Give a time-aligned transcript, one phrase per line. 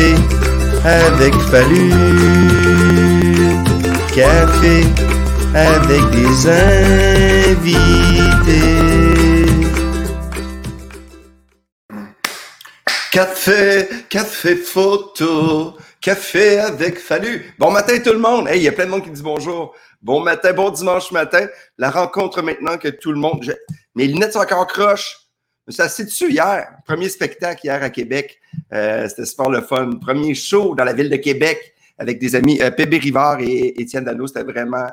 [0.00, 0.14] Café
[0.84, 1.90] avec Fallu.
[4.14, 4.86] Café
[5.54, 6.48] avec des
[7.50, 7.76] invités.
[13.12, 17.54] Café, café photo, café avec Fallu.
[17.58, 18.48] Bon matin tout le monde.
[18.48, 19.74] Hey, il y a plein de monde qui dit bonjour.
[20.00, 21.46] Bon matin, bon dimanche matin.
[21.76, 23.54] La rencontre maintenant que tout le monde.
[23.94, 25.29] Mes lunettes sont encore croches.
[25.70, 26.68] Me suis assis dessus hier.
[26.84, 28.40] Premier spectacle hier à Québec.
[28.72, 30.00] Euh, C'était super le fun.
[30.04, 34.02] Premier show dans la ville de Québec avec des amis euh, Pébé Rivard et Étienne
[34.02, 34.26] Dano.
[34.26, 34.88] C'était vraiment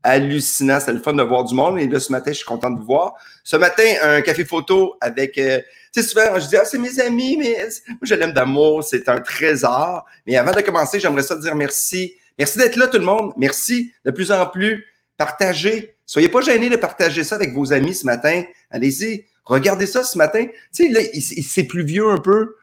[0.00, 0.78] hallucinant.
[0.78, 1.80] C'était le fun de voir du monde.
[1.80, 3.14] Et là, ce matin, je suis content de vous voir.
[3.42, 5.36] Ce matin, un café photo avec.
[5.38, 5.58] euh,
[5.92, 7.56] tu sais, souvent, je dis, ah, c'est mes amis, mais
[7.88, 8.84] moi, je l'aime d'amour.
[8.84, 10.06] C'est un trésor.
[10.24, 12.14] Mais avant de commencer, j'aimerais ça dire merci.
[12.38, 13.32] Merci d'être là, tout le monde.
[13.36, 14.86] Merci de plus en plus.
[15.16, 15.96] Partagez.
[16.06, 18.44] Soyez pas gênés de partager ça avec vos amis ce matin.
[18.70, 19.24] Allez-y.
[19.44, 20.46] Regardez ça ce matin.
[20.74, 22.56] Tu sais, là, c'est plus vieux un peu.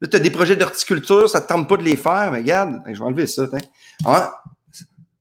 [0.00, 2.38] Là, tu as des projets d'horticulture, ça ne te tente pas de les faire, mais
[2.38, 3.46] regarde, je vais enlever ça.
[4.04, 4.42] Ah,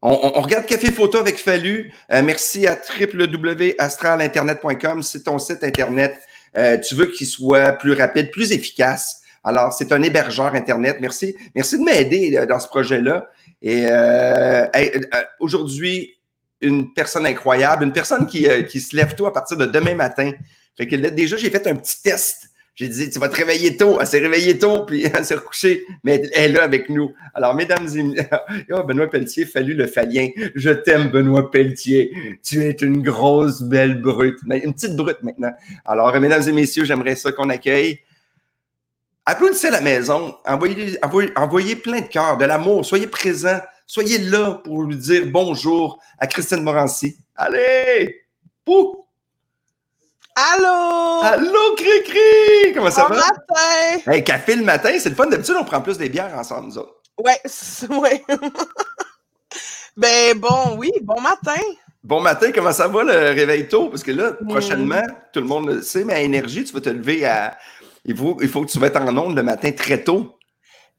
[0.01, 1.93] on, regarde Café Photo avec Fallu.
[2.11, 5.01] Euh, merci à www.astralinternet.com.
[5.01, 6.19] C'est ton site Internet.
[6.57, 9.21] Euh, tu veux qu'il soit plus rapide, plus efficace.
[9.43, 10.97] Alors, c'est un hébergeur Internet.
[10.99, 11.35] Merci.
[11.55, 13.31] Merci de m'aider euh, dans ce projet-là.
[13.61, 13.87] Et
[15.39, 16.15] aujourd'hui,
[16.61, 19.95] une personne incroyable, une personne qui, euh, qui se lève tôt à partir de demain
[19.95, 20.31] matin.
[20.77, 22.49] Fait déjà, j'ai fait un petit test.
[22.75, 23.99] J'ai dit, tu vas te réveiller tôt.
[24.01, 27.13] Elle s'est réveillée tôt, puis elle s'est recouchée, mais elle est là avec nous.
[27.33, 28.27] Alors, mesdames et messieurs,
[28.71, 30.27] oh, Benoît Pelletier, fallu le falien.
[30.55, 32.11] Je t'aime, Benoît Pelletier.
[32.43, 34.39] Tu es une grosse, belle brute.
[34.49, 35.53] Une petite brute maintenant.
[35.85, 37.99] Alors, mesdames et messieurs, j'aimerais ça qu'on accueille.
[39.25, 40.35] Applaudissez à la maison.
[40.45, 42.85] Envoyez, envoyez, envoyez plein de cœur, de l'amour.
[42.85, 43.61] Soyez présents.
[43.87, 47.17] Soyez là pour lui dire bonjour à Christine Morancy.
[47.35, 48.23] Allez!
[48.65, 49.05] Pouh!
[50.35, 51.21] Allô?
[51.23, 52.73] Allô, Cri-Cri!
[52.73, 53.21] Comment ça bon va?
[53.21, 54.11] matin!
[54.11, 55.27] Hey, café le matin, c'est le fun.
[55.27, 56.95] D'habitude, on prend plus des bières ensemble, nous autres.
[57.23, 57.39] Ouais,
[57.89, 58.23] ouais.
[59.97, 61.61] ben bon, oui, bon matin.
[62.03, 63.89] Bon matin, comment ça va le réveil tôt?
[63.89, 66.89] Parce que là, prochainement, tout le monde le sait, mais à énergie, tu vas te
[66.89, 67.57] lever à.
[68.03, 70.37] Il faut, il faut que tu vas être en onde le matin très tôt.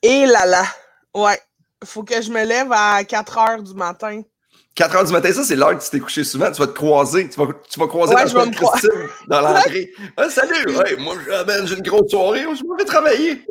[0.03, 0.65] Et là là.
[1.15, 1.39] Ouais.
[1.84, 4.22] Faut que je me lève à 4 heures du matin.
[4.75, 6.50] 4 heures du matin, ça, c'est l'heure que tu t'es couché souvent.
[6.50, 7.28] Tu vas te croiser.
[7.28, 9.91] Tu vas, tu vas croiser Ouais, dans je vais me dans l'entrée.
[10.16, 10.76] Ah, salut!
[10.76, 12.42] Ouais, moi, je- j'ai une grosse soirée.
[12.42, 13.44] Je m'en vais travailler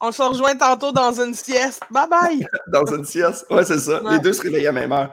[0.00, 1.80] On se rejoint tantôt dans une sieste.
[1.90, 2.46] Bye bye!
[2.72, 3.46] dans une sieste.
[3.50, 4.02] Ouais, c'est ça.
[4.02, 4.12] Ouais.
[4.12, 5.10] Les deux se réveillent à la même heure.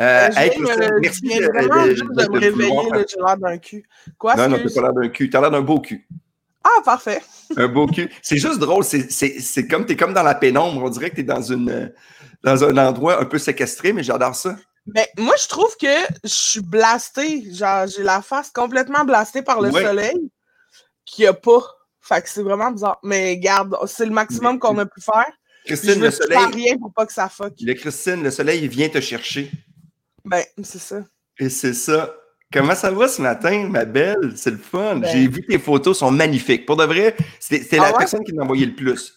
[0.00, 3.04] Euh, je hey, me- merci je viens de, vraiment de- juste de- de me réveiller,
[3.08, 3.84] j'ai l'air d'un cul.
[4.18, 4.34] Quoi?
[4.36, 5.30] Non, non, t'as pas l'air d'un cul.
[5.30, 6.06] T'as l'air d'un beau cul.
[6.64, 7.22] Ah, parfait.
[7.56, 8.10] Un beau cul.
[8.22, 8.84] C'est juste drôle.
[8.84, 10.82] C'est, comme, t'es comme dans la pénombre.
[10.82, 11.92] On dirait que t'es dans une,
[12.42, 14.56] dans un endroit un peu séquestré, mais j'adore ça.
[14.86, 15.86] Ben, moi, je trouve que
[16.24, 17.52] je suis blastée.
[17.52, 19.82] Genre, j'ai la face complètement blastée par le Ouais.
[19.84, 20.30] soleil
[21.04, 21.60] qu'il n'y a pas.
[22.00, 22.98] Fait que c'est vraiment bizarre.
[23.02, 25.30] Mais garde, c'est le maximum qu'on a pu faire.
[25.66, 27.54] Christine, le soleil, rien pour pas que ça fuck.
[27.60, 29.50] le Christine, le soleil, il vient te chercher.
[30.24, 30.96] Ben, c'est ça.
[31.38, 32.14] Et c'est ça.
[32.54, 34.32] Comment ça va ce matin, ma belle?
[34.36, 34.96] C'est le fun.
[34.96, 36.64] Ben- J'ai vu tes photos, sont magnifiques.
[36.66, 37.98] Pour de vrai, c'est, Ah la ouais?
[37.98, 39.14] personne qui m'a envoyé le plus.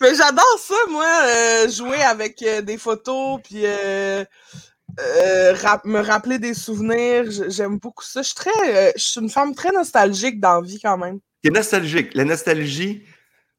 [0.00, 4.22] Mais j'adore ça, moi, euh, jouer avec euh, des photos, puis euh,
[5.54, 7.24] rap- me rappeler des souvenirs.
[7.48, 8.20] J'aime beaucoup ça.
[8.20, 11.20] Je suis très, je suis une femme très nostalgique dans la vie quand même.
[11.42, 12.14] T'es nostalgique.
[12.14, 13.04] La nostalgie.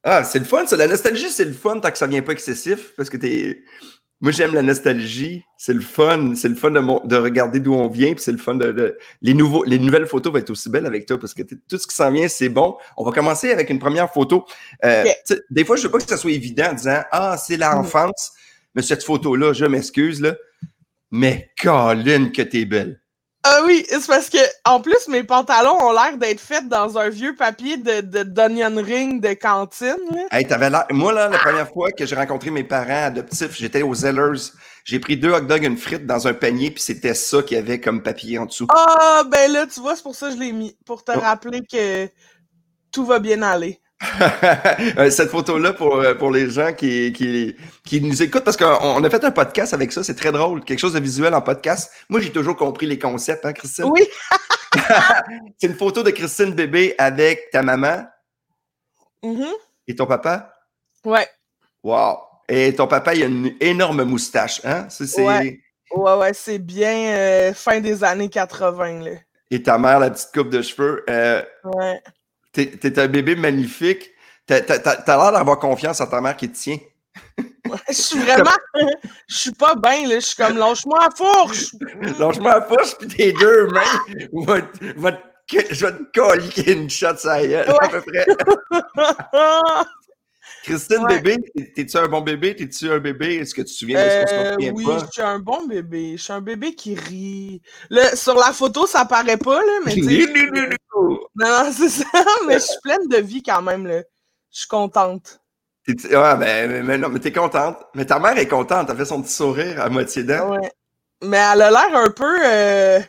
[0.04, 0.78] Ah, c'est le fun, ça.
[0.78, 2.94] La nostalgie, c'est le fun tant que ça vient pas excessif.
[2.96, 3.64] Parce que t'es.
[4.20, 5.44] Moi, j'aime la nostalgie.
[5.58, 6.34] C'est le fun.
[6.36, 8.14] C'est le fun de, mon- de regarder d'où on vient.
[8.14, 8.72] Puis c'est le fun de.
[8.72, 11.78] de- Les, nouveaux, les nouvelles photos vont être aussi belles avec toi parce que tout
[11.78, 12.78] ce qui s'en vient, c'est bon.
[12.98, 14.46] On va commencer avec une première photo.
[14.84, 15.04] Euh,
[15.52, 18.32] Des fois, je veux pas que ça soit évident en disant Ah, c'est l'enfance.
[18.74, 20.36] Mais cette photo-là, je m'excuse, là.
[21.12, 23.00] Mais Colin, que t'es belle.
[23.50, 27.08] Ah oui, c'est parce que en plus mes pantalons ont l'air d'être faits dans un
[27.10, 29.96] vieux papier de d'onion ring de cantine.
[30.12, 30.22] là.
[30.32, 30.86] Hey, t'avais l'air.
[30.92, 34.52] Moi, là, la première fois que j'ai rencontré mes parents adoptifs, j'étais aux Zellers.
[34.84, 37.60] J'ai pris deux hot dogs, une frite dans un panier, puis c'était ça qu'il y
[37.60, 38.68] avait comme papier en dessous.
[38.70, 41.20] Ah ben là, tu vois, c'est pour ça que je l'ai mis pour te Oh.
[41.20, 42.10] rappeler que
[42.92, 43.80] tout va bien aller.
[44.98, 48.78] Euh, Cette photo-là, pour, euh, pour les gens qui, qui, qui nous écoutent, parce qu'on
[48.82, 50.64] on a fait un podcast avec ça, c'est très drôle.
[50.64, 51.92] Quelque chose de visuel en podcast.
[52.10, 53.86] Moi, j'ai toujours compris les concepts, hein, Christine?
[53.86, 54.08] Oui,
[55.58, 58.06] C'est une photo de Christine bébé avec ta maman
[59.24, 59.48] mhm,
[59.88, 60.54] et ton papa?
[61.06, 61.28] ouais,
[61.84, 62.18] Wow!
[62.50, 64.88] Et ton papa, il a une énorme moustache, hein?
[64.90, 65.04] Ça.
[65.22, 65.60] Ouais.
[65.92, 69.12] ouais, ouais, c'est bien euh, fin des années 80 là.
[69.52, 71.04] Et ta mère, la petite coupe de cheveux.
[71.10, 72.02] Euh, Ouais.
[72.66, 74.12] T'es un bébé magnifique.
[74.46, 76.78] T'as l'air d'avoir confiance en ta mère qui te tient.
[77.90, 78.50] Je suis vraiment,
[79.28, 80.16] je suis pas bien là.
[80.16, 81.76] Je suis comme lâche-moi la fourche.
[82.20, 83.82] Lâche-moi la poche, puis tes deux mains
[85.50, 88.26] je vais te coller une shot ça y est, à peu près.
[90.68, 91.38] Christine, bébé,
[91.74, 92.54] t'es-tu un bon bébé?
[92.56, 93.36] T'es-tu un bébé?
[93.36, 95.66] Est-ce que tu te souviens de ce qu'on se euh, Oui, je suis un bon
[95.66, 96.18] bébé.
[96.18, 97.62] Je suis un bébé qui rit.
[97.90, 99.96] Là, sur la photo, ça paraît pas, là, mais
[100.96, 102.06] non, non, c'est ça,
[102.48, 104.02] mais je suis pleine de vie quand même, là.
[104.52, 105.40] Je suis contente.
[105.88, 107.78] Ouais, ben, mais, non, mais t'es contente.
[107.96, 108.90] Mais ta mère est contente.
[108.90, 110.52] Elle fait son petit sourire à moitié dent.
[110.52, 110.72] Ouais.
[111.24, 112.38] Mais elle a l'air un peu.
[112.46, 113.00] Euh,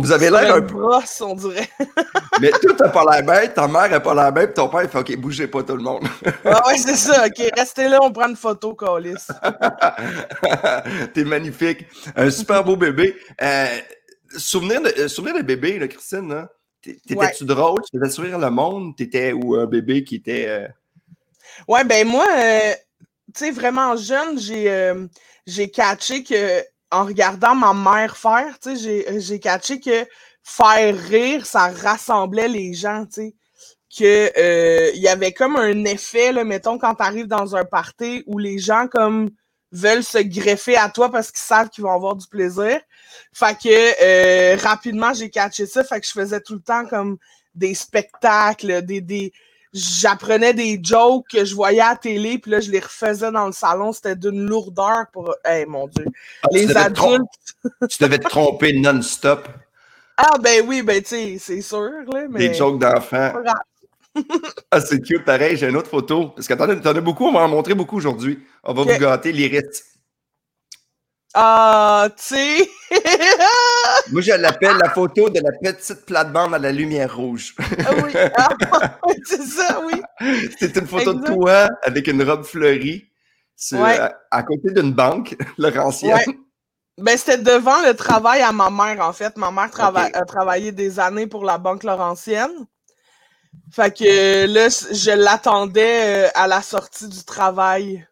[0.00, 0.74] vous avait l'air un peu.
[0.74, 1.68] brosse, on dirait.
[2.40, 4.88] mais toi, t'as pas l'air bête, ta mère a pas l'air bête, ton père, il
[4.88, 6.06] fait OK, bougez pas tout le monde.
[6.44, 7.26] ah ouais, c'est ça.
[7.26, 9.14] OK, restez là, on prend une photo, Calis.
[11.14, 11.86] T'es magnifique.
[12.14, 13.16] Un super beau bébé.
[13.42, 13.66] Euh,
[14.36, 16.48] souvenir, de, euh, souvenir de bébé, là, Christine, là.
[16.82, 17.80] T'étais-tu drôle?
[17.90, 18.94] Tu faisais sourire le monde?
[18.94, 20.46] T'étais ou un bébé qui était.
[20.48, 20.68] Euh...
[21.66, 22.72] Ouais, ben moi, euh,
[23.34, 24.92] tu sais, vraiment jeune, j'ai
[25.46, 26.62] j'ai catché que
[26.94, 28.76] en regardant ma mère faire, sais,
[29.20, 30.06] j'ai catché que
[30.42, 33.34] faire rire, ça rassemblait les gens, tu sais.
[33.96, 38.24] Que euh, il y avait comme un effet, là, mettons, quand tu dans un party
[38.26, 39.30] où les gens comme
[39.70, 42.80] veulent se greffer à toi parce qu'ils savent qu'ils vont avoir du plaisir.
[43.32, 45.84] Fait que euh, rapidement, j'ai catché ça.
[45.84, 47.18] Fait que je faisais tout le temps comme
[47.54, 49.32] des spectacles, des,
[49.74, 53.46] j'apprenais des jokes que je voyais à la télé, puis là, je les refaisais dans
[53.46, 53.92] le salon.
[53.92, 55.34] C'était d'une lourdeur pour.
[55.50, 56.06] Eh mon Dieu.
[56.42, 57.28] Ah, les adultes.
[57.90, 59.48] tu devais te tromper non-stop.
[60.16, 61.90] Ah, ben oui, ben tu sais, c'est sûr.
[62.12, 62.48] Là, mais...
[62.48, 63.32] Des jokes d'enfants.
[64.70, 65.56] ah, c'est cute, pareil.
[65.56, 66.28] J'ai une autre photo.
[66.28, 68.38] Parce que t'en as, beaucoup, on va en montrer beaucoup aujourd'hui.
[68.62, 69.93] On va vous gâter l'iris.
[71.36, 72.70] Ah, tu sais.
[74.12, 77.56] Moi, je l'appelle la photo de la petite plate-bande à la lumière rouge.
[77.58, 78.48] ah oui, ah,
[79.24, 80.00] c'est ça, oui.
[80.60, 83.10] C'est une photo de toi avec une robe fleurie
[84.30, 86.16] à, côté d'une banque, Laurentienne.
[86.16, 86.38] Ouais.
[86.98, 89.36] Ben, c'était devant le travail à ma mère, en fait.
[89.36, 92.52] Ma mère a travaillé des années pour la Banque Laurentienne.
[93.72, 98.06] Fait que là, je l'attendais euh, à la sortie du travail.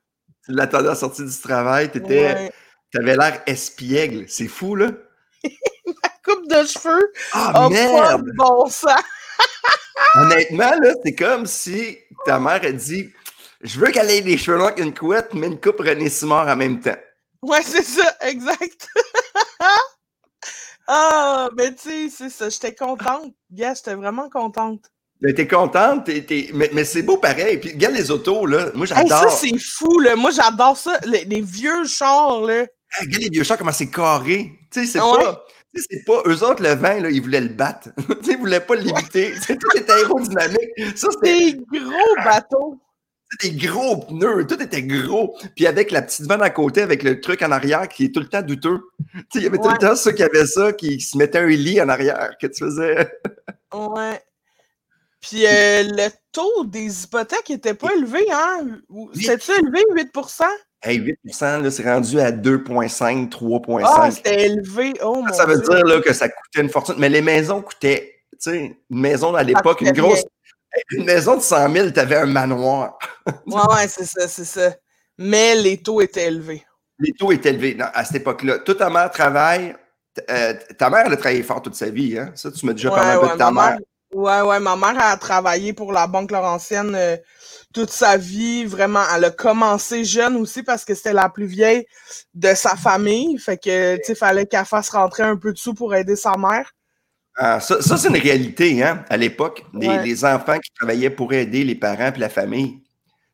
[0.44, 1.90] Tu l'attendais à la sortie du travail?
[1.92, 2.52] T'étais...
[2.92, 4.26] T'avais l'air espiègle.
[4.28, 4.90] C'est fou, là.
[5.44, 7.12] Ma coupe de cheveux.
[7.32, 8.30] Ah, merde!
[8.36, 8.88] bon sang.
[10.14, 13.10] Honnêtement, là, c'est comme si ta mère a dit
[13.62, 16.48] Je veux qu'elle ait les cheveux longs avec une couette, mais une coupe René Simard
[16.48, 16.96] en même temps.
[17.42, 18.88] Ouais, c'est ça, exact.
[20.86, 22.48] ah, mais tu sais, c'est ça.
[22.48, 23.34] J'étais contente.
[23.50, 24.92] Gars, j'étais vraiment contente.
[25.22, 26.10] T'es contente,
[26.52, 27.58] Mais, c'est beau pareil.
[27.58, 28.70] Puis regarde les autos, là.
[28.74, 29.18] Moi, j'adore.
[29.18, 30.16] ça, c'est fou, là.
[30.16, 30.98] Moi, j'adore ça.
[31.04, 32.66] Les, vieux chars, là.
[33.00, 34.58] Regarde les vieux chars, comment c'est carré.
[34.70, 35.44] Tu sais, c'est pas.
[35.74, 37.88] C'est pas eux autres, le vin, là, ils voulaient le battre.
[38.28, 39.32] ils voulaient pas l'éviter.
[39.46, 40.70] tout était aérodynamique.
[40.94, 42.78] Ça, des gros bateaux.
[43.40, 45.34] Des gros pneus, tout était gros.
[45.56, 48.20] Puis avec la petite vanne à côté, avec le truc en arrière qui est tout
[48.20, 48.80] le temps douteux.
[49.34, 51.80] il y avait tout le temps ceux qui avaient ça, qui se mettaient un lit
[51.80, 53.10] en arrière, que tu faisais.
[53.72, 54.22] ouais.
[55.22, 58.80] Puis euh, le taux des hypothèques n'était pas élevé, hein?
[59.14, 60.12] C'était-tu élevé, 8
[60.84, 63.82] Hey, 8 là, c'est rendu à 2,5, 3,5.
[63.84, 64.92] Ah, c'était élevé.
[65.00, 66.96] Oh, mon Ça veut dire là, que ça coûtait une fortune.
[66.98, 70.24] Mais les maisons coûtaient, tu sais, une maison à l'époque, une grosse.
[70.90, 72.98] Une maison de 100 000, tu avais un manoir.
[73.46, 74.74] ouais, ouais, c'est ça, c'est ça.
[75.18, 76.64] Mais les taux étaient élevés.
[76.98, 78.60] Les taux étaient élevés non, à cette époque-là.
[78.60, 79.76] Toute ta mère travaille.
[80.30, 82.32] Euh, ta mère, elle a travaillé fort toute sa vie, hein?
[82.34, 83.78] Ça, tu m'as déjà parlé un peu de ta mère.
[84.12, 87.16] Ouais, ouais, ma mère a travaillé pour la Banque Laurentienne euh,
[87.72, 88.64] toute sa vie.
[88.64, 91.86] Vraiment, elle a commencé jeune aussi parce que c'était la plus vieille
[92.34, 93.38] de sa famille.
[93.38, 96.36] Fait que, tu sais, fallait qu'elle fasse rentrer un peu de sous pour aider sa
[96.36, 96.72] mère.
[97.36, 99.64] Ah, ça, ça c'est une réalité, hein, à l'époque.
[99.72, 102.82] Les, enfants qui travaillaient pour aider les parents et la famille.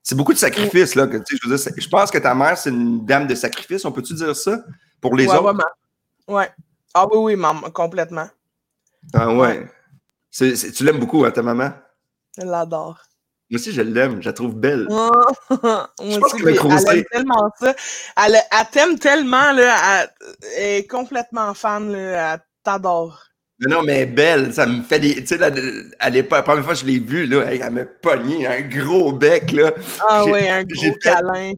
[0.02, 1.06] C'est beaucoup de sacrifices, là.
[1.06, 3.84] Que, je, veux dire, je pense que ta mère, c'est une dame de sacrifice.
[3.84, 4.60] On peut-tu dire ça?
[5.00, 5.54] Pour les autres?
[6.28, 6.48] Ouais.
[6.94, 8.28] Ah oui, oui, maman, complètement.
[9.12, 9.66] Ah ouais
[10.30, 11.72] tu l'aimes beaucoup, hein, ta maman?
[12.36, 13.00] Je l'adore.
[13.50, 14.20] Moi aussi, je l'aime.
[14.20, 14.86] Je la trouve belle.
[14.90, 15.10] Moi
[16.00, 17.74] aussi, elle aime tellement ça.
[18.24, 18.36] Elle,
[18.70, 20.06] t'aime tellement, là,
[20.56, 23.24] elle, est complètement fan, là, elle t'adore.
[23.60, 25.14] Mais non, mais belle, ça me fait des.
[25.24, 25.42] Tu sais,
[25.98, 29.12] à l'époque, la première fois que je l'ai vue, là, elle m'a pogné un gros
[29.12, 29.72] bec, là.
[30.08, 31.52] Ah oui, un gros câlin.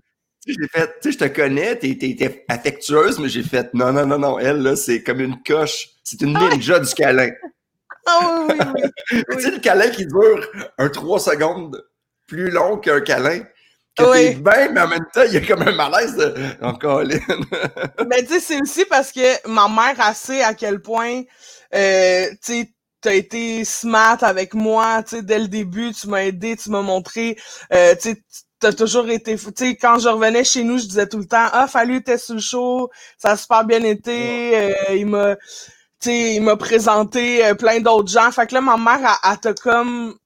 [0.47, 4.19] J'ai fait, tu sais, je te connais, t'es affectueuse, mais j'ai fait, non, non, non,
[4.19, 5.89] non, elle, là, c'est comme une coche.
[6.03, 7.31] C'est une ninja du câlin.
[8.11, 9.23] Ah oui, oui, oui.
[9.37, 10.47] tu sais, le câlin qui dure
[10.79, 11.85] un 3 secondes
[12.27, 13.41] plus long qu'un câlin.
[13.97, 14.35] Que oui.
[14.37, 17.03] bien, mais en même temps, il y a comme un malaise de encore
[18.07, 21.23] Mais tu sais, c'est aussi parce que ma mère a sait à quel point,
[21.75, 26.23] euh, tu sais, t'as été smart avec moi, tu sais, dès le début, tu m'as
[26.23, 27.37] aidé, tu m'as montré,
[27.73, 28.23] euh, tu sais,
[28.61, 31.49] t'as toujours été, tu sais, quand je revenais chez nous, je disais tout le temps,
[31.53, 35.35] ah, fallu, t'es sous le show, ça a super bien été, euh, il m'a,
[36.09, 38.31] sais, il m'a présenté euh, plein d'autres gens.
[38.31, 40.17] Fait que là, ma mère, elle, t'a comme,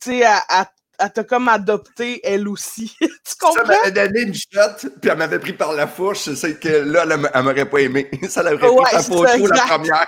[0.00, 0.66] tu sais, elle,
[0.98, 2.96] elle t'a comme adopté elle aussi.
[3.00, 3.08] tu
[3.40, 3.64] comprends?
[3.64, 6.32] Ça m'avait donné une shot, puis elle m'avait pris par la fourche.
[6.34, 7.04] C'est que là,
[7.34, 8.10] elle, m'aurait pas aimé.
[8.28, 10.06] Ça l'aurait pris par photo la première.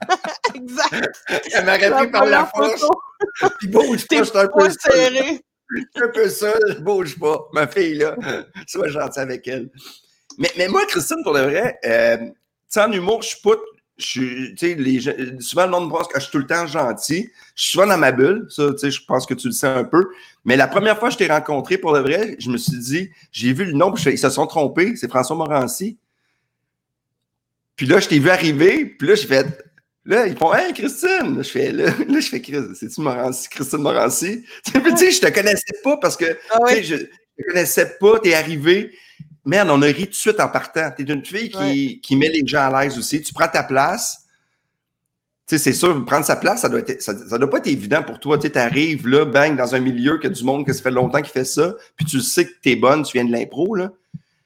[0.54, 1.10] exact.
[1.52, 2.80] Elle m'aurait pris par la fourche.
[3.58, 5.40] puis bouge pas, je un peu serré.
[5.70, 7.46] Je suis un peu seul, je bouge pas.
[7.52, 8.16] Ma fille, là,
[8.66, 9.70] sois gentil avec elle.
[10.38, 12.32] Mais, mais moi, Christine, pour le vrai, euh, tu
[12.68, 13.56] sais, en humour, je suis pas
[13.98, 15.00] je suis, les,
[15.40, 17.30] souvent le monde pense que je suis tout le temps gentil.
[17.56, 19.66] Je suis souvent dans ma bulle, ça, tu sais, je pense que tu le sais
[19.66, 20.08] un peu.
[20.44, 23.10] Mais la première fois que je t'ai rencontré, pour le vrai, je me suis dit,
[23.32, 25.98] j'ai vu le nom, puis ils se sont trompés, c'est François Morancy.
[27.74, 29.46] Puis là, je t'ai vu arriver, puis là, j'ai fait,
[30.04, 31.42] là, ils font, hey, Christine!
[31.42, 32.42] je fais, là, là je fais,
[32.74, 34.44] c'est-tu Morancy, Christine Morancy?
[34.64, 37.96] tu sais, je te connaissais pas parce que, ah tu sais, je, je te connaissais
[37.98, 38.92] pas, t'es arrivé
[39.48, 40.90] merde, on a ri tout de suite en partant.
[40.96, 43.22] Tu es une fille qui, qui, met les gens à l'aise aussi.
[43.22, 44.24] Tu prends ta place.
[45.46, 48.02] Tu sais, c'est sûr, prendre sa place, ça doit, être, ça, doit pas être évident
[48.02, 48.36] pour toi.
[48.36, 51.32] Tu arrives là, bang, dans un milieu que du monde que ça fait longtemps qu'il
[51.32, 53.90] fait ça, puis tu sais que tu es bonne, tu viens de l'impro, là.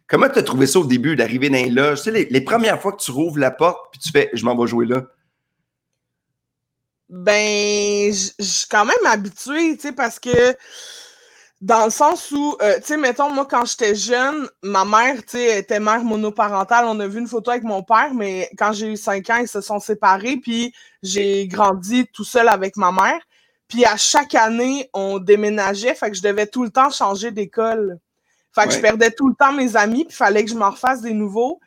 [0.07, 1.99] Comment tu as trouvé ça au début, d'arriver dans les loges?
[1.99, 4.45] Tu sais, les, les, premières fois que tu rouvres la porte, puis tu fais «je
[4.45, 5.03] m'en vais jouer là».
[7.09, 10.55] Ben, je suis quand même habituée, tu sais, parce que
[11.63, 15.39] dans le sens où, euh, tu sais, mettons, moi, quand j'étais jeune, ma mère, tu
[15.39, 16.87] sais, était mère monoparentale.
[16.87, 19.47] On a vu une photo avec mon père, mais quand j'ai eu cinq ans, ils
[19.47, 23.21] se sont séparés, puis j'ai grandi tout seul avec ma mère.
[23.69, 28.01] Puis à chaque année, on déménageait, fait que je devais tout le temps changer d'école.
[28.53, 31.01] Fait que je perdais tout le temps mes amis, puis fallait que je m'en refasse
[31.01, 31.61] des nouveaux.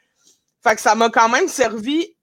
[0.61, 2.15] Fait que ça m'a quand même servi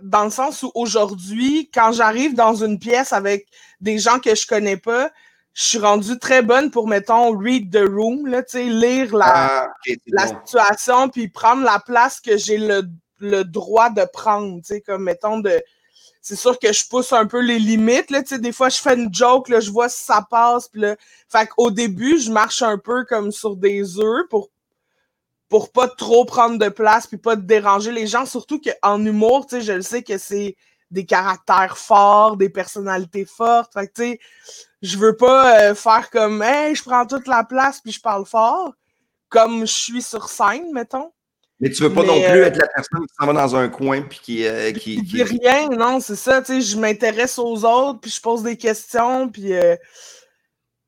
[0.00, 3.46] dans le sens où aujourd'hui, quand j'arrive dans une pièce avec
[3.78, 5.10] des gens que je connais pas,
[5.58, 9.68] je suis rendue très bonne pour, mettons, read the room, là, lire la, ah,
[10.06, 12.82] la situation, puis prendre la place que j'ai le,
[13.18, 15.60] le, droit de prendre, comme, mettons, de...
[16.22, 19.12] C'est sûr que je pousse un peu les limites, là, des fois, je fais une
[19.12, 20.94] joke, là, je vois si ça passe, puis là...
[21.28, 24.50] Fait qu'au début, je marche un peu comme sur des œufs pour
[25.48, 29.56] pour pas trop prendre de place puis pas déranger les gens, surtout qu'en humour, tu
[29.56, 30.56] sais, je le sais que c'est
[30.90, 33.72] des caractères forts, des personnalités fortes.
[33.72, 34.20] Fait que, tu sais,
[34.82, 38.26] je veux pas euh, faire comme Hey, je prends toute la place puis je parle
[38.26, 38.72] fort,
[39.28, 41.10] comme je suis sur scène, mettons.
[41.60, 43.68] Mais tu veux pas non plus euh, être la personne qui s'en va dans un
[43.68, 44.46] coin puis qui.
[44.46, 45.22] Euh, qui, qui...
[45.24, 49.28] rien, non, c'est ça, tu sais, je m'intéresse aux autres puis je pose des questions
[49.28, 49.52] puis.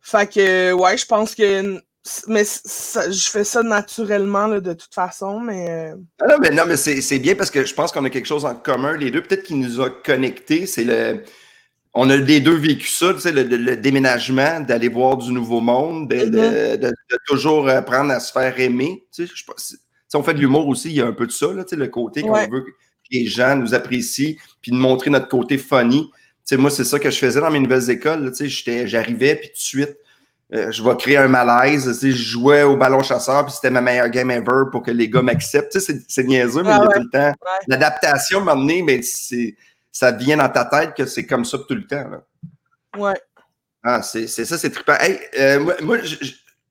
[0.01, 1.81] Fait que, ouais, je pense que.
[2.29, 5.93] Mais je fais ça naturellement là, de toute façon, mais.
[6.21, 8.45] Ah non, mais non, mais c'est bien parce que je pense qu'on a quelque chose
[8.45, 11.25] en commun, les deux, peut-être qui nous a connectés, c'est le
[11.95, 16.09] on a les deux vécu ça, tu sais, le, déménagement, d'aller voir du nouveau monde,
[16.09, 16.93] de, mm-hmm.
[17.27, 19.05] toujours apprendre à se faire aimer.
[19.13, 19.45] Tu sais, je,
[20.15, 21.77] on fait de l'humour aussi, il y a un peu de ça, là, tu sais,
[21.77, 22.71] le côté qu'on veut que
[23.11, 26.11] les gens nous apprécient, puis de montrer notre côté funny.
[26.13, 28.33] Tu sais, moi, c'est ça que je faisais dans mes nouvelles écoles.
[28.37, 29.97] Tu sais, j'arrivais, puis tout de suite,
[30.53, 31.85] euh, je vais créer un malaise.
[31.85, 34.91] Tu sais, je jouais au ballon chasseur, puis c'était ma meilleure game ever pour que
[34.91, 35.73] les gars m'acceptent.
[35.73, 37.33] Tu sais, c'est niaiseux, mais il y a tout le temps.
[37.69, 39.57] L'adaptation, m'a amené, mais c'est
[39.93, 42.09] ça vient dans ta tête que c'est comme ça tout le temps.
[42.09, 42.23] Là.
[42.97, 43.21] Ouais.
[43.83, 44.97] Ah, c'est ça, c'est trippant.
[45.01, 45.99] Hey, euh, moi,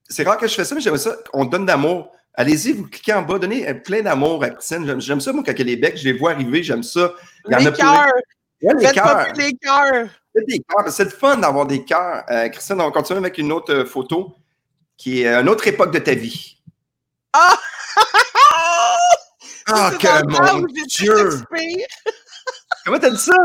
[0.07, 1.15] c'est rare que je fais ça, mais j'aime ça.
[1.33, 2.11] On donne d'amour.
[2.35, 4.99] Allez-y, vous cliquez en bas, donnez plein d'amour à Christine.
[4.99, 7.13] J'aime ça, moi, quand a les becs, je les vois arriver, j'aime ça.
[7.47, 8.13] Il y en les cœurs.
[8.61, 10.07] les cœurs.
[10.35, 10.89] les cœurs.
[10.89, 12.23] C'est le fun d'avoir des cœurs.
[12.29, 14.35] Euh, Christine, on va continuer avec une autre euh, photo
[14.95, 16.57] qui est une autre époque de ta vie.
[17.33, 17.57] Ah!
[19.67, 21.29] ah, que mon Dieu!
[22.89, 23.35] Comment t'as dit ça?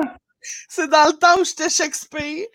[0.70, 2.46] C'est dans le temps où j'étais Shakespeare.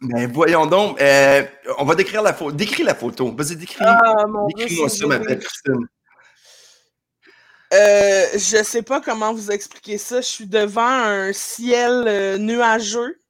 [0.00, 0.98] Ben voyons donc.
[0.98, 1.44] Euh,
[1.76, 2.50] on va décrire la photo.
[2.50, 3.30] Décris la photo.
[3.36, 3.76] Vas-y, décris.
[3.80, 4.24] Ah,
[4.56, 5.86] Décris-moi ça, ma belle Christine.
[7.74, 10.22] Euh, je sais pas comment vous expliquer ça.
[10.22, 13.20] Je suis devant un ciel euh, nuageux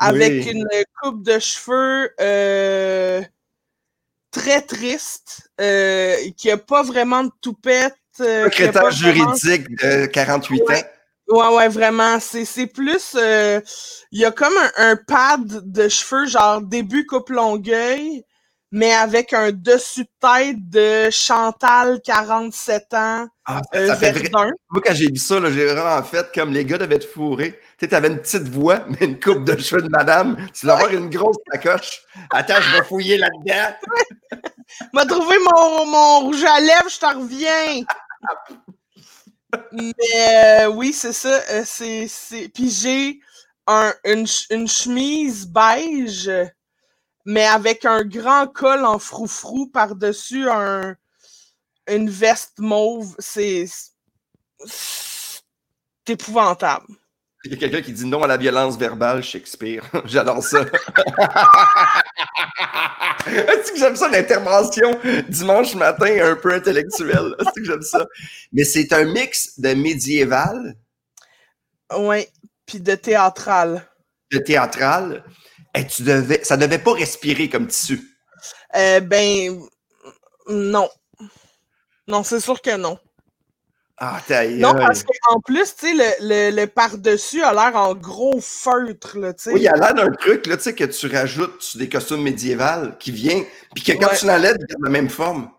[0.00, 0.66] avec une
[1.00, 3.22] coupe de cheveux euh,
[4.32, 5.52] très triste,
[6.36, 7.94] qui a pas vraiment de toupette.
[8.14, 10.82] Secrétaire juridique de 48 ans.
[11.28, 12.18] Ouais, ouais, vraiment.
[12.20, 13.14] C'est plus.
[13.16, 13.60] Euh,
[14.12, 18.24] il y a comme un, pad de cheveux, genre début coupe longueuil,
[18.72, 23.26] mais avec un dessus de tête de Chantal, 47 ans.
[23.44, 23.94] Ah, euh,
[24.70, 27.52] Moi, quand j'ai vu ça, j'ai vraiment fait comme les gars devaient être fourrés.
[27.52, 30.36] Tu sais, t'avais une petite voix, mais une coupe de cheveux de madame.
[30.54, 32.02] Tu vas avoir une grosse sacoche.
[32.30, 33.76] Attends, je vais fouiller là-dedans.
[34.94, 37.84] M'a trouvé mon, mon rouge à lèvres, je t'en reviens.
[39.72, 41.40] Mais euh, oui, c'est ça.
[41.50, 43.20] Euh, c'est, Puis j'ai
[43.66, 46.30] un, une, une, chemise beige,
[47.24, 50.96] mais avec un grand col en froufrou par-dessus un,
[51.88, 53.14] une veste mauve.
[53.18, 53.66] C'est
[56.06, 56.86] épouvantable.
[57.48, 59.82] Il y a quelqu'un qui dit non à la violence verbale, Shakespeare.
[60.04, 60.60] J'adore ça.
[63.26, 65.00] Est-ce que j'aime ça, l'intervention
[65.30, 67.34] dimanche matin un peu intellectuelle?
[67.40, 68.06] Est-ce que j'aime ça?
[68.52, 70.76] Mais c'est un mix de médiéval.
[71.96, 72.26] Oui,
[72.66, 73.88] puis de théâtral.
[74.30, 75.24] De théâtral.
[75.74, 78.14] Et tu devais, ça devait pas respirer comme tissu.
[78.76, 79.58] Euh, ben,
[80.50, 80.90] non.
[82.06, 82.98] Non, c'est sûr que non.
[84.00, 84.20] Ah,
[84.58, 89.34] non, parce qu'en plus, tu sais, le, le, par-dessus a l'air en gros feutre, là,
[89.34, 89.52] tu sais.
[89.52, 92.22] Oui, il a l'air d'un truc, là, tu sais, que tu rajoutes sur des costumes
[92.22, 93.42] médiévals qui vient,
[93.74, 95.50] puis que quand tu l'enlèves, il a la même forme.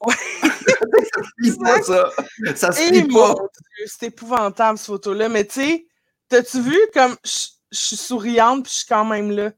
[0.00, 0.14] Ouais.
[1.12, 2.10] ça se plie pas, ça.
[2.54, 3.34] Ça se plie pas.
[3.86, 5.28] C'est épouvantable, cette photo-là.
[5.28, 5.86] Mais tu sais,
[6.28, 9.50] t'as-tu vu comme je suis souriante, puis je suis quand même là?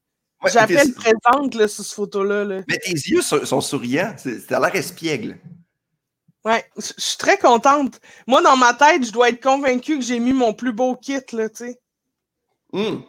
[0.42, 2.44] Ouais, J'appelle présente, là, sur cette photo-là.
[2.44, 2.60] Là.
[2.68, 4.14] Mais tes yeux sont, sont souriants.
[4.48, 5.36] T'as l'air espiègle.
[6.44, 8.00] Ouais, je suis très contente.
[8.26, 11.20] Moi, dans ma tête, je dois être convaincue que j'ai mis mon plus beau kit,
[11.32, 11.80] là, tu sais.
[12.72, 13.02] Hum.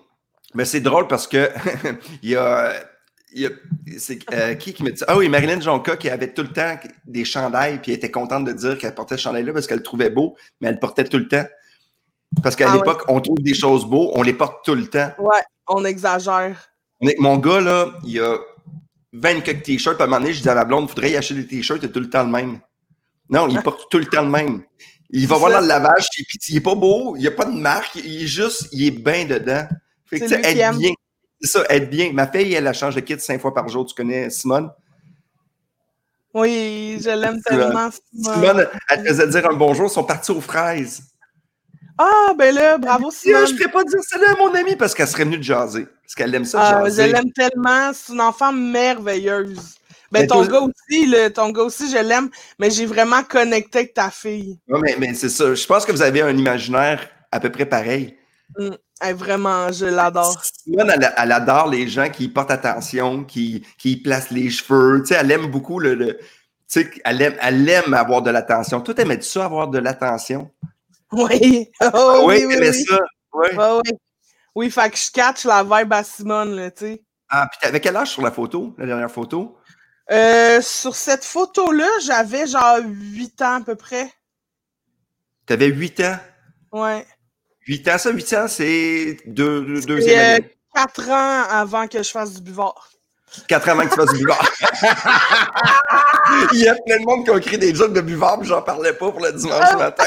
[0.56, 1.50] Mais c'est drôle parce que
[2.24, 2.74] il y a.
[3.98, 6.78] c'est euh, qui qui me dit Ah oui, Marilyn Jonca qui avait tout le temps
[7.06, 9.84] des chandails, puis elle était contente de dire qu'elle portait ce chandail-là parce qu'elle le
[9.84, 11.46] trouvait beau, mais elle le portait tout le temps.
[12.44, 15.12] Parce qu'à ah l'époque, on trouve des choses beaux, on les porte tout le temps.
[15.18, 16.70] Ouais, on exagère.
[17.18, 18.38] Mon gars, là, il y a
[19.14, 20.00] 24 t-shirts.
[20.00, 21.92] À un moment donné, je dis à ma blonde, il faudrait y acheter des t-shirts
[21.92, 22.60] tout le temps le même.
[23.30, 24.64] Non, il porte tout le temps le même.
[25.12, 27.46] Il va voir dans le lavage, puis il est pas beau, il n'y a pas
[27.46, 29.68] de marque, il est juste, il est bien dedans.
[30.06, 30.92] Fait que, tu être bien.
[31.42, 32.12] C'est ça, être bien.
[32.12, 33.86] Ma fille, elle, a changé de kit cinq fois par jour.
[33.86, 34.70] Tu connais Simone?
[36.34, 38.34] Oui, je l'aime tellement, Simone.
[38.36, 41.02] Simone, elle faisait dire un bonjour, ils sont partis aux fraises.
[41.98, 43.48] Ah, ben là, bravo Simone.
[43.48, 45.88] Je ne ferais pas dire salut à mon amie parce qu'elle serait venue de jaser.
[46.04, 47.92] Parce qu'elle aime ça, ah, Je l'aime tellement.
[47.94, 49.79] C'est une enfant merveilleuse.
[50.12, 53.94] Ben, ton gars aussi, le, ton gars aussi, je l'aime, mais j'ai vraiment connecté avec
[53.94, 54.60] ta fille.
[54.68, 55.54] Oui, mais, mais c'est ça.
[55.54, 58.18] Je pense que vous avez un imaginaire à peu près pareil.
[58.58, 59.14] Mmh.
[59.14, 60.42] vraiment, je l'adore.
[60.44, 65.02] Simone, elle, adore les gens qui portent attention, qui, qui placent les cheveux.
[65.02, 65.96] Tu sais, elle aime beaucoup le.
[65.98, 66.16] tu
[66.68, 68.82] sais, elle aime, elle aime avoir de l'attention.
[68.82, 70.50] Toi, t'aimais-tu ça, avoir de l'attention?
[71.12, 71.68] Oui.
[71.82, 73.00] Oh, oui, oui, oui, ça.
[73.34, 73.48] Oui.
[73.58, 73.98] oui.
[74.56, 77.02] Oui, fait que je catch la vibe à Simone, là, tu sais.
[77.30, 79.58] Ah, puis t'avais quel âge sur la photo, la dernière photo?
[80.12, 84.12] Euh, sur cette photo-là, j'avais genre 8 ans à peu près.
[85.46, 86.18] T'avais 8 ans?
[86.72, 87.06] Ouais.
[87.68, 90.56] 8 ans, ça, 8 ans, c'est deux, deux, deuxième euh, année.
[90.76, 92.90] 4 ans avant que je fasse du buvard.
[93.48, 94.52] 4 ans avant que tu fasses du buvard.
[96.54, 98.62] Il y a plein de monde qui ont écrit des jokes de buvard, mais j'en
[98.62, 100.04] parlais pas pour le dimanche matin.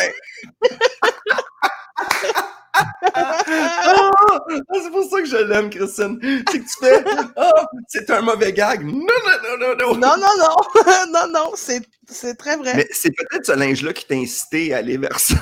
[3.14, 3.42] Ah!
[3.47, 6.18] Ah, c'est pour ça que je l'aime, Christine.
[6.51, 7.05] C'est que tu fais
[7.37, 8.85] oh, c'est un mauvais gag.
[8.85, 9.95] Non, non, non, non, non.
[9.95, 11.12] Non, non, non.
[11.12, 12.75] non, non, c'est très vrai.
[12.77, 15.37] Mais c'est peut-être ce linge-là qui t'a incité à aller vers ça.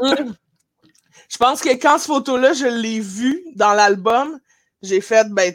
[0.00, 0.32] Mm.
[1.28, 4.38] Je pense que quand cette photo-là, je l'ai vue dans l'album,
[4.80, 5.52] j'ai fait, ben,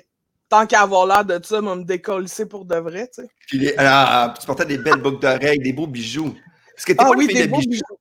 [0.50, 3.30] tant qu'à avoir l'air de ça, me décoller pour de vrai, tu sais.
[3.48, 6.36] Puis, ah, tu portais des belles boucles d'oreilles, des beaux bijoux.
[6.76, 7.98] Parce que t'es ah, pas une fille de bijoux.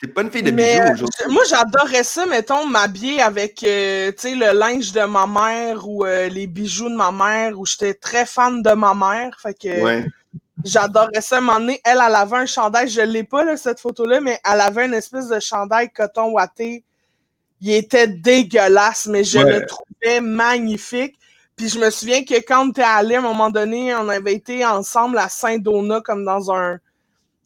[0.00, 1.24] T'es pas une fille de bijoux euh, aujourd'hui.
[1.28, 6.04] Moi, j'adorais ça, mettons, m'habiller avec, euh, tu sais, le linge de ma mère ou
[6.04, 9.36] euh, les bijoux de ma mère, où j'étais très fan de ma mère.
[9.40, 10.04] Fait que
[10.64, 11.40] j'adorais ça.
[11.40, 14.86] Donné, elle, elle avait un chandail, je l'ai pas, là, cette photo-là, mais elle avait
[14.86, 16.84] une espèce de chandail coton ouaté.
[17.60, 21.18] Il était dégueulasse, mais je le trouvais magnifique.
[21.56, 24.64] Puis je me souviens que quand t'es allé, à un moment donné, on avait été
[24.64, 26.78] ensemble à Saint-Donat, comme dans un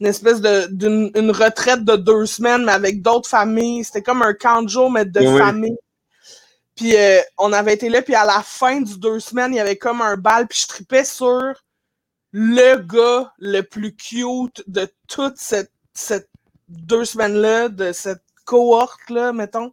[0.03, 3.85] une espèce de d'une une retraite de deux semaines, mais avec d'autres familles.
[3.85, 5.77] C'était comme un camp de jour, mais de famille.
[6.75, 9.61] Puis euh, on avait été là, puis à la fin du deux semaines, il y
[9.61, 11.55] avait comme un bal, puis je tripais sur
[12.33, 16.29] le gars le plus cute de toute cette, cette
[16.67, 19.73] deux semaines-là, de cette cohorte-là, mettons.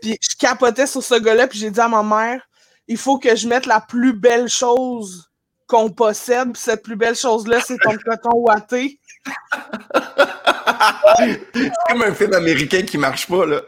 [0.00, 2.48] Puis je capotais sur ce gars-là, puis j'ai dit à ma mère,
[2.88, 5.29] il faut que je mette la plus belle chose
[5.70, 8.98] qu'on possède, puis cette plus belle chose-là, c'est ton coton ouaté
[11.54, 13.60] c'est comme un film américain qui marche pas, là.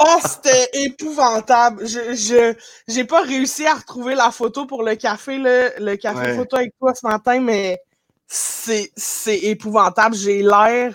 [0.00, 1.86] Oh, c'était épouvantable.
[1.86, 2.54] Je, je,
[2.86, 6.72] j'ai pas réussi à retrouver la photo pour le café, là, le café photo avec
[6.78, 7.80] toi ce matin, mais
[8.26, 10.14] c'est, c'est épouvantable.
[10.14, 10.92] J'ai l'air,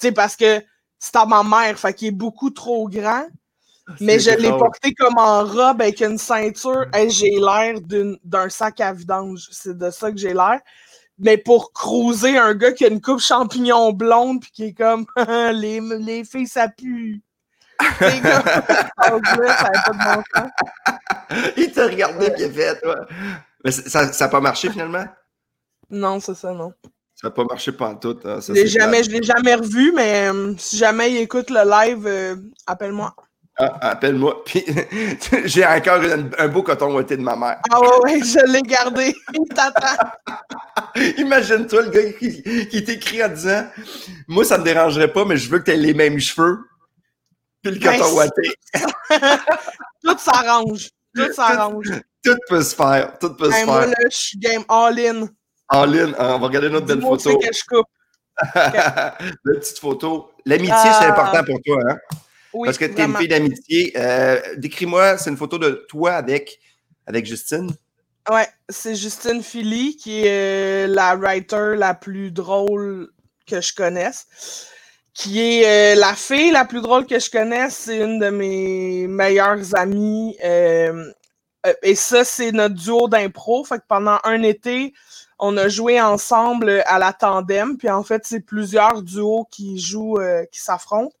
[0.00, 0.60] tu sais, parce que
[0.98, 3.26] c'est à ma mère, fait qu'il est beaucoup trop grand.
[4.00, 6.86] Mais je l'ai porté comme en robe avec une ceinture.
[6.96, 7.80] et j'ai l'air
[8.24, 9.48] d'un sac à vidange.
[9.50, 10.60] C'est de ça que j'ai l'air
[11.22, 15.04] mais pour cruiser un gars qui a une coupe champignon blonde puis qui est comme
[15.52, 17.20] les, les filles ça pue.
[21.56, 23.06] Il t'a regardé il a fait, toi.
[23.64, 25.04] Mais ça n'a pas marché finalement?
[25.90, 26.72] Non, c'est ça, non.
[27.14, 28.18] Ça n'a pas marché pas en tout.
[28.24, 31.68] Hein, je l'ai jamais, je l'ai jamais revu, mais euh, si jamais il écoute le
[31.68, 33.14] live, euh, appelle-moi.
[33.60, 34.42] Ah, appelle-moi.
[34.46, 34.64] Puis
[35.44, 36.00] j'ai encore
[36.38, 37.60] un, beau coton ouaté de ma mère.
[37.70, 39.14] Ah ouais, je l'ai gardé.
[39.34, 40.10] Il t'attend.
[41.18, 43.66] Imagine-toi le gars qui, qui t'écrit en disant
[44.28, 46.58] Moi, ça me dérangerait pas, mais je veux que tu aies les mêmes cheveux.
[47.62, 48.50] Puis le coton ouaté.
[50.02, 50.88] Tout s'arrange.
[51.14, 51.90] Tout s'arrange.
[52.24, 53.18] Tout, peut se faire.
[53.18, 53.66] Tout peut se faire.
[53.66, 55.28] Moi, là, je suis game all-in.
[55.68, 56.12] All-in.
[56.18, 57.38] Ah, on va regarder notre belle photo.
[57.38, 57.86] que je coupe.
[58.54, 60.30] La petite photo.
[60.46, 61.12] L'amitié, c'est ah.
[61.12, 61.98] important pour toi, hein?
[62.52, 63.92] Oui, Parce que tu es une fille d'amitié.
[63.96, 66.60] Euh, décris-moi, c'est une photo de toi avec,
[67.06, 67.70] avec Justine.
[68.30, 73.10] Ouais, c'est Justine Philly qui est euh, la writer la plus drôle
[73.46, 74.68] que je connaisse.
[75.14, 77.76] Qui est euh, la fille la plus drôle que je connaisse.
[77.76, 80.36] C'est une de mes meilleures amies.
[80.40, 83.64] et ça, c'est notre duo d'impro.
[83.64, 84.92] Fait que pendant un été,
[85.38, 87.76] on a joué ensemble à la tandem.
[87.76, 90.18] Puis en fait, c'est plusieurs duos qui jouent,
[90.50, 91.14] qui s'affrontent.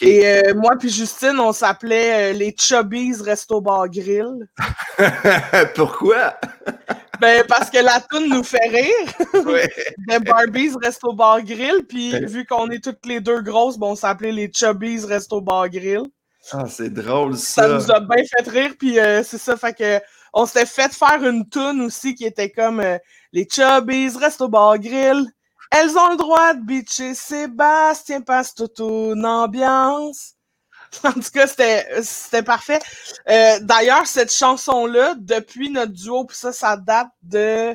[0.00, 4.48] Et euh, moi puis Justine, on s'appelait euh, les Chubbies Resto Bar Grill.
[5.74, 6.36] Pourquoi?
[7.20, 9.44] ben parce que la toune nous fait rire.
[9.46, 9.70] Ouais.
[10.08, 11.84] de Barbies Resto Bar Grill.
[11.88, 15.68] Puis vu qu'on est toutes les deux grosses, ben, on s'appelait les Chubbies Resto Bar
[15.68, 16.02] Grill.
[16.52, 17.62] Ah, c'est drôle ça.
[17.62, 18.74] Ça nous a bien fait rire.
[18.78, 20.00] Puis euh, c'est ça, fait que
[20.32, 22.82] on s'était fait faire une toune aussi qui était comme
[23.32, 25.26] les Chubbies Resto Bar Grill.
[25.74, 30.34] Elles ont le droit de bitcher Sébastien passe toute une ambiance.
[31.04, 32.80] En tout cas, c'était parfait.
[33.26, 37.74] Euh, d'ailleurs, cette chanson-là, depuis notre duo, puis ça, ça date de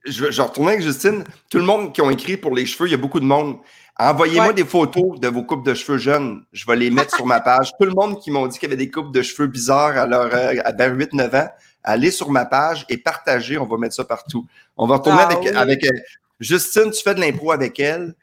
[0.05, 1.23] je, vais retourner avec Justine.
[1.49, 3.57] Tout le monde qui ont écrit pour les cheveux, il y a beaucoup de monde.
[3.97, 6.43] Envoyez-moi des photos de vos coupes de cheveux jeunes.
[6.53, 7.71] Je vais les mettre sur ma page.
[7.79, 10.07] Tout le monde qui m'ont dit qu'il y avait des coupes de cheveux bizarres à
[10.07, 11.49] leur euh, à 8-9 ans,
[11.83, 13.57] allez sur ma page et partagez.
[13.57, 14.47] On va mettre ça partout.
[14.75, 15.91] On va retourner ah avec, avec euh,
[16.39, 16.89] Justine.
[16.91, 18.15] Tu fais de l'impro avec elle.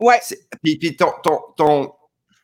[0.00, 0.20] Ouais.
[0.62, 1.92] Puis, puis ton, ton, ton,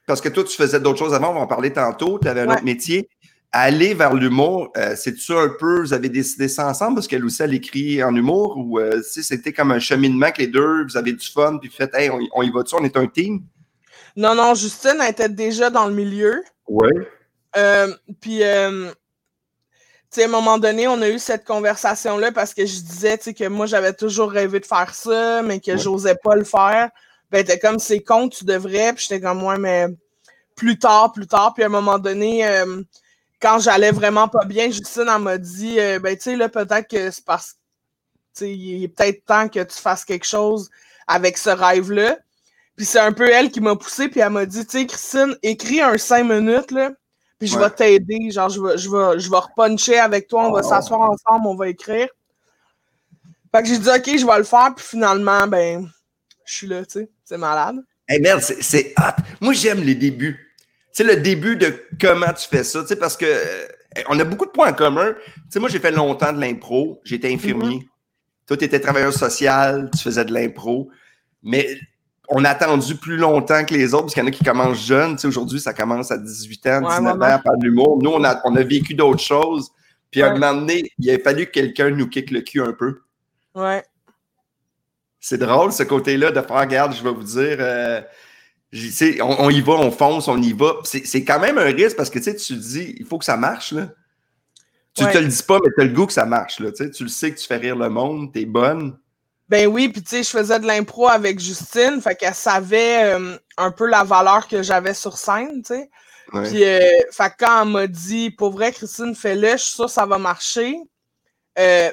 [0.07, 1.31] parce que toi, tu faisais d'autres choses avant.
[1.31, 2.19] On va en parler tantôt.
[2.19, 3.09] Tu avais un autre métier
[3.53, 7.43] aller vers l'humour, euh, c'est-tu un peu, vous avez décidé ça ensemble parce qu'elle aussi,
[7.43, 11.13] elle écrit en humour ou euh, c'était comme un cheminement que les deux, vous avez
[11.13, 13.43] du fun, puis faites, hey, on, y va-tu, on est un team?
[14.17, 16.43] Non, non, Justine, elle était déjà dans le milieu.
[16.67, 16.89] Oui.
[17.57, 18.45] Euh, puis, tu
[20.11, 23.25] sais, à un moment donné, on a eu cette conversation-là parce que je disais, tu
[23.25, 26.91] sais, que moi, j'avais toujours rêvé de faire ça, mais que j'osais pas le faire.
[27.31, 28.93] Ben, t'es comme, c'est con, tu devrais.
[28.95, 29.87] Puis j'étais comme, moi, mais
[30.55, 31.53] plus tard, plus tard.
[31.55, 32.45] Puis à un moment donné,
[33.43, 36.89] quand j'allais vraiment pas bien, Justine, elle m'a dit euh, ben, tu sais, là, peut-être
[36.89, 37.57] que c'est parce
[38.39, 40.71] que il est peut-être temps que tu fasses quelque chose
[41.07, 42.17] avec ce rêve-là.
[42.77, 45.37] Puis c'est un peu elle qui m'a poussé, puis elle m'a dit, tu sais, Christine,
[45.43, 46.93] écris un cinq minutes, là,
[47.39, 48.31] puis je vais t'aider.
[48.31, 50.69] Genre, je vais, je, vais, je vais repuncher avec toi, on va oh.
[50.69, 52.09] s'asseoir ensemble, on va écrire.
[53.55, 55.91] Fait que j'ai dit, OK, je vais le faire, puis finalement, ben,
[56.47, 57.77] je suis là, tu sais, c'est malade.
[58.09, 58.95] Hey merde, c'est
[59.41, 60.52] Moi, j'aime les débuts
[60.93, 63.67] sais, le début de comment tu fais ça, tu sais, parce que euh,
[64.09, 65.15] on a beaucoup de points en commun.
[65.15, 67.77] Tu sais, moi, j'ai fait longtemps de l'impro, j'étais infirmier.
[67.77, 68.47] Mm-hmm.
[68.47, 70.91] Toi, tu étais travailleur social, tu faisais de l'impro.
[71.43, 71.79] Mais
[72.29, 74.87] on a attendu plus longtemps que les autres, parce qu'il y en a qui commencent
[74.87, 75.17] jeunes.
[75.17, 77.99] Tu sais, aujourd'hui, ça commence à 18 ans, 19 ans, par l'humour.
[78.03, 79.71] Nous, on a, on a vécu d'autres choses.
[80.11, 82.73] Puis à un moment donné, il a fallu que quelqu'un nous kick le cul un
[82.73, 83.01] peu.
[83.55, 83.83] Ouais.
[85.21, 88.03] C'est drôle, ce côté-là, de faire, regarde, je vais vous dire, euh,
[89.21, 90.77] on, on, y va, on fonce, on y va.
[90.85, 93.73] C'est quand même un risque parce que tu te dis, il faut que ça marche.
[93.73, 93.89] Là.
[94.95, 96.61] Tu te le dis pas, mais tu as le goût que ça marche.
[96.61, 98.99] Là, tu le sais que tu fais rire le monde, tu es bonne.
[99.49, 103.37] Ben oui, puis tu sais, je faisais de l'impro avec Justine, fait qu'elle savait euh,
[103.59, 105.91] un peu la valeur que j'avais sur scène, tu sais.
[106.33, 106.81] Puis, euh,
[107.11, 110.17] fait quand elle m'a dit, pour vrai, Christine, fais-le, je suis sûre que ça va
[110.17, 110.79] marcher.
[111.59, 111.91] Euh,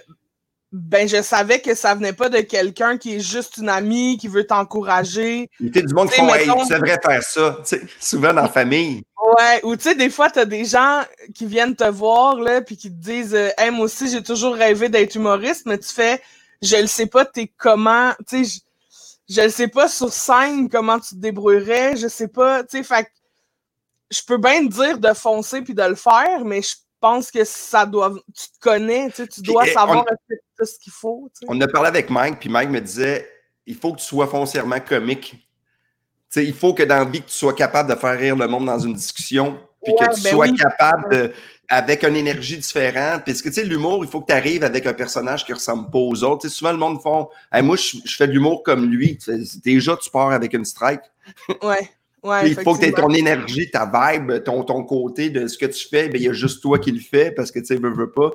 [0.72, 4.28] ben je savais que ça venait pas de quelqu'un qui est juste une amie, qui
[4.28, 5.50] veut t'encourager.
[5.60, 7.58] Il y a du monde qui font hey, tu devrais faire ça,
[8.00, 9.02] souvent dans la famille.
[9.38, 11.02] Ouais, ou tu sais, des fois, tu as des gens
[11.34, 14.56] qui viennent te voir, là, puis qui te disent euh, Hey, moi aussi, j'ai toujours
[14.56, 16.22] rêvé d'être humoriste, mais tu fais
[16.62, 18.62] Je le sais pas, t'es comment, tu sais,
[19.28, 22.84] je, le sais pas sur scène comment tu te débrouillerais, je sais pas, tu sais,
[22.84, 23.08] fait
[24.12, 27.44] je peux bien te dire de foncer puis de le faire, mais je pense que
[27.44, 28.14] ça doit.
[28.36, 30.06] Tu te connais, tu, tu dois savoir
[30.62, 31.30] ce qu'il faut.
[31.48, 33.30] On a parlé avec Mike, puis Mike me disait
[33.70, 35.48] il faut que tu sois foncièrement comique.
[36.28, 38.48] sais, il faut que dans la vie, que tu sois capable de faire rire le
[38.48, 41.34] monde dans une discussion, puis que tu ben sois capable de,
[41.68, 43.24] avec une énergie différente.
[43.26, 45.90] Parce que, tu sais, l'humour, il faut que tu arrives avec un personnage qui ressemble
[45.92, 46.42] pas aux autres.
[46.42, 49.20] sais, souvent, le monde font hey, Moi, je, fais de l'humour comme lui.
[49.64, 51.02] Déjà, tu pars avec une strike.
[51.64, 51.92] ouais.
[52.24, 55.58] Ouais, il faut que tu aies ton énergie, ta vibe, ton, ton côté de ce
[55.58, 56.10] que tu fais.
[56.10, 58.12] Ben, il y a juste toi qui le fais parce que tu sais, veux, veux
[58.12, 58.32] pas.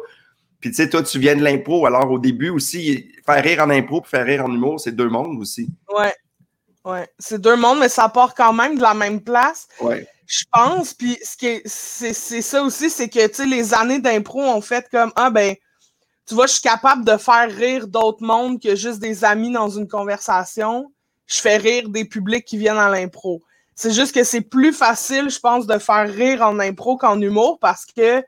[0.60, 1.84] Puis tu sais, toi, tu viens de l'impro.
[1.84, 5.08] Alors au début aussi, faire rire en impro et faire rire en humour, c'est deux
[5.08, 5.68] mondes aussi.
[5.94, 6.14] Ouais.
[6.84, 7.08] Ouais.
[7.18, 9.68] C'est deux mondes, mais ça part quand même de la même place.
[9.80, 10.06] Ouais.
[10.26, 14.86] Je pense, puis c'est, ça aussi, c'est que, tu sais, les années d'impro ont fait
[14.90, 15.54] comme, ah ben,
[16.26, 19.68] tu vois, je suis capable de faire rire d'autres mondes que juste des amis dans
[19.68, 20.90] une conversation.
[21.26, 23.42] Je fais rire des publics qui viennent à l'impro.
[23.74, 27.58] C'est juste que c'est plus facile, je pense, de faire rire en impro qu'en humour
[27.58, 28.22] parce que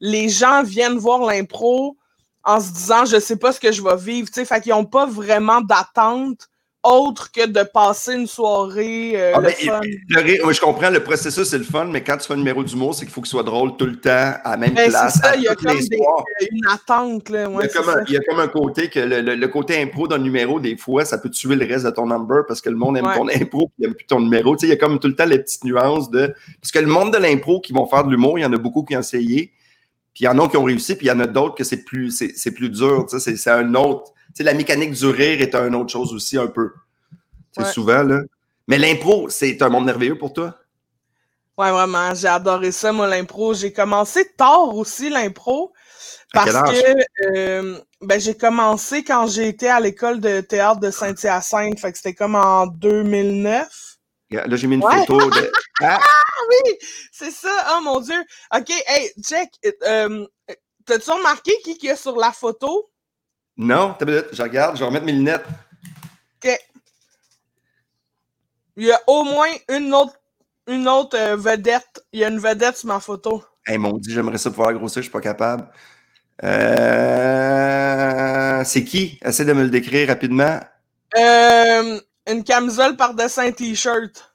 [0.00, 1.96] les gens viennent voir l'impro
[2.44, 4.72] en se disant, je sais pas ce que je vais vivre, tu sais, fait qu'ils
[4.72, 6.48] ont pas vraiment d'attente
[6.92, 9.80] autre que de passer une soirée euh, Ah, le ben.
[10.44, 12.94] Le je comprends, le processus, c'est le fun, mais quand tu fais un numéro d'humour,
[12.94, 14.10] c'est qu'il faut que ce soit drôle tout le temps,
[14.44, 16.24] à la même Ben, place, ça, à il y a comme des- soirs.
[16.50, 17.48] une attente, là.
[17.60, 19.80] Il y, comme un, il y a comme un côté que le, le- le côté
[19.82, 22.70] impro d'un numéro, des fois, ça peut tuer le reste de ton number parce que
[22.70, 23.16] le monde aime Ouais.
[23.16, 24.56] ton impro puis il aime plus ton numéro.
[24.56, 26.34] Tu sais, il y a comme tout le temps les petites nuances de.
[26.60, 28.58] Parce que le monde de l'impro qui vont faire de l'humour, il y en a
[28.58, 29.52] beaucoup qui ont essayé.
[30.14, 31.62] Puis il y en a qui ont réussi, puis il y en a d'autres que
[31.62, 33.06] c'est plus, c'est, plus dur.
[33.08, 34.12] C'est un autre.
[34.34, 36.70] Sais, la mécanique du rire est une autre chose aussi, un peu.
[37.52, 37.72] C'est Ouais.
[37.72, 38.20] souvent, là.
[38.68, 40.54] Mais l'impro, c'est un monde merveilleux pour toi?
[41.56, 43.52] Ouais, vraiment, j'ai adoré ça, moi, l'impro.
[43.54, 45.72] J'ai commencé tard aussi, l'impro.
[46.32, 46.94] Parce que
[47.36, 51.80] euh, ben, j'ai commencé quand j'ai été à l'école de théâtre de Saint-Hyacinthe.
[51.80, 53.66] Fait que c'était comme en 2009.
[54.30, 55.04] Là, j'ai mis une Ouais.
[55.06, 55.50] photo de.
[55.80, 55.98] Ah!
[56.50, 56.74] Oui,
[57.12, 57.48] c'est ça.
[57.72, 58.20] Oh mon Dieu.
[58.54, 59.48] OK, hey, check.
[59.84, 60.26] Euh,
[60.84, 62.90] T'as-tu remarqué qui qui est sur la photo?
[63.58, 65.44] Non, t'as minute, je regarde, je vais remettre mes lunettes.
[66.44, 66.50] OK.
[68.76, 70.14] Il y a au moins une autre,
[70.68, 72.04] une autre euh, vedette.
[72.12, 73.42] Il y a une vedette sur ma photo.
[73.66, 75.66] Hey, mon Dieu, j'aimerais ça pouvoir la grossir, je suis pas capable.
[76.44, 77.58] Euh,
[78.64, 79.18] C'est qui?
[79.24, 80.60] Essaie de me le décrire rapidement.
[81.18, 84.32] Euh, une camisole par-dessus un t-shirt.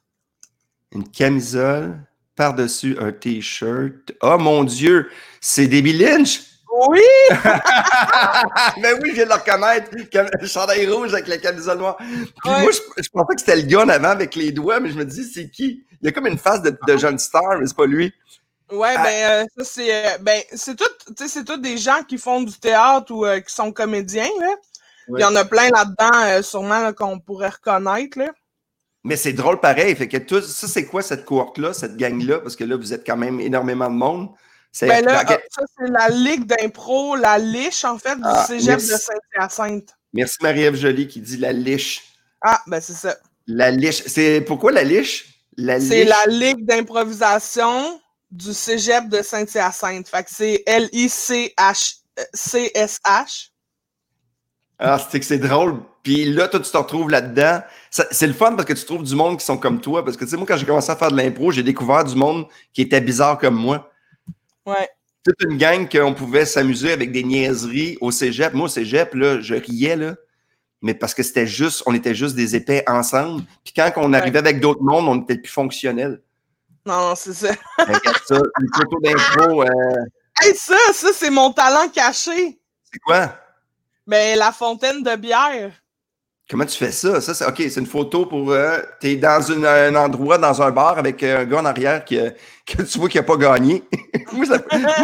[0.91, 1.97] Une camisole
[2.35, 4.11] par-dessus un t-shirt.
[4.21, 5.09] Oh mon Dieu,
[5.39, 6.52] c'est Debbie Lynch!
[6.89, 7.01] Oui!
[8.81, 9.89] ben oui, je viens de le reconnaître.
[10.09, 11.97] Cam- Chandail rouge avec la camisole noire.
[11.97, 12.61] Puis Ouais.
[12.61, 14.95] moi, je, je pensais que c'était le gars en avant avec les doigts, mais je
[14.95, 15.85] me dis, c'est qui?
[16.01, 18.13] Il y a comme une face de, de jeune star, mais c'est pas lui.
[18.71, 19.03] Ouais, Ah.
[19.03, 19.93] ben, euh, ça, c'est.
[20.13, 23.25] euh, ben, c'est tout, tu sais, c'est tout des gens qui font du théâtre ou
[23.25, 24.55] euh, qui sont comédiens, là.
[25.09, 28.29] Il y en a plein là-dedans, sûrement, là, qu'on pourrait reconnaître, là.
[29.03, 29.93] Mais c'est drôle pareil.
[29.97, 32.39] Fait que tout, ça, c'est quoi cette cohorte-là, cette gang-là?
[32.39, 34.29] Parce que là, vous êtes quand même énormément de monde.
[34.75, 38.43] C'est Ben là, euh, ça, c'est la Ligue d'impro, la liche, en fait, du Ah,
[38.47, 38.89] cégep merci.
[38.89, 39.89] de Saint-Hyacinthe.
[40.13, 42.01] Merci Marie-Ève Joly qui dit la liche.
[42.41, 43.15] Ah, ben, c'est ça.
[43.45, 44.03] La liche.
[44.07, 45.27] C'est pourquoi la liche?
[45.57, 50.07] La C'est la Ligue d'improvisation du cégep de Saint-Hyacinthe.
[50.09, 50.63] Fait que c'est
[52.25, 53.49] L-I-C-H-C-S-H.
[54.79, 55.81] Ah, c'est que c'est drôle.
[56.01, 57.61] Puis là, toi, tu te retrouves là-dedans.
[57.91, 60.03] C'est le fun parce que tu trouves du monde qui sont comme toi.
[60.03, 62.15] Parce que, tu sais, moi, quand j'ai commencé à faire de l'impro, j'ai découvert du
[62.15, 63.91] monde qui était bizarre comme moi.
[64.65, 64.89] Ouais.
[65.25, 68.53] Toute une gang qu'on pouvait s'amuser avec des niaiseries au cégep.
[68.53, 70.15] Moi, au cégep, là, je riais, là.
[70.81, 73.43] Mais parce que c'était juste, on était juste des épais ensemble.
[73.63, 76.21] Puis quand on arrivait avec d'autres mondes, on était plus fonctionnels.
[76.85, 77.53] Non, non, c'est ça.
[77.77, 79.69] Regarde ça, une photo d'impro, euh,
[80.41, 82.59] Hey, ça, ça, c'est mon talent caché.
[82.91, 83.37] c'est quoi?
[84.05, 85.71] Ben, la fontaine de bière.
[86.53, 87.19] Comment tu fais ça?
[87.19, 88.51] Ça, c'est OK, c'est une photo pour.
[88.51, 92.05] Euh, T'es dans une- un endroit, dans un bar avec euh, un gars en arrière
[92.05, 92.29] qui, euh,
[92.67, 93.81] que tu vois qui n'a pas gagné.
[94.33, 94.45] moi,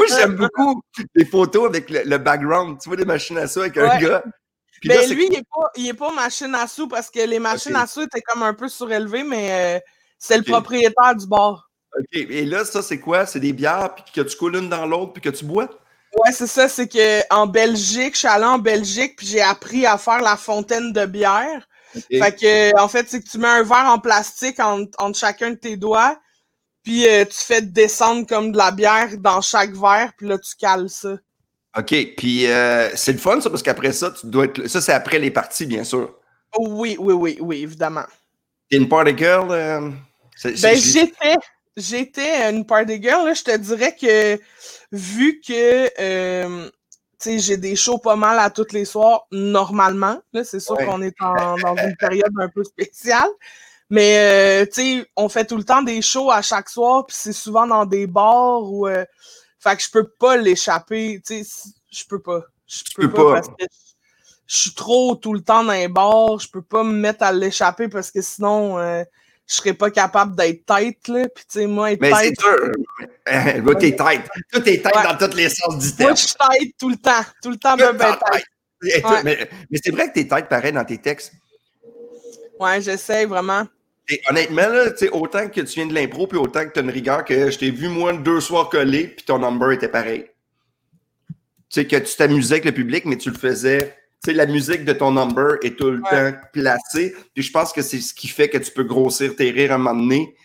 [0.07, 0.79] j'aime beaucoup
[1.15, 2.77] les photos avec le, le background.
[2.79, 4.21] Tu vois des machines à sous avec un gars.
[4.79, 7.27] Puis Ben, là, lui, il est, pas, il est pas machine à sous parce que
[7.27, 9.79] les machines à sous étaient comme un peu surélevées, mais euh,
[10.19, 11.71] c'est le propriétaire du bar.
[11.97, 12.05] OK.
[12.13, 13.25] Et là, ça, c'est quoi?
[13.25, 15.67] C'est des bières, puis que tu coules une dans l'autre, puis que tu bois?
[16.15, 19.86] Ouais, c'est ça, c'est que en Belgique, je suis allée en Belgique, puis j'ai appris
[19.86, 21.67] à faire la fontaine de bière.
[21.93, 25.52] Fait que, en fait, c'est que tu mets un verre en plastique entre, entre chacun
[25.52, 26.19] de tes doigts,
[26.84, 30.56] puis euh, tu fais descendre comme de la bière dans chaque verre, puis là, tu
[30.56, 31.17] cales ça.
[31.78, 31.95] OK.
[32.17, 34.67] Puis euh, c'est le fun, ça, parce qu'après ça, tu dois être.
[34.67, 36.15] Ça, c'est après les parties, bien sûr.
[36.58, 38.06] Oui, oui, oui, oui, évidemment.
[38.69, 39.52] T'es une party girl?
[39.52, 39.91] euh,
[40.43, 41.36] Ben, j'étais,
[41.78, 44.39] j'étais une party girl, là, je te dirais que,
[44.91, 46.69] vu que, euh,
[47.19, 50.75] tu sais, j'ai des shows pas mal à tous les soirs, normalement, là, c'est sûr
[50.78, 50.86] Ouais.
[50.86, 53.30] qu'on est en- dans une période un peu spéciale,
[53.89, 57.15] mais, euh, tu sais, on fait tout le temps des shows à chaque soir, puis
[57.19, 59.06] c'est souvent dans des bars ou, euh,
[59.60, 62.41] fait que je peux pas l'échapper, tu sais, je peux pas.
[62.67, 63.34] Je peux, peux pas, pas.
[63.34, 63.65] parce que
[64.45, 67.32] je suis trop tout le temps dans les bars, je peux pas me mettre à
[67.32, 69.04] l'échapper parce que sinon, euh,
[69.49, 71.27] je serais pas capable d'être tête, là.
[71.33, 72.71] Puis, tu sais, moi, être Mais c'est tête, dur.
[73.25, 74.29] Là, t'es tête.
[74.51, 75.03] Toi, t'es tête Ouais.
[75.03, 76.15] dans tous les sens du moi, terme.
[76.15, 77.25] je suis tête tout le temps.
[77.41, 77.97] Tout le temps, tête.
[77.97, 78.17] Toi,
[78.81, 79.23] Ouais.
[79.25, 81.33] Mais, mais c'est vrai que t'es tête pareil dans tes textes.
[82.59, 83.67] Ouais, j'essaie vraiment.
[84.07, 86.89] Et honnêtement, là, autant que tu viens de l'impro, puis autant que tu as une
[86.89, 90.27] rigueur, que je t'ai vu, moi, deux soirs collés, puis ton number était pareil.
[91.69, 93.95] Tu sais, que tu t'amusais avec le public, mais tu le faisais.
[94.23, 97.15] Tu sais, la musique de ton number est tout le temps placée.
[97.34, 99.75] Puis je pense que c'est ce qui fait que tu peux grossir tes rires à
[99.75, 100.36] un moment donné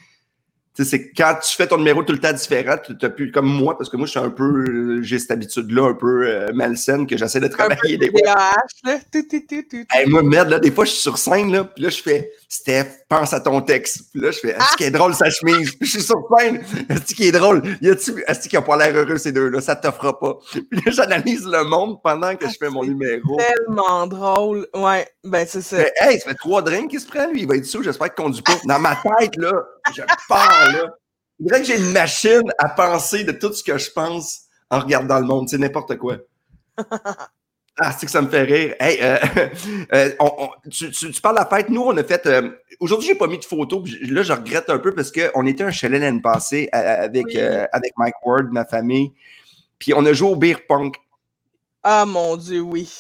[0.83, 3.79] c'est quand tu fais ton numéro tout le temps différent, tu n'as plus comme moi,
[3.79, 7.17] parce que moi, je suis un peu, j'ai cette habitude-là un peu euh, malsaine que
[7.17, 8.21] j'essaie de travailler des fois.
[10.09, 13.05] moi, merde, là, des fois, je suis sur scène, là, puis là, je fais Steph,
[13.09, 14.13] pense à ton texte.
[14.13, 14.75] Puis là, je fais Est-ce ah!
[14.77, 15.73] qui est drôle sa chemise?
[15.75, 16.63] Puis je suis sur scène.
[16.89, 17.65] Est-ce qui est drôle?
[17.83, 19.61] Est-ce qu'il a pas l'air heureux ces deux-là?
[19.61, 20.39] Ça t'offre pas.
[20.53, 23.37] Puis là, j'analyse le monde pendant que je fais mon ah, numéro.
[23.39, 24.69] Tellement drôle.
[24.73, 25.79] Ouais, ben c'est ça.
[26.01, 27.41] hey, ça fait trois drinks qu'il se prend, lui.
[27.41, 28.55] Il va être sûr, j'espère qu'il conduit pas.
[28.67, 29.53] Dans ma tête, là,
[29.93, 30.95] je pars, là.
[31.41, 34.79] Il dirait que j'ai une machine à penser de tout ce que je pense en
[34.79, 35.49] regardant le monde.
[35.49, 36.19] C'est n'importe quoi.
[37.77, 38.75] Ah, c'est que ça me fait rire.
[38.79, 39.19] Hey, euh,
[39.93, 40.11] euh,
[40.71, 41.69] tu, parles de la fête.
[41.71, 42.25] Nous, on a fait.
[42.27, 43.83] Euh, aujourd'hui, j'ai pas mis de photos.
[44.03, 47.35] Là, je regrette un peu parce qu'on était un chalet l'année passée avec,
[47.73, 49.13] avec Mike Ward, ma famille.
[49.79, 50.97] Puis on a joué au beer punk.
[51.83, 52.91] Ah mon Dieu, oui.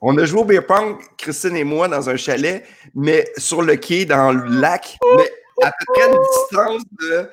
[0.00, 3.76] On a joué au beer punk, Christine et moi, dans un chalet, mais sur le
[3.76, 4.96] quai, dans le lac.
[5.16, 5.30] Mais
[5.62, 7.30] à peu près une distance de.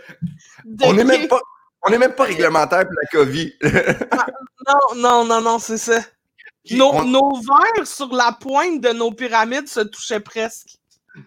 [0.84, 1.40] on n'est même pas.
[1.84, 3.54] On n'est même pas réglementaire pour la COVID.
[4.12, 4.28] Ah,
[4.96, 6.00] non, non, non, non, c'est ça.
[6.70, 10.78] Nos, verres sur la pointe de nos pyramides se touchaient presque.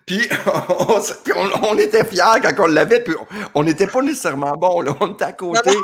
[0.07, 0.29] Puis
[1.62, 3.14] on, était fiers quand on l'avait, puis
[3.55, 5.77] on n'était pas nécessairement bon, là, on était à côté.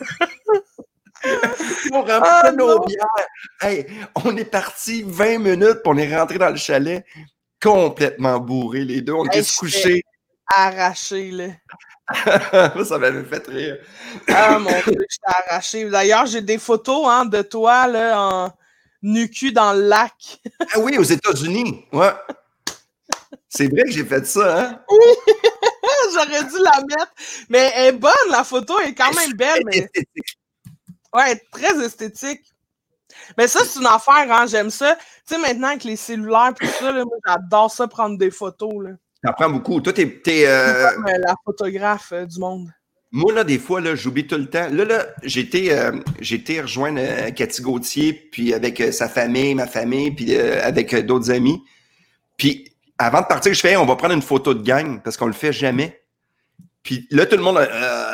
[1.92, 3.84] on ah, nos bières.
[4.24, 7.04] on est parti 20 minutes, puis on est rentré dans le chalet
[7.60, 9.12] complètement bourré, les deux.
[9.12, 10.02] On était couchés
[10.54, 11.48] arraché, là.
[12.84, 13.76] ça m'avait fait rire.
[14.28, 15.90] ah mon dieu, j'étais arraché.
[15.90, 18.52] D'ailleurs, j'ai des photos hein, de toi là, en
[19.02, 20.40] nu-cul dans le lac.
[20.74, 21.84] ah oui, aux États-Unis.
[21.92, 22.12] Ouais.
[23.48, 24.80] C'est vrai que j'ai fait ça, hein?
[26.12, 27.12] J'aurais dû la mettre.
[27.48, 29.62] Mais elle est bonne, la photo est quand même belle.
[29.66, 29.78] Mais...
[29.78, 30.38] Esthétique.
[31.14, 32.44] Ouais, très esthétique.
[33.36, 34.96] Mais ça, c'est une affaire, hein, j'aime ça.
[35.26, 38.84] Tu sais, maintenant avec les cellulaires et tout ça, là, j'adore ça prendre des photos.
[38.84, 38.90] Là.
[39.22, 39.80] T'apprends beaucoup.
[39.80, 40.20] Toi, t'es.
[40.26, 41.18] es, euh, euh...
[41.18, 42.70] la photographe euh, du monde.
[43.10, 44.68] Moi, là, des fois, là, j'oublie tout le temps.
[44.70, 47.00] Là, là, j'étais, euh, j'étais rejoindre
[47.34, 51.62] Cathy Gauthier, puis avec sa famille, ma famille, puis avec d'autres amis.
[52.36, 55.26] Puis, avant de partir, je fais, on va prendre une photo de gang, parce qu'on
[55.26, 56.02] le fait jamais.
[56.82, 57.58] Puis là, tout le monde,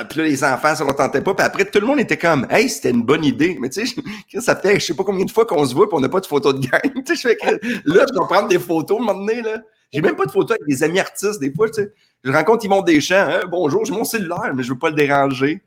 [0.09, 1.35] puis là, les enfants, ça ne tentait pas.
[1.35, 3.57] Puis après, tout le monde était comme, hey, c'était une bonne idée.
[3.61, 4.01] Mais tu sais,
[4.41, 6.21] ça fait, je sais pas combien de fois qu'on se voit, puis on n'a pas
[6.21, 6.81] de photo de gang.
[7.07, 7.37] tu sais,
[7.85, 9.63] là, je dois prendre des photos, à un moment donné, là.
[9.93, 11.39] J'ai même pas de photos avec des amis artistes.
[11.39, 11.93] Des fois, tu sais,
[12.25, 13.29] je rencontre Yvon Deschamps.
[13.29, 15.63] Hein, bonjour, j'ai mon cellulaire, mais je veux pas le déranger.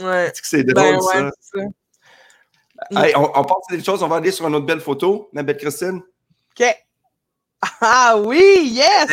[0.00, 0.30] Ouais.
[0.32, 1.60] que c'est drôle, ben ça?
[2.90, 5.42] Hey, on, on passe des choses, on va aller sur une autre belle photo, ma
[5.42, 6.02] belle Christine.
[6.58, 6.66] OK.
[7.80, 9.08] Ah oui, yes!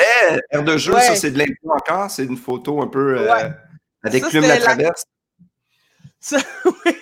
[0.51, 2.09] Yeah, de jeu, ça, c'est de l'impôt encore.
[2.09, 3.47] C'est une photo un peu euh,
[4.03, 5.05] avec plume la traverse.
[6.19, 6.95] Ça, oui.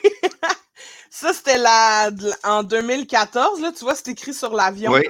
[1.10, 2.10] ça c'était la...
[2.44, 4.92] en 2014, là, tu vois, c'est écrit sur l'avion.
[4.92, 5.04] Oui.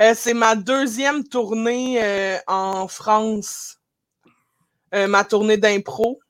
[0.00, 3.78] Euh, c'est ma deuxième tournée euh, en France.
[4.94, 6.20] Euh, ma tournée d'impro.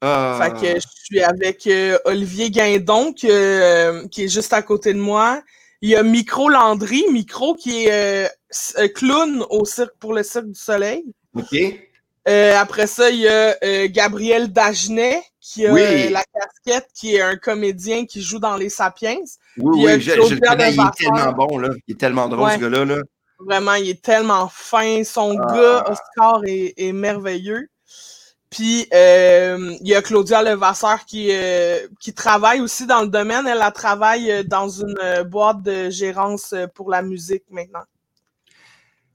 [0.00, 0.38] Ah.
[0.40, 1.68] Fait que je suis avec
[2.04, 5.42] Olivier Guindon qui, est juste à côté de moi.
[5.80, 8.30] Il y a Micro Landry, Micro qui est
[8.94, 11.04] clown au cirque pour le Cirque du Soleil.
[11.34, 11.56] OK.
[12.26, 15.72] après ça, il y a Gabriel Dagenet qui a
[16.10, 19.24] la casquette, qui est un comédien qui joue dans Les Sapiens.
[19.60, 21.70] Oui, oui, je, le connais, il est tellement bon, là.
[21.86, 22.84] Il est tellement drôle, ce gars-là.
[22.84, 22.96] Là.
[23.40, 25.02] Vraiment, il est tellement fin.
[25.04, 25.54] Son ah.
[25.54, 27.68] gars, Oscar, est, merveilleux.
[28.50, 33.46] Puis, euh, il y a Claudia Levasseur qui, euh, qui travaille aussi dans le domaine.
[33.46, 37.84] Elle, travaille dans une boîte de gérance pour la musique maintenant.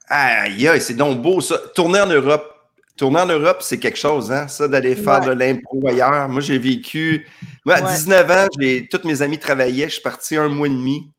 [0.08, 1.58] Aïe, c'est donc beau ça.
[1.74, 2.53] Tourner en Europe.
[2.96, 6.30] Tourner en Europe, c'est quelque chose, hein, ça, d'aller faire de l'impro ailleurs.
[6.30, 7.28] Moi, j'ai vécu.
[7.66, 8.48] Moi, à 19 ans,
[8.92, 9.86] tous mes amis travaillaient.
[9.86, 11.10] Je suis parti un mois et demi.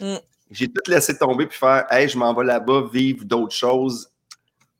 [0.00, 0.16] Mm.
[0.50, 4.10] J'ai tout laissé tomber puis faire Hey, je m'en vais là-bas vivre d'autres choses.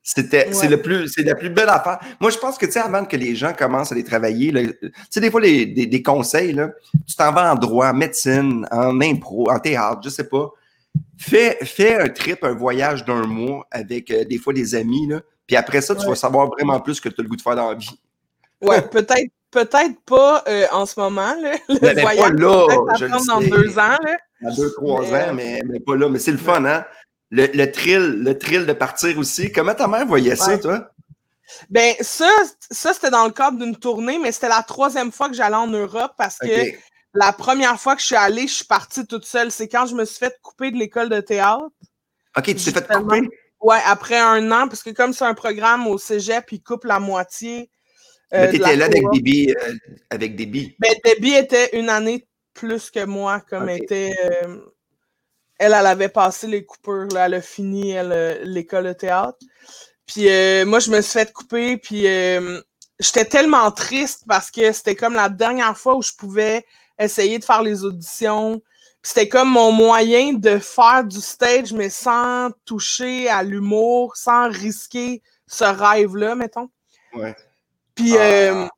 [0.02, 1.98] C'était, c'est le plus, c'est la plus belle affaire.
[2.18, 4.90] Moi, je pense que, tu sais, avant que les gens commencent à les travailler, tu
[5.10, 6.70] sais, des fois, les, des, conseils, là,
[7.06, 10.48] tu t'en vas en droit, en médecine, en impro, en théâtre, je sais pas.
[11.18, 15.20] Fais, fais un trip, un voyage d'un mois avec euh, des fois des amis, là,
[15.48, 17.42] puis après ça, tu vas savoir vraiment plus ce que tu as le goût de
[17.42, 17.98] faire dans la vie.
[18.60, 22.18] Ouais, peut-être peut-être pas euh, en ce moment, là, le mais voyage.
[22.18, 22.66] Pas là,
[22.98, 23.96] je dans deux ans.
[24.04, 24.18] Là.
[24.42, 26.10] Dans deux, trois ans, mais, mais, pas là.
[26.10, 26.84] Mais c'est le fun, hein?
[27.30, 29.50] Le, le, thrill, le thrill de partir aussi.
[29.50, 30.90] Comment ta mère voyait ça, toi?
[31.70, 32.28] Ben, ça,
[32.70, 35.66] ça c'était dans le cadre d'une tournée, mais c'était la troisième fois que j'allais en
[35.66, 36.72] Europe parce que
[37.14, 39.50] la première fois que je suis allée, je suis partie toute seule.
[39.50, 41.70] C'est quand je me suis fait couper de l'école de théâtre.
[42.36, 43.28] OK, tu t'es fait couper?
[43.60, 47.00] Ouais, après un an, parce que comme c'est un programme au cégep, ils coupent la
[47.00, 47.70] moitié.
[48.32, 49.74] Euh, Mais t'étais là avec Debbie, euh,
[50.10, 50.76] avec Debbie.
[50.78, 54.14] Ben, était une année plus que moi, comme était.
[54.24, 54.58] Euh,
[55.58, 57.94] elle, elle avait passé les coupures, là, elle a fini
[58.44, 59.38] l'école de théâtre.
[60.06, 60.26] Puis
[60.64, 62.06] moi, je me suis fait couper, puis
[63.00, 66.64] j'étais tellement triste parce que c'était comme la dernière fois où je pouvais
[66.96, 68.62] essayer de faire les auditions.
[69.08, 75.22] C'était comme mon moyen de faire du stage, mais sans toucher à l'humour, sans risquer
[75.46, 76.68] ce rêve-là, mettons.
[77.14, 77.34] Ouais.
[77.94, 78.68] Puis, ah, euh,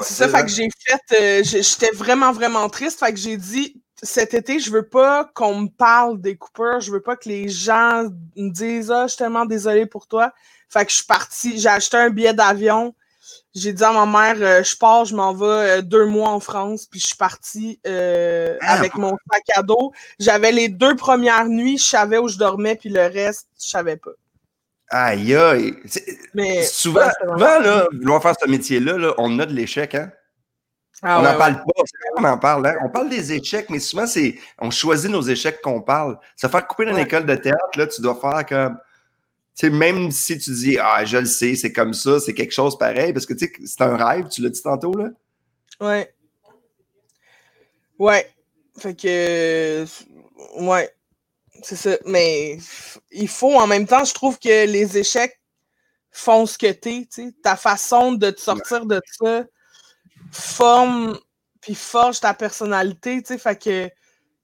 [0.00, 3.80] c'est ça, fait que j'ai fait, euh, j'étais vraiment, vraiment triste, fait que j'ai dit,
[4.02, 7.48] cet été, je veux pas qu'on me parle des coupeurs, je veux pas que les
[7.48, 10.34] gens me disent, ah, je suis tellement désolée pour toi.
[10.68, 12.92] Fait que je suis partie, j'ai acheté un billet d'avion,
[13.56, 16.86] j'ai dit à ma mère, euh, je pars, je m'en vais deux mois en France,
[16.86, 19.92] puis je suis partie ah, avec mon sac à dos.
[20.20, 23.96] J'avais les deux premières nuits, je savais où je dormais, puis le reste, je savais
[23.96, 24.12] pas.
[24.88, 25.74] Aïe, aïe.
[26.34, 30.12] Mais, souvent, souvent là, vouloir faire ce métier-là, on a de l'échec, hein?
[31.02, 31.82] Ah on n'en parle pas,
[32.16, 32.66] on en parle.
[32.66, 32.76] Hein?
[32.82, 36.18] On parle des échecs, mais souvent, c'est on choisit nos échecs qu'on parle.
[36.36, 38.78] Se faire couper dans l'école de théâtre, là, tu dois faire comme.
[39.56, 42.52] Tu sais, même si tu dis Ah, je le sais, c'est comme ça, c'est quelque
[42.52, 45.08] chose pareil, parce que tu sais, c'est un rêve, tu l'as dit tantôt, là.
[45.80, 46.14] Ouais.
[47.98, 48.30] Ouais.
[48.78, 49.86] Fait que.
[50.58, 50.92] Ouais.
[51.62, 51.96] C'est ça.
[52.04, 52.58] Mais
[53.10, 55.40] il faut en même temps, je trouve que les échecs
[56.10, 57.08] font ce que t'es.
[57.42, 59.44] Ta façon de te sortir de ça
[60.30, 61.18] forme
[61.60, 63.22] puis forge ta personnalité.
[63.38, 63.90] Fait que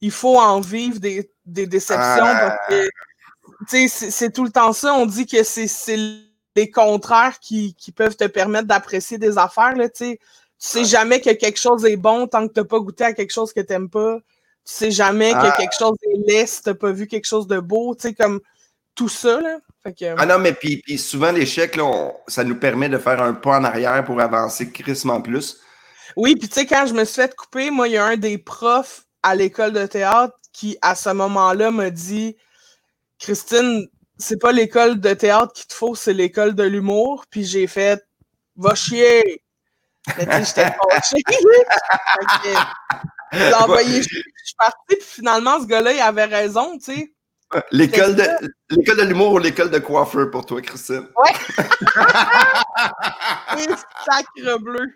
[0.01, 2.89] il faut en vivre des, déceptions parce que
[3.69, 4.95] c'est tout le temps ça.
[4.95, 5.97] On dit que c'est
[6.57, 9.75] les contraires qui, peuvent te permettre d'apprécier des affaires.
[9.77, 10.19] Là, tu
[10.59, 13.33] sais jamais que quelque chose est bon tant que tu n'as pas goûté à quelque
[13.33, 14.19] chose que tu n'aimes pas
[14.65, 15.55] tu sais jamais que ah.
[15.57, 18.41] quelque chose est laid si t'as pas vu quelque chose de beau, tu sais, comme
[18.95, 19.59] tout ça, là.
[20.17, 21.77] Ah non, mais puis, souvent, l'échec,
[22.29, 25.59] ça nous permet de faire un pas en arrière pour avancer crissement plus.
[26.17, 28.17] Oui, puis tu sais, quand je me suis fait couper, moi, il y a un
[28.17, 32.37] des profs à l'école de théâtre qui, à ce moment-là, m'a dit
[33.23, 33.87] Christine,
[34.19, 37.25] c'est pas l'école de théâtre qu'il te faut, c'est l'école de l'humour.
[37.31, 38.05] Puis j'ai fait
[38.57, 39.43] Va chier!
[40.19, 41.23] Mais tu sais, j'étais fâchée.
[43.35, 47.15] J'ai envoyé, je suis partie, puis finalement, ce gars-là, il avait raison, tu sais.
[47.71, 48.29] L'école de,
[48.69, 51.09] l'école de l'humour ou l'école de coiffeur pour toi, Christine?
[51.17, 51.33] Ouais.
[54.05, 54.87] sacre bleu.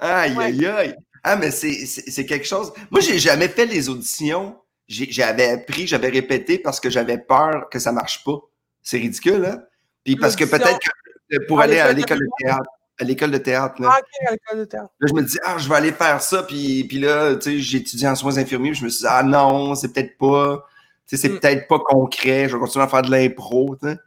[0.00, 0.94] Aïe, aïe, aïe.
[1.24, 2.74] Ah, mais c'est quelque chose.
[2.90, 4.60] Moi, j'ai jamais fait les auditions.
[4.88, 8.38] J'avais appris, j'avais répété parce que j'avais peur que ça marche pas.
[8.82, 9.62] C'est ridicule, hein?
[10.04, 13.80] Puis parce que peut-être que pour aller à l'école de théâtre à l'école de théâtre.
[13.80, 13.90] Là.
[13.92, 14.90] Ah, OK, à l'école de théâtre.
[15.00, 16.42] Là, je me dis, ah, je vais aller faire ça.
[16.42, 18.74] Puis, puis là, tu sais, j'ai étudié en soins infirmiers.
[18.74, 20.64] Je me suis dit, ah non, c'est peut-être pas,
[21.06, 21.40] tu sais, c'est mm.
[21.40, 22.48] peut-être pas concret.
[22.48, 23.98] Je vais continuer à faire de l'impro, tu sais.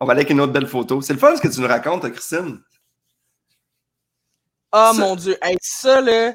[0.00, 1.00] On va aller avec une autre belle photo.
[1.00, 2.60] C'est le fun ce que tu nous racontes, Christine.
[4.72, 5.36] Oh mon Dieu.
[5.42, 6.34] Hey, ça, là,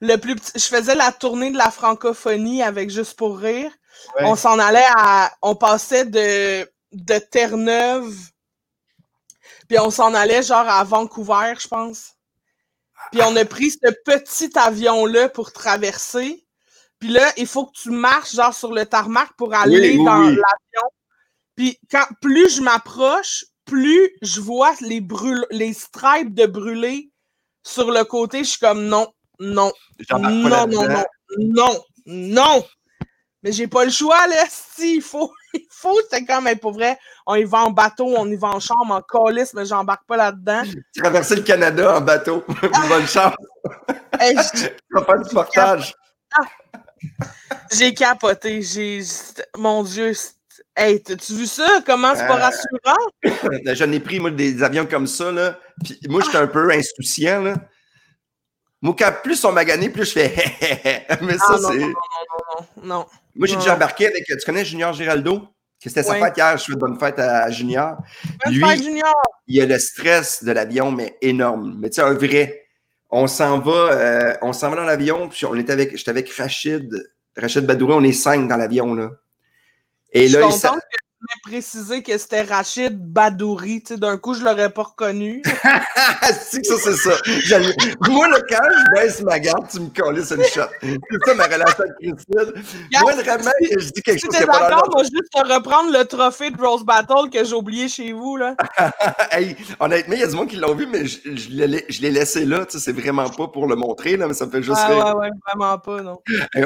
[0.00, 0.52] le plus petit...
[0.54, 3.70] Je faisais la tournée de la francophonie avec Juste pour rire.
[4.20, 5.32] On s'en allait à.
[5.42, 8.14] On passait de, de Terre-Neuve
[9.70, 12.14] puis on s'en allait genre à Vancouver, je pense.
[13.12, 16.44] Puis on a pris ce petit avion-là pour traverser.
[16.98, 20.88] Puis là, il faut que tu marches genre sur le tarmac pour aller dans l'avion.
[21.54, 27.12] Puis quand plus je m'approche, plus je vois les brûle les stripes de brûlés
[27.62, 28.38] sur le côté.
[28.38, 29.06] Je suis comme non,
[29.40, 29.72] non,
[30.10, 31.04] non, non, non,
[31.38, 32.64] non, non.
[33.42, 34.44] Mais j'ai pas le choix, là.
[34.50, 38.14] Si, il faut, il faut, c'est comme, mais pour vrai, on y va en bateau,
[38.16, 40.62] on y va en chambre, en colis, mais j'embarque pas là-dedans.
[40.96, 42.44] Traverser le Canada en bateau.
[42.88, 43.34] Bonne chance.
[44.18, 44.34] Hey,
[44.90, 45.94] vas pas du portage.
[47.72, 48.60] J'ai capoté.
[48.60, 49.00] J'ai.
[49.56, 50.12] Mon Dieu.
[50.76, 51.66] Hey, t'as-tu vu ça?
[51.86, 53.64] Comment c'est pas euh, rassurant?
[53.74, 55.58] J'en ai pris, moi, des avions comme ça, là.
[55.82, 57.54] Puis moi, j'étais un peu insouciant, là.
[58.82, 61.78] Moi, quand plus on m'a gagné, plus je fais Mais ça, ah, c'est.
[61.78, 61.94] Non, non,
[62.76, 63.06] non, non,
[63.36, 64.24] Moi, j'ai déjà embarqué avec.
[64.24, 65.48] Tu connais Junior Giraldo?
[65.78, 66.56] C'était sa fête hier.
[66.56, 67.96] Je fais bonne fête à Junior.
[68.44, 69.14] Bonne Lui, fête, Junior!
[69.46, 71.76] Il a le stress de l'avion, mais énorme.
[71.78, 72.66] Mais tu sais, un vrai.
[73.10, 76.30] On s'en va, euh, on s'en va dans l'avion, puis on était avec, j'étais avec
[76.32, 79.10] Rachid, Rachid Badouré, on est cinq dans l'avion, là.
[80.12, 80.52] Et là, il
[81.42, 83.82] préciser que c'était Rachid Badouri.
[83.82, 85.42] Tu sais, d'un coup, je l'aurais pas reconnu.
[85.42, 87.10] que ça, c'est ça.
[88.08, 90.62] Moi, le quand je baisse ma garde, tu me colles une shot.
[90.80, 92.62] C'est ça ma relation avec Christine.
[93.00, 96.50] Moi, vraiment, je dis quelque chose qui pas d'accord, moi, juste te reprendre le trophée
[96.50, 98.56] de Rose Battle que j'ai oublié chez vous, là.
[99.30, 102.44] hey, honnêtement, il y a du monde qui l'ont vu, mais je, je l'ai laissé
[102.44, 102.64] là.
[102.66, 105.14] Tu sais, c'est vraiment pas pour le montrer, là, mais ça me fait juste ah,
[105.14, 106.18] Ouais, ouais, vraiment pas, non.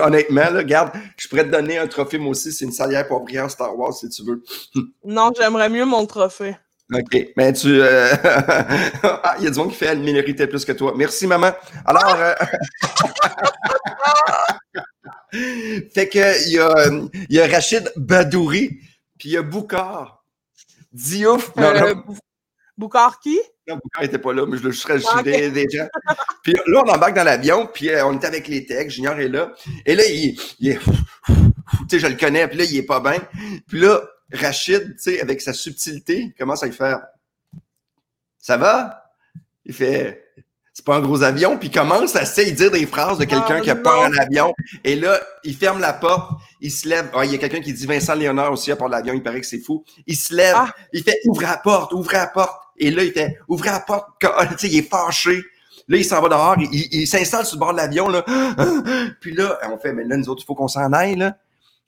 [0.03, 2.53] honnêtement, là, regarde, je pourrais te donner un trophée, moi aussi.
[2.53, 4.43] C'est une salière pour en Star Wars, si tu veux.
[5.05, 6.57] Non, j'aimerais mieux mon trophée.
[6.93, 7.17] OK.
[7.37, 7.81] Mais tu.
[7.81, 8.13] euh,
[9.03, 10.93] ah, il y a du monde qui fait elle méritait plus que toi.
[10.97, 11.53] Merci, maman.
[11.87, 12.15] Alors.
[12.17, 12.35] euh,
[15.95, 16.91] fait que il y a,
[17.31, 18.69] y a Rachid Badouri,
[19.19, 20.25] puis il y a Boukar.
[20.93, 21.55] Diouf.
[21.57, 22.19] Non, Euh, non, Bou-
[22.77, 23.39] Boucard qui?
[23.67, 25.89] non, Boukar n'était pas là, mais je le serais Ah, des, gens.
[26.43, 29.29] Puis là, on embarque dans l'avion, puis euh, on est avec les techs, Junior est
[29.29, 29.53] là.
[29.87, 30.79] Et là, il, il est.
[30.79, 30.93] Tu
[31.91, 33.17] sais, je le connais, puis là, il est pas bien.
[33.69, 34.03] Puis là,
[34.33, 37.01] Rachid, tu sais, avec sa subtilité, il commence à lui faire
[38.39, 39.13] Ça va?
[39.65, 40.25] Il fait
[40.73, 43.25] C'est pas un gros avion, puis il commence à essayer de dire des phrases de
[43.25, 44.53] quelqu'un Oh, qui a peur en avion.
[44.83, 47.11] Et là, il ferme la porte, il se lève.
[47.15, 49.23] Ah, il y a quelqu'un qui dit Vincent Léonard aussi à part de l'avion, il
[49.23, 49.85] paraît que c'est fou.
[50.07, 50.73] Il se lève, Ah.
[50.93, 52.61] il fait Ouvrez la porte, ouvrez la porte.
[52.77, 54.09] Et là, il fait Ouvrez la porte.
[54.21, 55.43] Quand- Tu sais, il est fâché.
[55.87, 58.25] Là, il s'en va dehors, il, s'installe sur le bord de l'avion, là.
[59.21, 61.37] Puis là, on fait, mais là, nous autres, il faut qu'on s'en aille, là.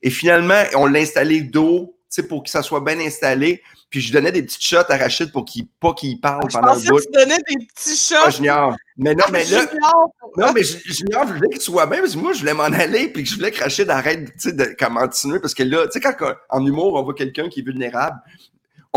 [0.02, 1.95] Et finalement, on l'a installé sais,
[2.28, 3.62] pour que ça soit bien installé.
[3.90, 6.74] Puis je donnais des petites shots à Rachid pour qu'il, pas qu'il parle Je pendant
[6.74, 6.96] le bout.
[6.96, 8.30] que tu donnais des petits Ah, shots.
[8.36, 8.76] j'ignore.
[8.96, 10.10] Mais non, mais là, Junior.
[10.36, 10.78] non, mais je,
[11.26, 13.50] voulais qu'il soit bien parce que moi, je voulais m'en aller puis que je voulais
[13.52, 17.02] que Rachid arrête, tu de continuer parce que là, tu sais, quand- en humour, on
[17.02, 18.16] voit quelqu'un qui est vulnérable,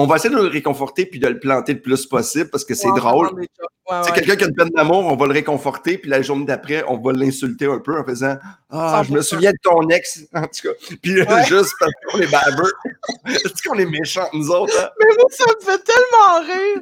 [0.02, 2.74] on va essayer de le réconforter puis de le planter le plus possible parce que
[2.74, 3.30] c'est drôle.
[3.36, 3.48] Ouais,
[4.06, 4.12] ouais.
[4.14, 6.98] quelqu'un qui a une peine d'amour, on va le réconforter, puis la journée d'après, on
[6.98, 8.38] va l'insulter un peu en faisant
[8.70, 9.24] Ah, je me 100%.
[9.24, 10.96] souviens de ton ex, en tout cas.
[11.02, 11.46] Puis Ouais.
[11.48, 12.72] juste parce qu'on est baveux.
[13.26, 14.74] Est-ce qu'on est méchants, nous autres?
[14.80, 14.90] Hein?
[15.00, 16.82] Mais moi, ça me fait tellement rire.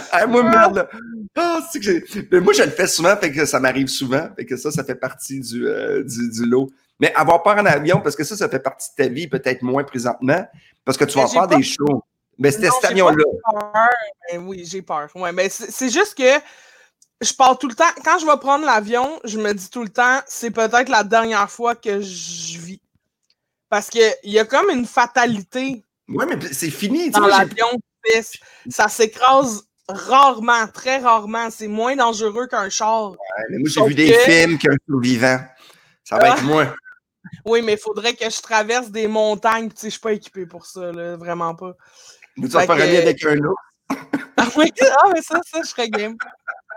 [0.12, 0.88] Ah, moi, merde.
[1.36, 2.02] Ah, c'est que.
[2.32, 4.28] Mais moi, je le fais souvent, fait que ça m'arrive souvent.
[4.36, 6.68] Fait que ça, ça fait partie du, euh, du, du lot.
[7.00, 9.62] Mais avoir peur en avion, parce que ça, ça fait partie de ta vie, peut-être
[9.62, 10.46] moins présentement,
[10.84, 12.02] parce que tu vas Mais faire pas des shows.
[12.38, 13.24] Mais c'était cet avion-là.
[13.50, 14.40] peur.
[14.40, 15.08] Oui, j'ai peur.
[15.14, 16.40] Ouais, mais c'est juste que
[17.20, 17.84] je pars tout le temps.
[18.04, 21.50] Quand je vais prendre l'avion, je me dis tout le temps, c'est peut-être la dernière
[21.50, 22.80] fois que je vis.
[23.68, 27.10] Parce qu'il y a comme une fatalité Ouais, mais c'est fini.
[27.10, 27.66] Dans l'avion.
[28.70, 31.50] Ça s'écrase rarement, très rarement.
[31.50, 33.10] C'est moins dangereux qu'un char.
[33.10, 33.16] Ouais,
[33.50, 35.38] mais moi, j'ai vu des que- films qu'un survivant.
[36.04, 36.34] Ça va Ah.
[36.36, 36.74] être moi.
[37.44, 39.68] Oui, mais il faudrait que je traverse des montagnes.
[39.82, 41.74] je suis pas équipée pour ça, là, vraiment pas.
[42.38, 43.62] Vas Fait faire que- avec un autre.
[44.36, 46.16] Ah, oui, ah, mais ça, ça, je serais game.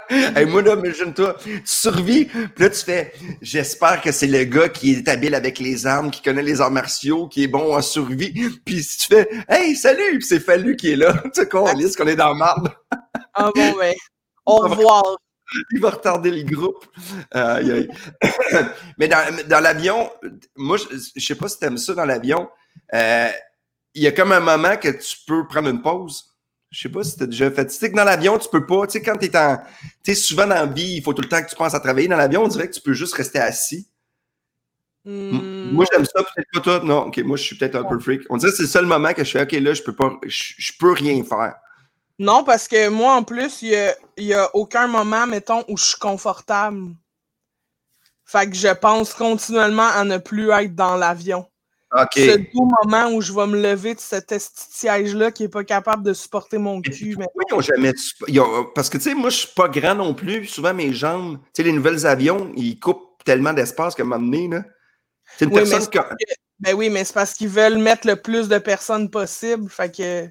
[0.10, 4.68] Hey, moi, là, imagine-toi, tu survis, puis là, tu fais, j'espère que c'est le gars
[4.68, 7.82] qui est habile avec les armes, qui connaît les arts martiaux, qui est bon en
[7.82, 8.34] survie.
[8.66, 11.14] Puis si tu fais, hey, salut, puis c'est Fallu qui est là.
[11.26, 12.74] Tu sais quoi, on lisse qu'on est dans le marde.
[13.34, 13.94] Ah bon, ben,
[14.46, 15.04] au revoir.
[15.72, 16.86] Il va retarder le groupe.
[17.32, 17.90] Aïe, aïe.
[18.98, 20.10] Mais dans, dans l'avion,
[20.58, 22.50] moi, je, je sais pas si t'aimes ça dans l'avion.
[22.94, 23.30] euh,
[23.94, 26.26] Il y a comme un moment que tu peux prendre une pause.
[26.70, 27.66] Je sais pas si t'as déjà fait.
[27.68, 28.88] Tu sais que dans l'avion, tu peux pas.
[28.88, 29.58] Tu sais, quand t'es en.
[30.04, 31.80] Tu sais, souvent dans la vie, il faut tout le temps que tu penses à
[31.82, 32.08] travailler.
[32.08, 33.88] Dans l'avion, on dirait que tu peux juste rester assis.
[35.04, 36.82] Hmm, Moi, j'aime ça, peut-être pas toi.
[36.84, 38.22] Non, ok, moi, je suis peut-être un peu freak.
[38.30, 40.14] On dirait que c'est le seul moment que je fais, ok, là, je peux pas.
[40.26, 41.56] Je, je peux rien faire.
[42.20, 45.84] Non, parce que moi, en plus, il y a, a aucun moment, mettons, où je
[45.84, 46.96] suis confortable.
[48.24, 51.51] Fait que je pense continuellement à ne plus être dans l'avion.
[51.94, 52.12] Ok.
[52.16, 56.04] Ce doux moment où je vais me lever de cet siège-là qui est pas capable
[56.04, 57.16] de supporter mon cul.
[57.18, 57.26] Mais...
[57.26, 57.92] Pourquoi ils ont jamais.
[58.30, 60.46] ils ont- Parce que, tu sais, moi, je suis pas grand non plus.
[60.46, 64.24] Souvent, mes jambes, tu sais, les nouvelles avions, ils coupent tellement d'espace qu'à un moment
[64.24, 64.64] donné, là.
[65.38, 65.98] C'est une Oui, personne c'est qui.
[65.98, 69.70] que- Ben oui, mais c'est parce qu'ils veulent mettre le plus de personnes possible.
[69.70, 70.28] Fait que.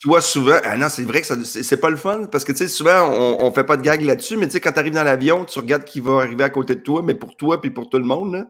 [0.00, 0.58] Tu vois, souvent.
[0.64, 2.26] Ah non, c'est vrai que ça- c'est c'est pas le fun.
[2.30, 4.36] Parce que, tu sais, souvent, on, on fait pas de gag là-dessus.
[4.36, 6.80] Mais, tu sais, quand t'arrives dans l'avion, tu regardes qui va arriver à côté de
[6.80, 8.46] toi, mais pour toi, puis pour tout le monde, là.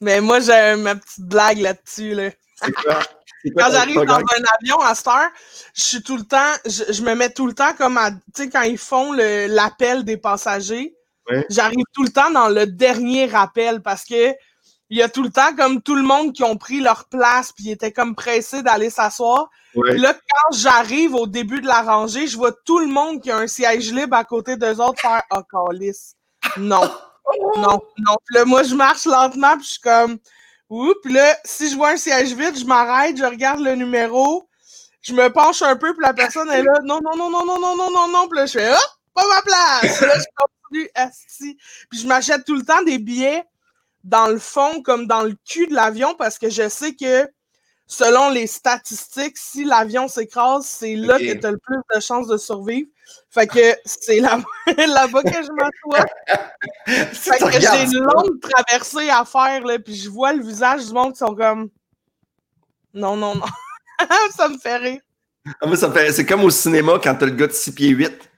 [0.00, 2.14] Mais moi, j'ai ma petite blague là-dessus.
[2.14, 2.30] Là.
[2.62, 3.00] C'est quoi?
[3.56, 5.30] Quand j'arrive dans un avion à cette heure,
[5.74, 8.18] je suis tout le temps, je, je me mets tout le temps comme à, tu
[8.34, 10.94] sais, quand ils font le- l'appel des passagers,
[11.28, 11.44] Ouais.
[11.50, 14.32] j'arrive tout le temps dans le dernier rappel parce que
[14.90, 17.50] il y a tout le temps comme tout le monde qui ont pris leur place
[17.52, 19.48] puis ils étaient comme pressés d'aller s'asseoir.
[19.74, 19.90] Ouais.
[19.92, 23.32] Puis là, quand j'arrive au début de la rangée, je vois tout le monde qui
[23.32, 26.14] a un siège libre à côté d'eux autres faire «Ah, calice.
[26.56, 26.82] Non.
[27.56, 28.16] Non, non.
[28.30, 30.18] Là, moi, je marche lentement puis je suis comme...
[30.68, 34.48] Ouh, puis là, si je vois un siège vide, je m'arrête, je regarde le numéro,
[35.00, 37.58] je me penche un peu, puis la personne est là, non, non, non, non, non,
[37.60, 38.78] non, non, non, non, puis là, je fais, hop,
[39.14, 39.96] pas ma place!
[39.96, 41.56] Puis là, je continue, asti.
[41.88, 43.44] Puis je m'achète tout le temps des billets
[44.02, 47.28] dans le fond, comme dans le cul de l'avion, parce que je sais que,
[47.86, 52.26] selon les statistiques, si l'avion s'écrase, c'est là que tu as le plus de chances
[52.28, 52.88] de survivre.
[53.30, 54.40] Fait que c'est là-
[54.76, 56.06] là-bas que je m'assois.
[57.12, 60.86] Si Fait que j'ai une longue traversée à faire, là, puis je vois le visage
[60.86, 61.68] du monde qui sont comme.
[62.94, 63.46] Non, non, non.
[64.36, 65.00] ça me fait rire.
[65.60, 67.72] ah, moi, ça me fait- C'est comme au cinéma quand t'as le gars de 6
[67.72, 68.30] pieds 8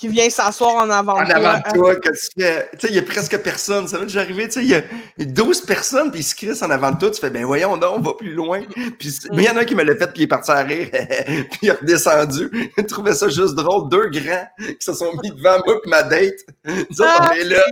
[0.00, 1.36] qui vient s'asseoir en avant En de toi.
[1.36, 2.70] avant de toi, que tu fais.
[2.72, 3.86] Tu sais, il y a presque personne.
[3.86, 4.80] Ça va déjà arriver, tu sais, il y a
[5.18, 7.10] 12 personnes, puis ils se crissent en avant de toi.
[7.10, 8.62] Tu fais, ben voyons, non, on va plus loin.
[8.98, 10.62] Puis, il y en a un qui me l'a fait, puis il est parti à
[10.62, 10.88] rire.
[11.26, 12.50] puis il est redescendu.
[12.78, 13.90] Il trouvait ça juste drôle.
[13.90, 16.32] Deux grands qui se sont mis devant moi, puis ma date.
[16.66, 17.62] Autres, Ah, on est là,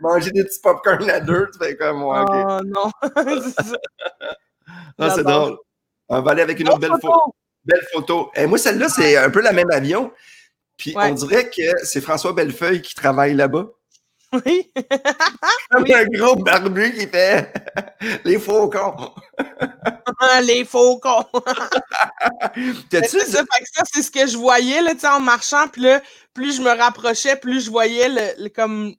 [0.00, 1.48] manger des petits popcorn à deux.
[1.52, 2.28] Tu fais comme, ok.
[2.28, 2.90] Oh non.
[3.54, 3.76] C'est ça.
[4.98, 5.46] Ah, c'est j'adore.
[5.46, 5.58] drôle.
[6.08, 7.06] On va aller avec une autre belle photo.
[7.12, 7.34] photo.
[7.64, 8.30] Belle photo.
[8.34, 10.10] Et moi, celle-là, c'est un peu la même avion.
[10.78, 11.10] Puis Ouais.
[11.10, 13.66] on dirait que c'est François Bellefeuille qui travaille là-bas.
[14.44, 14.70] Oui.
[15.70, 17.52] Comme un gros barbu qui fait
[18.24, 19.12] les faucons.
[20.42, 21.24] Les faucons.
[22.90, 25.20] T'as-tu C'est ça, fait que ça, c'est ce que je voyais là, tu sais, en
[25.20, 25.68] marchant.
[25.68, 26.00] Puis là,
[26.34, 28.94] plus je me rapprochais, plus je voyais le, le- comme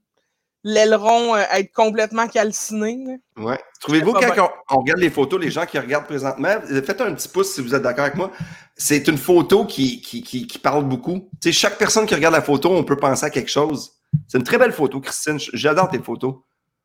[0.63, 2.97] l'aileron euh, être complètement calciné.
[3.05, 3.43] là.
[3.43, 3.59] Ouais.
[3.79, 7.29] Trouvez-vous quand on, on regarde les photos, les gens qui regardent présentement, faites un petit
[7.29, 8.31] pouce si vous êtes d'accord avec moi.
[8.75, 11.29] C'est une photo qui, qui, qui, qui parle beaucoup.
[11.41, 13.93] Tu sais, chaque personne qui regarde la photo, on peut penser à quelque chose.
[14.27, 15.37] C'est une très belle photo, Christine.
[15.53, 16.35] J'adore tes photos.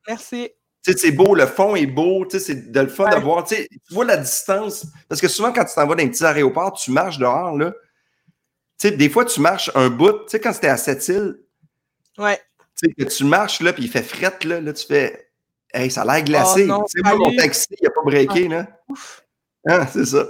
[0.07, 0.51] Merci.
[0.85, 3.15] Tu sais, c'est beau, le fond est beau, tu sais, c'est de le fun de
[3.17, 3.21] Ouais.
[3.23, 3.45] voir.
[3.45, 4.87] Tu vois la distance.
[5.09, 7.73] Parce que souvent, quand tu t'en vas dans un petit aéroport, tu marches dehors, là.
[8.79, 10.13] Tu sais, des fois, tu marches un bout.
[10.13, 11.41] Tu sais, quand c'était à Sept-Îles,
[12.19, 12.39] Ouais.
[12.81, 15.24] tu sais, que tu marches, là, puis il fait frette, là, là, tu fais
[15.75, 16.69] Hey, ça a l'air glacé.
[16.71, 18.69] Oh tu sais, moi, mon taxi, il n'a pas breaké, là.
[18.89, 19.25] Ouf.
[19.69, 20.25] Ah, c'est ça.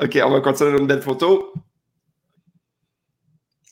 [0.00, 1.52] OK, on va continuer une belle photo.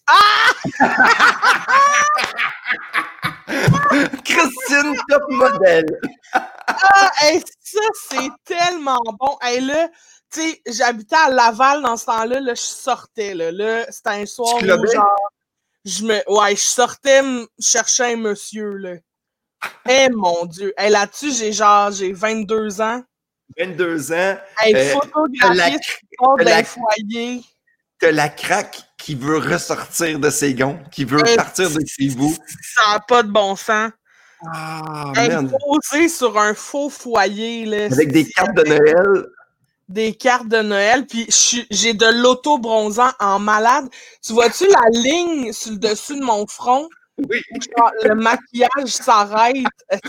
[0.09, 0.51] Ah!
[4.25, 5.87] Christine, top modèle.
[6.33, 7.79] Ah, hey, ça,
[8.09, 9.39] c'est tellement bon.
[9.43, 9.89] Hey, là,
[10.33, 12.41] tu sais, j'habitais à Laval dans ce temps-là.
[12.41, 13.33] Là, je sortais.
[13.33, 15.31] Là, là c'était un soir où, genre,
[15.85, 17.23] je me, ouais, je sortais
[17.61, 18.97] chercher un monsieur, là.
[19.89, 20.73] Eh, mon Dieu.
[20.77, 23.03] Hey, là-dessus, j'ai genre, j'ai 22 ans.
[23.59, 24.37] 22 ans.
[24.61, 24.95] Hey, Euh,
[25.41, 25.71] t'as la,
[26.45, 27.43] d'un foyer.
[28.01, 32.09] t'as la craque qui veut ressortir de ses gonds, qui veut Euh, partir de ses
[32.11, 32.37] bouts.
[32.77, 33.91] Ça n'a pas de bon sens.
[34.53, 35.31] Ah, Hey,
[35.65, 37.85] posé sur un faux foyer, là.
[37.87, 39.27] Avec des cartes de Noël.
[39.89, 41.27] des cartes de Noël, puis
[41.71, 43.87] j'ai de l'auto-bronzant en malade.
[44.21, 46.89] Tu vois-tu la ligne sur le dessus de mon front?
[47.19, 47.41] Oui.
[47.77, 49.65] Genre, le maquillage s'arrête.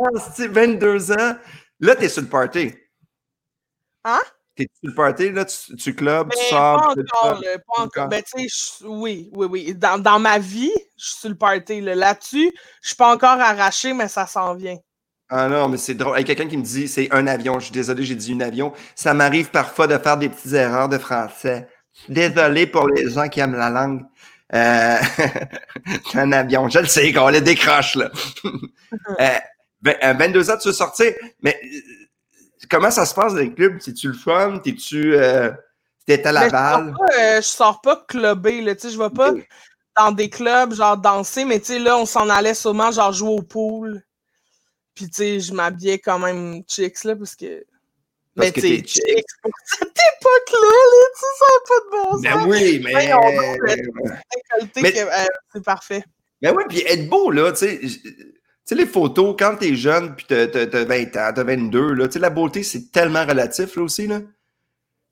[0.00, 1.36] Ah, c'est 22 ans.
[1.80, 2.72] Là, t'es sur le party.
[4.04, 4.20] Hein?
[4.54, 6.80] T'es sur le party, là, tu, tu clubs, tu Mais sors.
[6.80, 8.08] pas encore, là, pas encore.
[8.08, 9.74] Ben, tu sais, oui, oui, oui.
[9.74, 11.80] Dans, dans ma vie, je suis sur le party.
[11.80, 11.94] là.
[11.94, 14.76] Là-dessus, je suis pas encore arraché, mais ça s'en vient.
[15.30, 16.16] Ah non, mais c'est drôle.
[16.16, 17.58] Il y a quelqu'un qui me dit c'est un avion.
[17.58, 18.72] Je suis désolé, j'ai dit un avion.
[18.94, 21.68] Ça m'arrive parfois de faire des petites erreurs de français.
[22.08, 24.04] Désolé pour les gens qui aiment la langue.
[24.54, 24.96] Euh,
[26.14, 26.68] un avion.
[26.68, 28.10] Je le sais qu'on les décroche, là.
[29.20, 29.38] euh,
[29.82, 31.12] ben, à 22 ans, tu veux sortir?
[31.42, 31.78] Mais euh,
[32.70, 33.78] comment ça se passe dans les clubs?
[33.80, 34.58] C'est-tu le fun?
[34.58, 35.50] T'es-tu euh,
[36.06, 36.94] t'es à sors Laval?
[37.18, 38.74] euh, je sors pas clubber, là.
[38.74, 39.32] Tu sais, je vais pas
[39.96, 43.30] dans des clubs, genre danser, mais tu sais, là, on s'en allait sûrement, genre jouer
[43.30, 44.02] au pool.
[44.94, 47.64] Puis, tu sais, je m'habillais quand même chicks, là, parce que.
[48.38, 48.88] Parce mais que t'es chic.
[48.88, 52.22] chicks pour cette époque-là, là, tu n'a pas de bon sens.
[52.22, 53.06] Ben oui, mais.
[54.34, 56.04] Décolleté mais- euh, c'est parfait.
[56.40, 57.78] Ben oui, puis être beau, là, tu sais.
[57.80, 57.98] Tu
[58.64, 62.06] sais, les photos, quand t'es jeune, puis t'as t'as- t'as 20 ans, t'as 22, là,
[62.06, 64.20] tu sais, la beauté, c'est tellement relatif, là, aussi, là.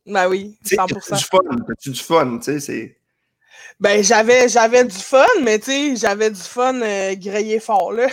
[0.07, 0.87] Ben oui, Tu sais, 100%.
[0.87, 2.97] t'as-tu du fun, t'as-tu du fun, tu sais, c'est...
[3.79, 8.07] Ben, j'avais, j'avais du fun, mais tu sais, j'avais du fun euh, grillé fort, là.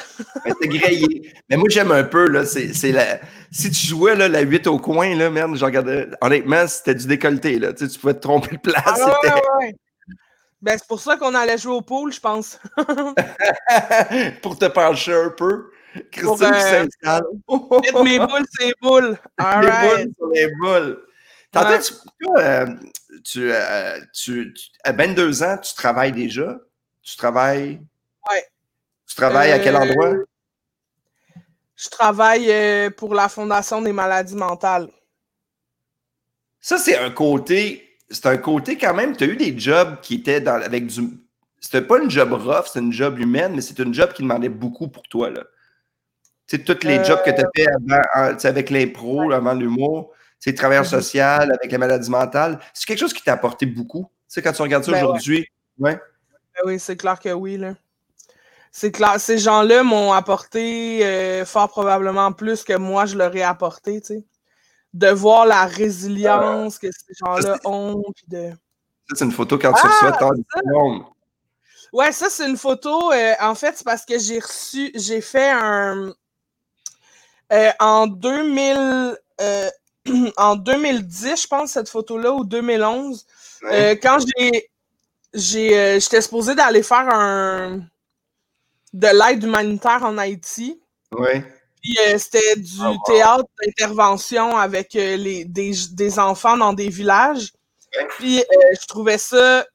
[0.61, 1.33] Grillé.
[1.49, 3.19] Mais moi, j'aime un peu, là, c'est c'est la...
[3.49, 6.07] Si tu jouais, là, la 8 au coin, là, merde, je regardais...
[6.19, 9.31] Honnêtement, c'était du décolleté, là, tu sais, tu pouvais te tromper de place, Ah, ouais,
[9.61, 9.75] ouais.
[10.61, 12.59] Ben, c'est pour ça qu'on allait jouer au pool, je pense.
[14.41, 15.69] pour te pencher un peu.
[16.11, 17.23] Christine qui euh, s'installe.
[18.03, 19.17] Mes boules, c'est boules.
[19.37, 19.89] All les right.
[19.89, 21.03] boules sur les boules.
[21.53, 21.79] Tantôt, Ouais.
[21.79, 22.65] tu, euh,
[23.23, 26.57] tu, euh, tu- tu- à 22 ans, tu travailles déjà?
[27.03, 27.79] Tu travailles?
[28.29, 28.43] Ouais.
[29.07, 30.13] Tu travailles à quel Euh, endroit?
[31.75, 34.89] Je travaille pour la Fondation des maladies mentales.
[36.59, 40.15] Ça, c'est un côté, c'est un côté quand même, tu as eu des jobs qui
[40.15, 41.01] étaient dans, avec du...
[41.59, 44.49] C'était pas une job rough, c'est une job humaine, mais c'est une job qui demandait
[44.49, 45.43] beaucoup pour toi, là.
[46.47, 50.11] Tu sais, tous les jobs que tu as fait avant, tu avec l'impro, avant l'humour,
[50.11, 50.89] tu sais, travailleur Mhm.
[50.89, 54.03] social, avec la maladie mentale, c'est quelque chose qui t'a apporté beaucoup.
[54.27, 55.47] Tu sais, quand tu regardes ça Ben aujourd'hui,
[55.79, 55.95] ouais.
[56.55, 57.73] Ben oui, c'est clair que oui, là.
[58.71, 59.19] C'est clair.
[59.19, 64.07] Ces gens-là m'ont apporté euh, fort probablement plus que moi, je leur ai apporté, tu
[64.15, 64.23] sais.
[64.93, 68.03] De voir la résilience que ces gens-là ont.
[68.15, 68.49] puis de...
[69.09, 71.05] Ça, c'est une photo quand tu Ah, reçois ton diplôme.
[71.91, 73.11] Ouais, ça, c'est une photo.
[73.11, 76.13] euh, en fait, c'est parce que j'ai reçu, j'ai fait un.
[77.51, 79.15] euh, en 2000.
[79.41, 79.69] euh,
[80.37, 83.25] en 2010, je pense, cette photo-là, ou 2011,
[83.63, 83.93] Ouais.
[83.93, 84.69] euh, quand j'ai
[85.33, 87.79] j'ai, euh, j'étais supposée d'aller faire un
[88.93, 90.79] de l'aide humanitaire en Haïti.
[91.13, 91.41] Oui.
[91.81, 92.97] Puis euh, c'était du Ah, wow.
[93.07, 97.51] théâtre d'intervention avec euh, les, des, des enfants dans des villages.
[97.97, 98.07] Ouais.
[98.17, 98.43] Puis
[98.79, 99.65] je trouvais ça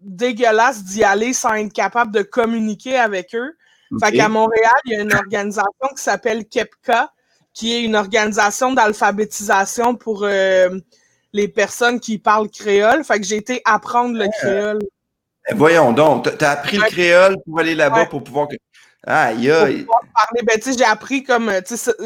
[0.00, 3.56] dégueulasse d'y aller sans être capable de communiquer avec eux.
[4.02, 5.64] Fait qu'à Montréal, il y a une organisation
[5.96, 7.12] qui s'appelle KEPCA,
[7.54, 10.78] qui est une organisation d'alphabétisation pour euh,
[11.32, 13.04] les personnes qui parlent créole.
[13.04, 14.80] Fait que j'ai été apprendre le créole.
[15.48, 18.06] Eh, Voyons donc, t'as- appris le créole pour aller là-bas Ouais.
[18.08, 18.48] pour pouvoir.
[19.06, 19.86] Aïe, pour aïe.
[20.14, 20.42] parler.
[20.44, 21.52] Ben, tu sais, j'ai appris comme,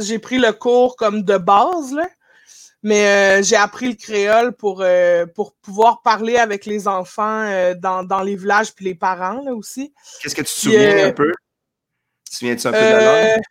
[0.00, 2.06] j'ai pris le cours comme de base, là.
[2.82, 3.06] Mais
[3.40, 8.04] euh, j'ai appris le créole pour, euh, pour pouvoir parler avec les enfants euh, dans,
[8.04, 9.92] dans les villages puis les parents, là, aussi.
[10.22, 11.32] Qu'est-ce que tu te souviens un peu?
[12.24, 13.42] Tu te souviens-tu un peu de la langue?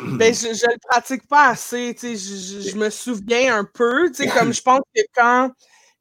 [0.00, 3.64] Ben, je, je le pratique pas assez, tu sais, je, je- je me souviens un
[3.64, 5.50] peu, tu sais, comme je pense que quand,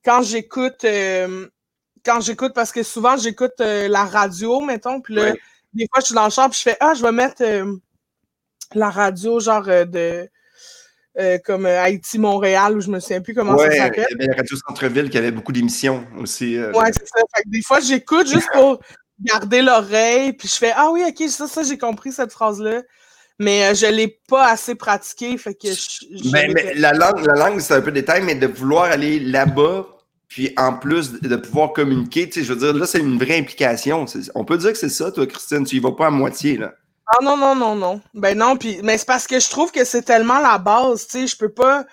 [0.04, 1.48] quand j'écoute, euh,
[2.06, 5.34] quand j'écoute, parce que souvent j'écoute euh, la radio, mettons, puis là,
[5.74, 7.76] des fois je suis dans le char, puis je fais, ah, je vais mettre euh,
[8.74, 10.30] la radio, genre de,
[11.46, 14.06] comme euh, Haïti-Montréal, ou je me souviens plus comment Ouais, ça il s'appelle.
[14.10, 16.58] y avait la radio Centre-Ville qui avait beaucoup d'émissions aussi.
[16.58, 17.20] euh, Ouais, c'est ça.
[17.36, 18.80] Fait que des fois, j'écoute juste pour
[19.22, 22.82] garder l'oreille, puis je fais Ah oui, ok, ça, ça, j'ai compris cette phrase-là.
[23.40, 26.06] Mais euh, je l'ai pas assez pratiqué, fait que je.
[26.10, 29.88] je Mais, la langue, la langue c'est un peu détail, mais de vouloir aller là-bas,
[30.28, 33.38] puis en plus de, pouvoir communiquer, tu sais, je veux dire, là, c'est une vraie
[33.38, 34.06] implication.
[34.36, 36.74] On peut dire que c'est ça, toi, Christine, tu y vas pas à moitié, là.
[37.08, 38.02] Ah non, non, non, non.
[38.14, 41.20] Ben non, puis mais c'est parce que je trouve que c'est tellement la base, tu
[41.20, 41.86] sais, je peux pas.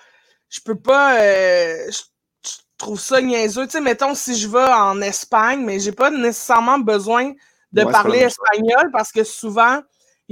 [0.49, 1.19] Je peux pas.
[1.19, 1.99] euh, je,
[2.45, 3.65] je trouve ça niaiseux.
[3.65, 7.33] Tu sais, mettons, si je vais en Espagne, mais j'ai pas nécessairement besoin
[7.73, 9.81] de Ouais, parler espagnol parce que souvent,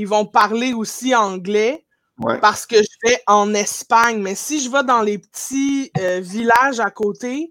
[0.02, 1.86] ils vont parler aussi anglais.
[2.24, 2.40] Ouais.
[2.40, 4.20] parce que je vais en Espagne.
[4.22, 7.50] Mais si je vais dans les petits euh, villages à côté,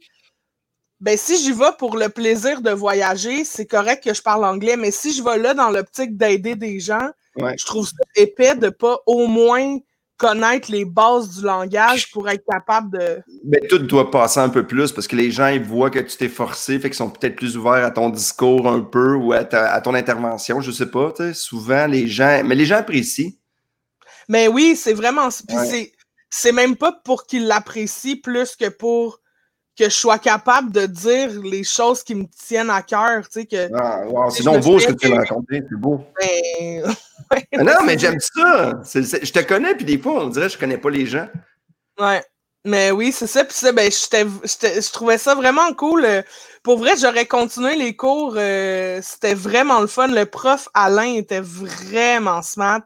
[1.00, 4.76] ben si j'y vais pour le plaisir de voyager, c'est correct que je parle anglais.
[4.76, 7.54] Mais si je vais là dans l'optique d'aider des gens, Ouais.
[7.58, 9.78] je trouve ça épais de pas au moins
[10.20, 13.22] connaître les bases du langage pour être capable de.
[13.44, 16.16] Mais tout doit passer un peu plus parce que les gens, ils voient que tu
[16.18, 19.44] t'es forcé, fait qu'ils sont peut-être plus ouverts à ton discours un peu ou à,
[19.44, 21.14] ta- à ton intervention, je sais pas.
[21.32, 23.32] Souvent, les gens, mais les gens apprécient.
[24.28, 25.26] Mais oui, c'est vraiment.
[25.28, 25.66] Ouais.
[25.66, 25.92] c'est,
[26.28, 29.20] c'est même pas pour qu'ils l'apprécient plus que pour
[29.78, 33.22] que je sois capable de dire les choses qui me tiennent à cœur.
[33.30, 33.70] Tu sais, que.
[33.74, 36.04] Ah, wow, c'est donc beau ce que tu que- raconter, c'est beau.
[36.20, 36.84] Ben,
[37.58, 38.80] non, mais j'aime ça.
[38.84, 41.28] Je te connais, puis des fois, on dirait que je connais pas les gens.
[41.98, 42.22] Ouais.
[42.64, 43.44] Mais oui, c'est ça.
[43.44, 46.04] Puis ça, ben, je trouvais ça vraiment cool.
[46.04, 46.22] Euh,
[46.62, 48.34] Pour vrai, j'aurais continué les cours.
[48.36, 50.08] euh, C'était vraiment le fun.
[50.08, 52.80] Le prof Alain était vraiment smart.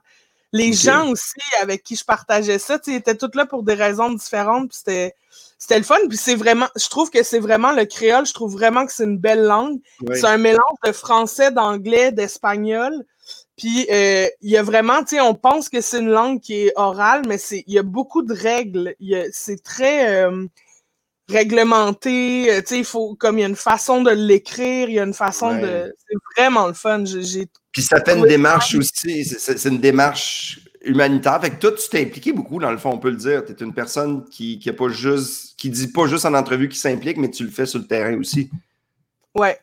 [0.52, 4.12] Les gens aussi avec qui je partageais ça, ils étaient tous là pour des raisons
[4.12, 4.68] différentes.
[4.68, 5.14] Puis c'était.
[5.56, 8.52] C'était le fun, puis c'est vraiment, je trouve que c'est vraiment le créole, je trouve
[8.52, 9.78] vraiment que c'est une belle langue.
[10.12, 12.92] C'est un mélange de français, d'anglais, d'espagnol.
[13.56, 16.54] Puis euh, il y a vraiment, tu sais, on pense que c'est une langue qui
[16.66, 18.94] est orale, mais c'est, il y a beaucoup de règles.
[19.32, 20.46] C'est très euh,
[21.28, 22.50] réglementé.
[22.52, 24.98] euh, Tu sais, il faut, comme il y a une façon de l'écrire, il y
[25.00, 25.60] a une façon Ouais.
[25.60, 25.94] de.
[26.08, 27.04] C'est vraiment le fun.
[27.04, 31.40] J'ai, Puis ça fait une démarche aussi, c'est- une démarche humanitaire.
[31.40, 33.44] Fait que toi, tu t'es impliqué beaucoup, dans le fond, on peut le dire.
[33.44, 36.68] Tu es une personne qui, qui a pas juste, qui dit pas juste en entrevue
[36.68, 38.50] qui s'implique, mais tu le fais sur le terrain aussi.
[39.34, 39.58] Ouais.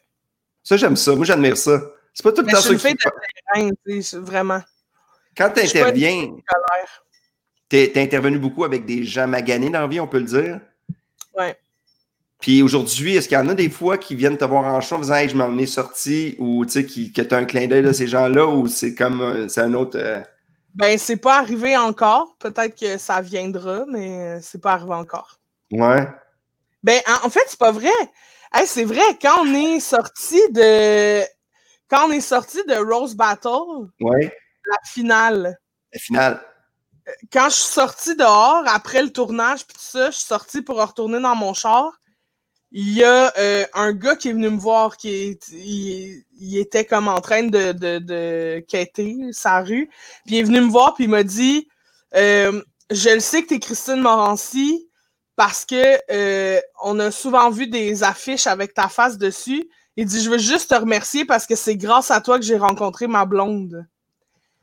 [0.64, 1.16] Ça, j'aime ça.
[1.16, 1.82] Moi, j'admire ça.
[2.14, 4.62] C'est pas tout le temps ça terrain, tu vraiment.
[5.38, 6.30] Quand tu interviens,
[7.70, 10.60] tu es intervenu beaucoup avec des gens maganés dans la vie, on peut le dire.
[11.38, 11.58] Ouais.
[12.40, 14.96] Puis aujourd'hui, est-ce qu'il y en a des fois qui viennent te voir en show
[14.96, 17.46] en disant Hey, je m'en ai sorti ou tu sais, qui, que tu as un
[17.46, 19.98] clin d'œil de ces gens-là ou c'est comme euh, c'est un autre.
[19.98, 20.20] euh,
[20.74, 22.36] Ben, c'est pas arrivé encore.
[22.40, 25.40] Peut-être que ça viendra, mais c'est pas arrivé encore.
[25.72, 26.08] Ouais.
[26.84, 27.90] Ben, en, en fait, c'est pas vrai.
[28.54, 31.22] Hey, c'est vrai, quand on est sorti de.
[31.92, 34.34] Quand on est sorti de Rose Battle, Ouais.
[34.66, 35.60] la finale,
[35.94, 36.42] La finale.
[37.34, 40.80] quand je suis sortie dehors, après le tournage, puis tout ça, je suis sortie pour
[40.82, 41.92] retourner dans mon char.
[42.72, 46.58] Il y a euh, un gars qui est venu me voir, qui est, il, il
[46.58, 49.90] était comme en train de, de, de quêter sa rue.
[50.26, 51.68] Puis il est venu me voir, puis il m'a dit
[52.16, 54.88] euh, Je le sais que tu es Christine Morancy
[55.36, 59.70] parce que euh, on a souvent vu des affiches avec ta face dessus.
[60.02, 62.58] Il dit Je veux juste te remercier parce que c'est grâce à toi que j'ai
[62.58, 63.86] rencontré ma blonde.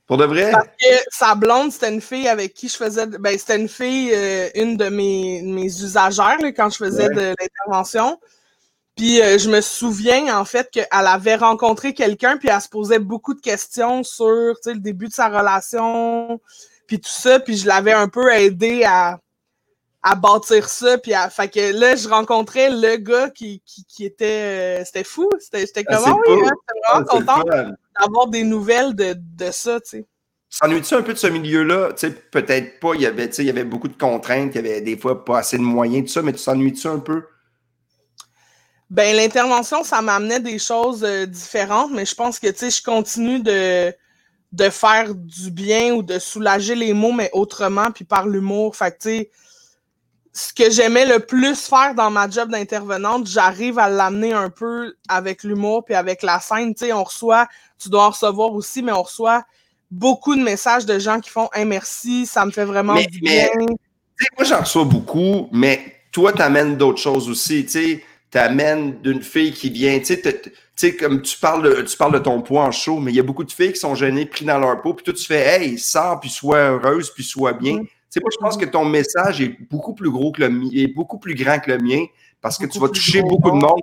[0.05, 0.51] Pour de vrai?
[0.51, 3.07] Parce que sa blonde, c'était une fille avec qui je faisais.
[3.07, 7.15] Ben, c'était une fille, euh, une de mes, mes usagères là, quand je faisais Ouais.
[7.15, 8.19] de l'intervention.
[8.97, 12.99] Puis euh, je me souviens en fait qu'elle avait rencontré quelqu'un, puis elle se posait
[12.99, 16.41] beaucoup de questions sur le début de sa relation,
[16.89, 17.39] puis tout ça.
[17.39, 19.21] Puis je l'avais un peu aidé à,
[20.11, 20.99] à bâtir ça.
[20.99, 24.81] Puis à, fait que là, je rencontrais le gars qui, qui, qui était.
[24.81, 25.29] Euh, c'était fou.
[25.39, 26.51] C'était Ah, comme, ah oui, hein,
[27.05, 27.73] j'étais vraiment Ah, fun.
[28.01, 30.07] d'avoir des nouvelles de, de ça, tu sais.
[30.51, 31.91] S'ennuies-tu un peu de ce milieu-là?
[31.93, 34.53] Tu sais, peut-être pas, il y avait, tu sais, il y avait beaucoup de contraintes,
[34.55, 37.01] il y avait des fois pas assez de moyens, tout ça, mais tu t'ennuies-tu un
[37.01, 37.25] peu?
[38.89, 42.83] Ben, l'intervention, ça m'amenait des choses euh, différentes, mais je pense que, tu sais, je
[42.83, 43.93] continue de,
[44.53, 48.75] de faire du bien ou de soulager les mots, mais autrement, puis par l'humour.
[48.75, 49.31] Fait que, tu sais,
[50.39, 54.95] ce que j'aimais le plus faire dans ma job d'intervenante, j'arrive à l'amener un peu
[55.09, 56.75] avec l'humour puis avec la scène.
[56.77, 59.43] Tu sais, on reçoit, tu dois en recevoir aussi, mais on reçoit
[59.91, 63.19] beaucoup de messages de gens qui font «Hey, merci, ça me fait vraiment Mais- du
[63.19, 63.49] bien.
[63.59, 67.65] Tu moi, j'en reçois beaucoup, mais toi, t'amènes d'autres choses aussi.
[67.65, 70.23] Tu sais, t'amènes d'une fille qui vient, tu sais,
[70.77, 73.21] tu comme tu parles, de, tu parles de ton poids en show, mais il y
[73.21, 75.63] a beaucoup de filles qui sont gênées, pris dans leur peau, puis toi, tu fais,
[75.63, 77.79] hey, sors, puis sois heureuse, puis sois bien.
[77.79, 80.69] Tu sais, moi, je pense que ton message est beaucoup plus gros que le mien,
[80.73, 82.05] est beaucoup plus grand que le mien,
[82.41, 83.81] parce que tu vas toucher beaucoup de monde.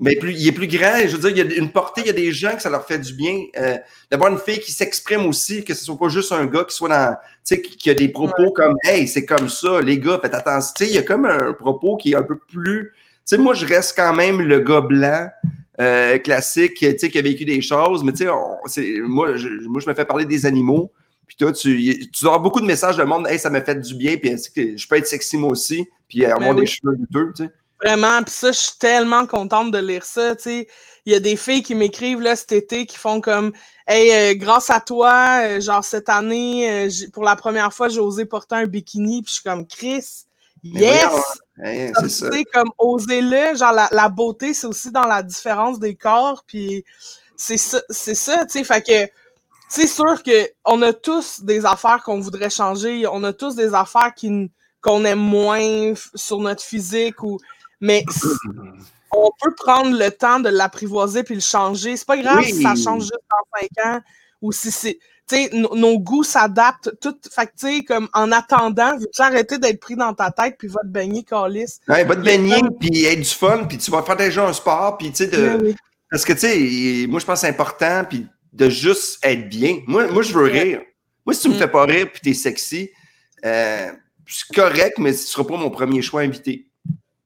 [0.00, 2.08] Mais plus, il est plus grand, je veux dire, il y a une portée, il
[2.08, 3.44] y a des gens que ça leur fait du bien.
[3.56, 3.76] Euh,
[4.10, 6.88] D'avoir une fille qui s'exprime aussi, que ce soit pas juste un gars qui soit
[6.88, 10.18] dans, tu sais, qui, qui a des propos comme, hey, c'est comme ça, les gars,
[10.20, 10.72] faites attention.
[10.76, 13.38] Tu sais, il y a comme un propos qui est un peu plus, tu sais,
[13.38, 15.28] moi, je reste quand même le gars blanc,
[15.80, 18.26] euh, classique, tu sais, qui a vécu des choses, mais tu
[18.66, 20.90] sais, moi, je, moi, je me fais parler des animaux.
[21.26, 23.94] Puis toi, tu, tu auras beaucoup de messages de monde, hey, ça m'a fait du
[23.94, 24.34] bien, puis
[24.76, 26.66] je peux être sexy moi aussi, puis avoir Ben des oui.
[26.66, 27.50] cheveux douteux, tu sais.
[27.84, 30.68] Vraiment, puis ça, je suis tellement contente de lire ça, tu sais.
[31.04, 33.52] Il y a des filles qui m'écrivent là cet été qui font comme
[33.88, 37.98] Hey, euh, grâce à toi, euh, genre cette année, euh, pour la première fois, j'ai
[37.98, 40.26] osé porter un bikini, puis je suis comme Chris,
[40.62, 41.06] yes!
[41.60, 42.30] hein, Comme, c'est ça.
[42.30, 46.44] tu sais, comme osez-le, genre la, la beauté, c'est aussi dans la différence des corps,
[46.46, 46.84] puis
[47.36, 49.12] c'est ça, c'est ça, tu sais, fait que
[49.72, 53.72] c'est sûr que on a tous des affaires qu'on voudrait changer, on a tous des
[53.72, 54.50] affaires qui
[54.82, 57.38] qu'on aime moins sur notre physique ou
[57.80, 58.04] mais
[59.12, 61.96] on peut prendre le temps de l'apprivoiser puis le changer.
[61.96, 62.52] C'est pas grave Oui.
[62.52, 64.00] si ça change juste en cinq ans
[64.42, 64.98] ou si c'est
[65.28, 66.90] tu sais, no- nos goûts s'adaptent.
[67.00, 70.56] Tout, fait que, tu sais, comme en attendant, veux-tu arrêter d'être pris dans ta tête
[70.58, 71.78] puis va te baigner, Calis?
[71.88, 74.98] Ouais, va te baigner, puis être du fun, puis tu vas faire déjà un sport,
[74.98, 75.56] puis tu sais, de...
[75.56, 75.76] Oui, oui.
[76.10, 79.80] parce que tu sais, moi je pense que c'est important, puis de juste être bien.
[79.86, 80.82] Moi, moi je veux rire.
[81.24, 81.58] Moi, si tu me Mm.
[81.58, 82.90] fais pas rire, puis t'es sexy,
[83.44, 83.90] euh,
[84.26, 86.66] c'est correct, mais tu seras pas mon premier choix invité.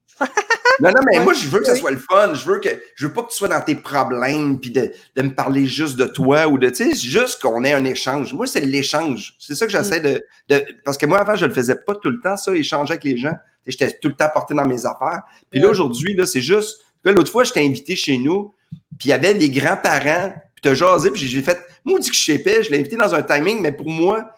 [0.81, 2.35] non, non, mais moi, je veux que ça soit le fun.
[2.35, 5.23] Je veux que je veux pas que tu sois dans tes problèmes, puis de, de
[5.23, 8.33] me parler juste de toi, ou de, tu sais, juste qu'on ait un échange.
[8.33, 9.35] Moi, c'est l'échange.
[9.39, 10.65] C'est ça que j'essaie de, de...
[10.85, 13.17] Parce que moi, avant, je le faisais pas tout le temps, ça, échanger avec les
[13.17, 13.35] gens.
[13.67, 15.23] J'étais tout le temps porté dans mes affaires.
[15.51, 16.81] Puis là, aujourd'hui, là, c'est juste.
[17.05, 18.55] Là, l'autre fois, j'étais invité chez nous,
[18.99, 21.59] puis il y avait les grands-parents, puis t'as jasé, puis j'ai fait.
[21.85, 23.89] Moi, on dit que je sais pas, je l'ai invité dans un timing, mais pour
[23.89, 24.31] moi,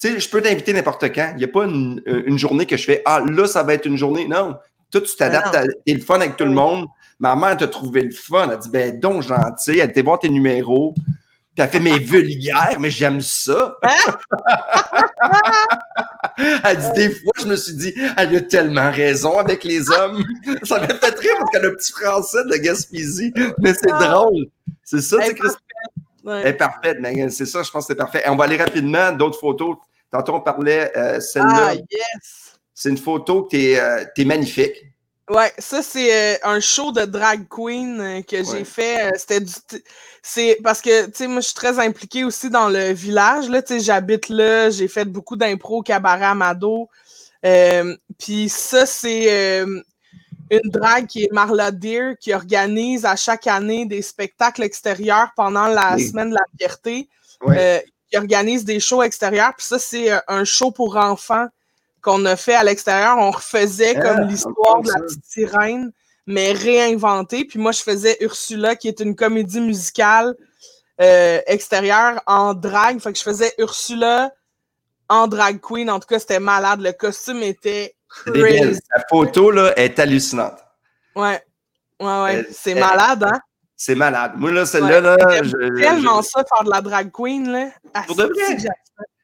[0.00, 1.30] tu sais, je peux t'inviter n'importe quand.
[1.32, 3.86] Il n'y a pas une, une journée que je fais Ah, là, ça va être
[3.86, 4.28] une journée.
[4.28, 4.56] Non.
[4.92, 5.64] Toi, tu t'adaptes à.
[5.86, 6.86] T'es le fun avec tout le monde.
[7.18, 8.48] Ma mère t'a trouvé le fun.
[8.52, 9.78] Elle dit Ben, donc gentil.
[9.78, 10.94] Elle était voir tes numéros.
[11.56, 13.76] Puis elle fait mes vulgaires, mais j'aime ça.
[16.64, 20.22] elle dit des fois, je me suis dit, elle a tellement raison avec les hommes.
[20.64, 24.04] ça m'a fait rire parce qu'elle a un petit français de Gaspésie, mais c'est Ah.
[24.08, 24.46] drôle.
[24.84, 25.60] C'est ça, tu Elle sais, est Christine.
[26.24, 26.40] Ouais.
[26.42, 28.22] Elle est parfaite, mais c'est ça, je pense que c'est parfait.
[28.24, 29.76] Et on va aller rapidement, d'autres photos.
[30.10, 32.58] Tantôt, on parlait, euh, celle-là, Ah, yes!
[32.72, 34.74] c'est une photo que t'es euh, t'es magnifique.
[35.30, 38.44] Ouais, ça c'est euh, un show de drag queen euh, que Ouais.
[38.58, 39.06] j'ai fait.
[39.06, 39.52] euh, C'était du,
[40.22, 43.62] c'est parce que tu sais moi je suis très impliquée aussi dans le village là.
[43.62, 46.88] Tu sais j'habite là, j'ai fait beaucoup d'impro au cabaret Amado.
[47.46, 49.80] Euh, Puis ça c'est euh,
[50.62, 55.66] une drague qui est Marla Deer qui organise à chaque année des spectacles extérieurs pendant
[55.66, 56.08] la Oui.
[56.08, 57.08] semaine de la fierté.
[57.42, 57.56] Ouais.
[57.58, 57.80] Euh,
[58.10, 59.52] qui organise des shows extérieurs.
[59.56, 61.46] Puis ça c'est euh, un show pour enfants
[62.02, 63.16] qu'on a fait à l'extérieur.
[63.18, 65.90] On refaisait Ah, comme l'histoire de la petite sirène,
[66.26, 67.44] mais réinventée.
[67.46, 70.34] Puis moi, je faisais Ursula, qui est une comédie musicale
[71.00, 73.00] euh, extérieure en drag.
[73.00, 74.32] Fait que je faisais Ursula
[75.08, 75.90] en drag queen.
[75.90, 76.80] En tout cas, c'était malade.
[76.80, 77.94] Le costume était.
[78.26, 78.78] Crazy.
[78.94, 80.58] La photo, là, est hallucinante.
[81.14, 81.42] Ouais.
[82.00, 82.46] Ouais, ouais.
[82.50, 83.40] C'est malade, hein?
[83.76, 84.32] C'est malade.
[84.36, 85.16] Moi, là, celle-là, Ouais.
[85.16, 87.68] là, je- tellement je- ça, faire de la drag queen, là.
[87.92, 88.56] Ah, Pour de vrai?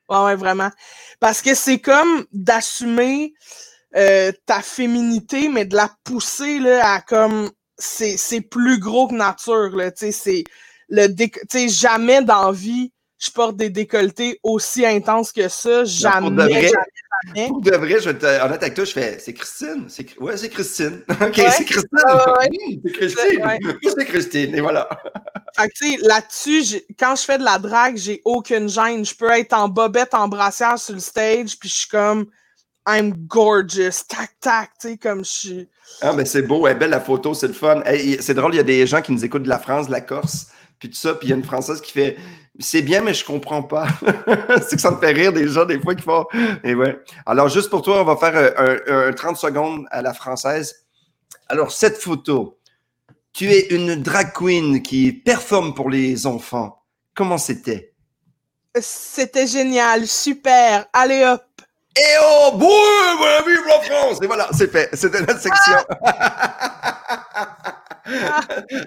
[0.08, 0.70] Ouais, ouais, vraiment.
[1.20, 3.32] Parce que c'est comme d'assumer
[3.96, 7.50] euh, ta féminité, mais de la pousser, là, à comme...
[7.76, 9.90] C'est plus gros que nature, là.
[9.90, 10.44] Tu sais, c'est...
[10.88, 11.06] Le
[11.68, 15.84] jamais dans vie, je porte des décolletés aussi intenses que ça.
[15.84, 16.74] Jamais, pour de vrai, jamais.
[17.48, 19.86] Pour de vrai, je vais être honnête avec toi, je fais c'est Christine.
[20.20, 21.02] Ouais, c'est Christine.
[21.10, 21.50] OK, Ouais.
[21.50, 21.88] c'est Christine.
[21.92, 22.48] Ouais.
[22.50, 23.44] Mmh, c'est Christine.
[23.44, 23.58] Ouais.
[23.98, 24.54] C'est Christine.
[24.54, 24.88] Et voilà.
[25.56, 29.04] Fait que, tu sais, là-dessus, quand je fais de la drague, j'ai aucune gêne.
[29.04, 32.26] Je peux être en bobette, en brassière sur le stage, puis je suis comme
[32.88, 35.68] I'm gorgeous, tac, tac, tu sais, comme je suis.
[36.00, 37.82] Ah, ben c'est beau, elle est belle la photo, c'est le fun.
[38.20, 40.00] c'est drôle, il y a des gens qui nous écoutent de la France, de la
[40.00, 40.46] Corse,
[40.78, 42.16] puis tout ça, puis il y a une Française qui fait
[42.60, 43.88] C'est bien, mais je comprends pas.
[44.68, 46.26] c'est que ça me fait rire des gens, des fois, qui font.
[46.62, 47.00] Et ouais.
[47.26, 50.86] Alors, juste pour toi, on va faire un, un 30 secondes à la française.
[51.48, 52.58] Alors, cette photo,
[53.32, 56.82] tu es une drag queen qui performe pour les enfants.
[57.14, 57.94] Comment c'était?
[58.78, 60.86] C'était génial, super.
[60.92, 61.42] Allez hop.
[61.96, 64.18] Et oh, boum, vive la France!
[64.22, 64.88] Et voilà, c'est fait.
[64.94, 65.76] C'était notre section.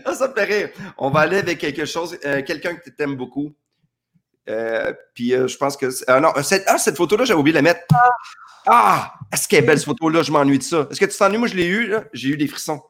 [0.06, 0.70] Ah, ça me fait rire.
[0.98, 3.54] On va aller avec quelque chose, euh, quelqu'un que tu aimes beaucoup.
[4.50, 5.88] Euh, puis euh, je pense que.
[6.20, 7.82] non, cette, ah, cette photo-là, j'avais oublié de la mettre.
[8.66, 9.14] Ah!
[9.32, 10.22] Est-ce qu'elle est belle, cette photo-là?
[10.24, 10.88] Je m'ennuie de ça.
[10.89, 11.38] Est-ce que tu t'ennuies?
[11.38, 12.82] Moi, je l'ai eu, J'ai eu des frissons.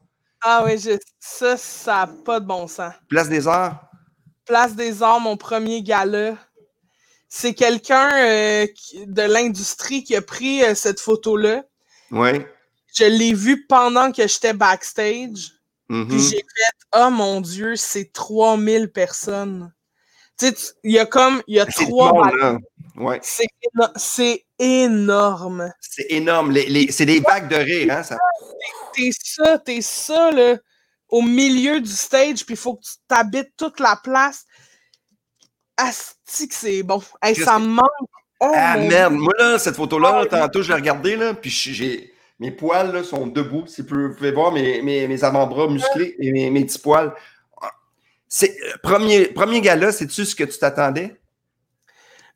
[0.46, 0.78] Ah oui,
[1.18, 2.92] ça, ça n'a pas de bon sens.
[3.08, 3.88] Place des Arts?
[4.44, 6.36] Place des Arts, mon premier gala.
[7.36, 8.66] C'est quelqu'un euh,
[9.06, 11.64] de l'industrie qui a pris euh, cette photo-là.
[12.12, 12.42] Oui.
[12.94, 15.50] Je l'ai vu pendant que j'étais backstage.
[15.90, 16.08] Mm-hmm.
[16.08, 19.72] Puis j'ai fait, oh mon Dieu, c'est 3000 personnes.
[20.38, 22.28] Tu sais, il y a comme, il y a trois.
[22.96, 23.20] Ouais.
[23.22, 25.70] C'est énorme.
[25.80, 26.54] C'est énorme.
[26.90, 28.02] c'est des vagues de rire, hein?
[28.02, 28.16] Ça...
[28.94, 30.56] T'es ça, t'es ça, là,
[31.08, 34.44] au milieu du stage, puis il faut que tu t'habites toute la place.
[35.76, 37.02] Asti que c'est bon.
[37.34, 37.88] ça me manque.
[38.40, 42.12] Oh, ah merde, moi là, cette photo-là, oh, tantôt je l'ai regardée, là, puis j'ai.
[42.40, 43.64] Mes poils là, sont debout.
[43.66, 47.14] Si vous pouvez voir mes, mes, mes avant-bras musclés et mes, mes petits poils.
[48.36, 51.14] C'est, euh, premier, premier gars-là, c'est-tu ce que tu t'attendais?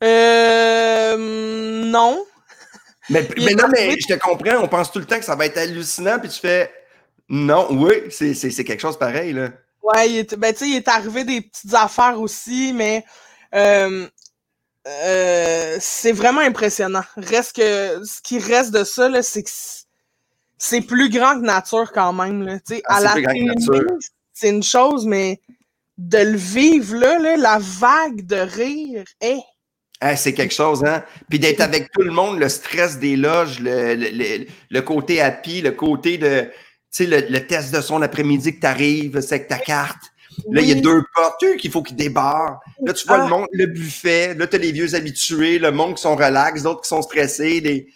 [0.04, 1.16] Euh,
[1.84, 2.24] non.
[3.10, 5.46] Mais, mais non, mais je te comprends, on pense tout le temps que ça va
[5.46, 6.70] être hallucinant, puis tu fais
[7.30, 9.48] non, oui, c'est quelque chose pareil, là.
[9.82, 13.02] Ouais, il est, ben, tu sais, il est arrivé des petites affaires aussi, mais
[13.54, 14.06] euh,
[14.86, 17.04] euh, c'est vraiment impressionnant.
[17.16, 19.50] Reste que ce qui reste de ça, c'est que
[20.58, 22.42] c'est plus grand que nature quand même.
[22.42, 22.58] Là.
[22.84, 23.14] Ah, à la
[24.34, 25.40] c'est une chose, mais
[25.98, 29.42] de le vivre là, là la vague de rire, est
[30.16, 31.02] c'est quelque chose, hein?
[31.28, 35.60] Puis d'être avec tout le monde, le stress des loges, le, le, le côté happy,
[35.60, 36.42] le côté de,
[36.92, 40.02] tu sais, le, test de son après-midi que tu arrives, c'est avec ta carte.
[40.50, 42.60] Là, il y a deux portes qu'il faut qu'ils débarrent.
[42.84, 43.28] Là, tu vois le ah.
[43.28, 44.34] monde, le buffet.
[44.34, 47.60] Là, tu as les vieux habitués, le monde qui sont relax, d'autres qui sont stressés.
[47.60, 47.88] Des...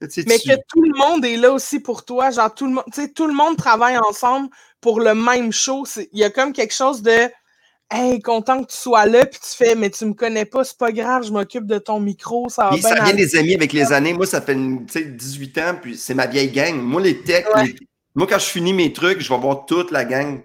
[0.00, 2.30] Mais que tout le monde est là aussi pour toi.
[2.30, 4.48] Genre, tout le monde, tu sais, tout le monde travaille ensemble
[4.80, 5.84] pour le même show.
[6.12, 7.28] Il y a comme quelque chose de
[7.94, 10.78] Hey, content que tu sois là, puis tu fais, mais tu me connais pas, c'est
[10.78, 13.92] pas grave, je m'occupe de ton micro, ça va Ça vient des amis avec les
[13.92, 14.14] années.
[14.14, 16.74] Moi, ça fait 18 ans, puis c'est ma vieille gang.
[16.80, 17.44] Moi, les techs,
[18.14, 20.40] moi, quand je finis mes trucs, je vais voir toute la gang.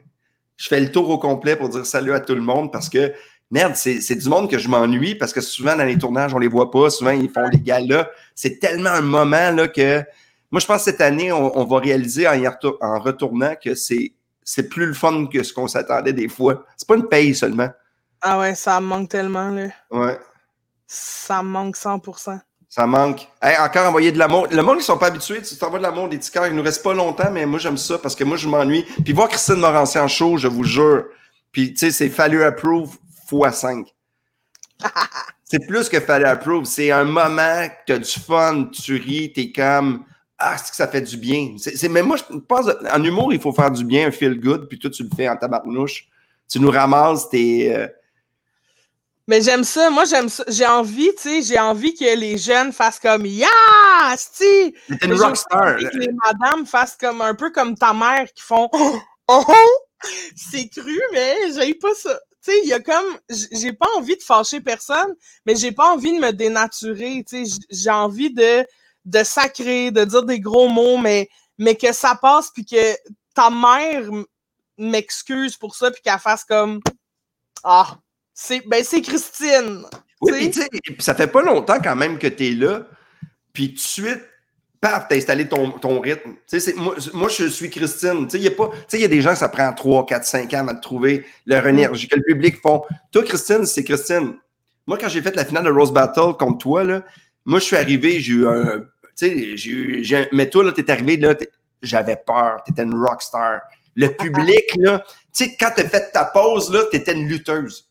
[0.58, 3.14] Je fais le tour au complet pour dire salut à tout le monde parce que,
[3.50, 6.50] merde, c'est du monde que je m'ennuie parce que souvent, dans les tournages, on les
[6.50, 6.90] voit pas.
[6.90, 8.10] Souvent, ils font des galas.
[8.36, 10.04] C'est tellement un moment là, que.
[10.52, 12.42] Moi, je pense que cette année, on, va réaliser en,
[12.82, 14.14] en retournant que c'est
[14.50, 16.64] c'est plus le fun que ce qu'on s'attendait des fois.
[16.78, 17.70] C'est pas une paye seulement.
[18.22, 19.68] Ah ouais, ça me manque tellement, là.
[19.92, 20.18] Ouais.
[20.88, 22.40] Ça me manque 100%.
[22.70, 23.28] Ça manque.
[23.44, 24.48] encore envoyer de l'amour.
[24.50, 25.42] Le monde, ils sont pas habitués.
[25.42, 26.48] Tu t'envoies de l'amour, des cœurs.
[26.48, 28.86] Il nous reste pas longtemps, mais moi, j'aime ça parce que moi, je m'ennuie.
[29.04, 31.04] Puis voir Christine Morancier en show, je vous jure.
[31.52, 32.96] Puis, tu sais, c'est fallu approve
[33.30, 33.86] x 5.
[35.44, 36.64] c'est plus que fallu approve.
[36.64, 40.06] C'est un moment que tu as du fun, tu ris, t'es comme
[40.40, 41.56] ah, c'est que ça fait du bien.
[41.58, 44.68] C'est, mais moi, je pense, en humour, il faut faire du bien, un feel good,
[44.68, 46.08] puis toi, tu le fais en tabarnouche.
[46.50, 47.76] Tu nous ramasses tes.
[47.76, 47.88] Euh,
[49.28, 49.90] mais j'aime ça.
[49.90, 50.44] Moi, j'aime ça.
[50.48, 53.48] J'ai envie, tu sais, j'ai envie que les jeunes fassent comme Yeah!
[54.18, 54.74] C'est
[55.04, 55.78] une rockstar.
[55.78, 59.00] Que les madames fassent comme un peu comme ta mère qui font Oh!
[59.28, 59.44] oh!
[60.36, 62.18] C'est cru, mais j'ai pas ça.
[62.44, 63.18] Tu sais, il y a comme.
[63.30, 65.14] J'ai pas envie de fâcher personne,
[65.46, 67.26] mais j'ai pas envie de me dénaturer.
[67.28, 68.66] Tu sais, j'ai envie de
[69.08, 72.94] de sacrer, de dire des gros mots, mais, mais que ça passe, puis que
[73.34, 74.04] ta mère
[74.78, 76.82] m'excuse pour ça, puis qu'elle fasse comme
[77.64, 77.98] Ah,
[78.34, 79.86] c'est ben c'est Christine.
[80.20, 80.52] Oui,
[80.84, 82.82] puis ça fait pas longtemps quand même que tu es là,
[83.54, 84.22] puis tout de suite,
[84.82, 86.34] paf, t'as installé ton, ton rythme.
[86.76, 88.28] Moi, moi, je suis Christine.
[88.34, 91.26] Il y, a y a des gens, ça prend 3, 4, 5 ans à trouver
[91.46, 91.70] leur mm.
[91.70, 92.84] énergie, que le public font.
[93.12, 94.36] Toi, Christine, c'est Christine.
[94.86, 97.04] Moi, quand j'ai fait la finale de Rose Battle contre toi, là,
[97.46, 98.84] moi, je suis arrivé, j'ai eu un,
[99.18, 101.36] tu sais, mais toi, là, t'es arrivé, là,
[101.82, 102.64] j'avais peur.
[102.66, 103.62] T'étais une rockstar.
[103.96, 105.04] Le public, là,
[105.34, 107.90] tu sais, quand t'as fait ta pause, là, t'étais une lutteuse.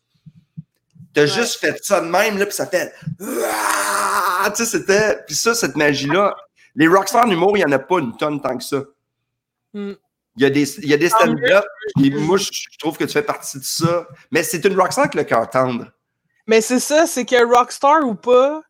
[1.13, 2.93] T'as juste fait ça de même, là, puis ça fait.
[3.19, 3.25] Tu
[4.55, 5.17] sais, c'était.
[5.25, 6.35] Puis ça, cette magie-là,
[6.75, 8.83] les rockstars en humour, il n'y en a pas une tonne tant que ça.
[9.73, 9.93] Hmm.
[10.37, 11.65] Il y a des, il y a des stand-up,
[11.95, 14.07] moi, je trouve que tu fais partie de ça.
[14.31, 15.91] Mais c'est une rockstar qui le cœur tendre.
[16.45, 18.61] Mais c'est ça, c'est que rockstar ou pas,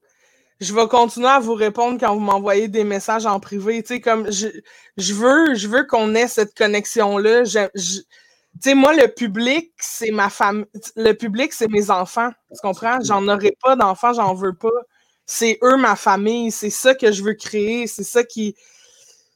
[0.59, 3.81] je vais continuer à vous répondre quand vous m'envoyez des messages en privé.
[3.83, 4.47] Tu sais, comme je,
[4.97, 7.43] je veux, je veux qu'on ait cette connexion-là.
[7.43, 10.65] Je, je- tu sais, moi, le public, c'est ma famille.
[10.95, 12.31] Le public, c'est mes enfants.
[12.51, 12.97] Tu comprends?
[13.03, 14.69] J'en aurai pas d'enfants, j'en veux pas.
[15.27, 16.51] C'est eux, ma famille.
[16.51, 17.85] C'est ça que je veux créer.
[17.85, 18.55] C'est ça qui.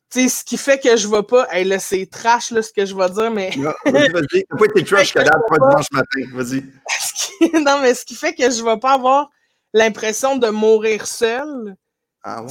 [0.09, 1.47] Tu sais, ce qui fait que je vais pas.
[1.51, 3.51] Hey, là, c'est trash, là, ce que je vais dire, mais.
[3.57, 4.43] Non, Vas-y, vas-y.
[4.49, 6.21] T'as pas été trash pas dimanche matin.
[6.33, 6.63] Vas-y.
[7.61, 9.29] non, mais ce qui fait que je vais pas avoir
[9.73, 11.75] l'impression de mourir seule,
[12.23, 12.49] Ah, wow.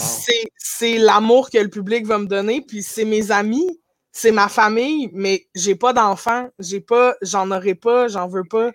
[0.56, 3.80] c'est, l'amour que le public va me donner, puis c'est mes amis,
[4.12, 8.72] c'est ma famille, mais j'ai pas d'enfants, j'ai pas, j'en aurai pas, j'en veux pas.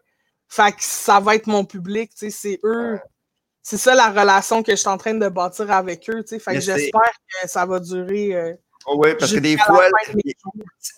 [0.48, 3.00] Fait que ça va être mon public, tu sais, c'est eux.
[3.62, 6.40] C'est ça la relation que je suis en train de bâtir avec eux, tu sais.
[6.40, 7.02] Fait que j'espère
[7.42, 8.36] que ça va durer.
[8.36, 8.54] euh,
[8.88, 10.34] Oh, ouais, parce que des fois, de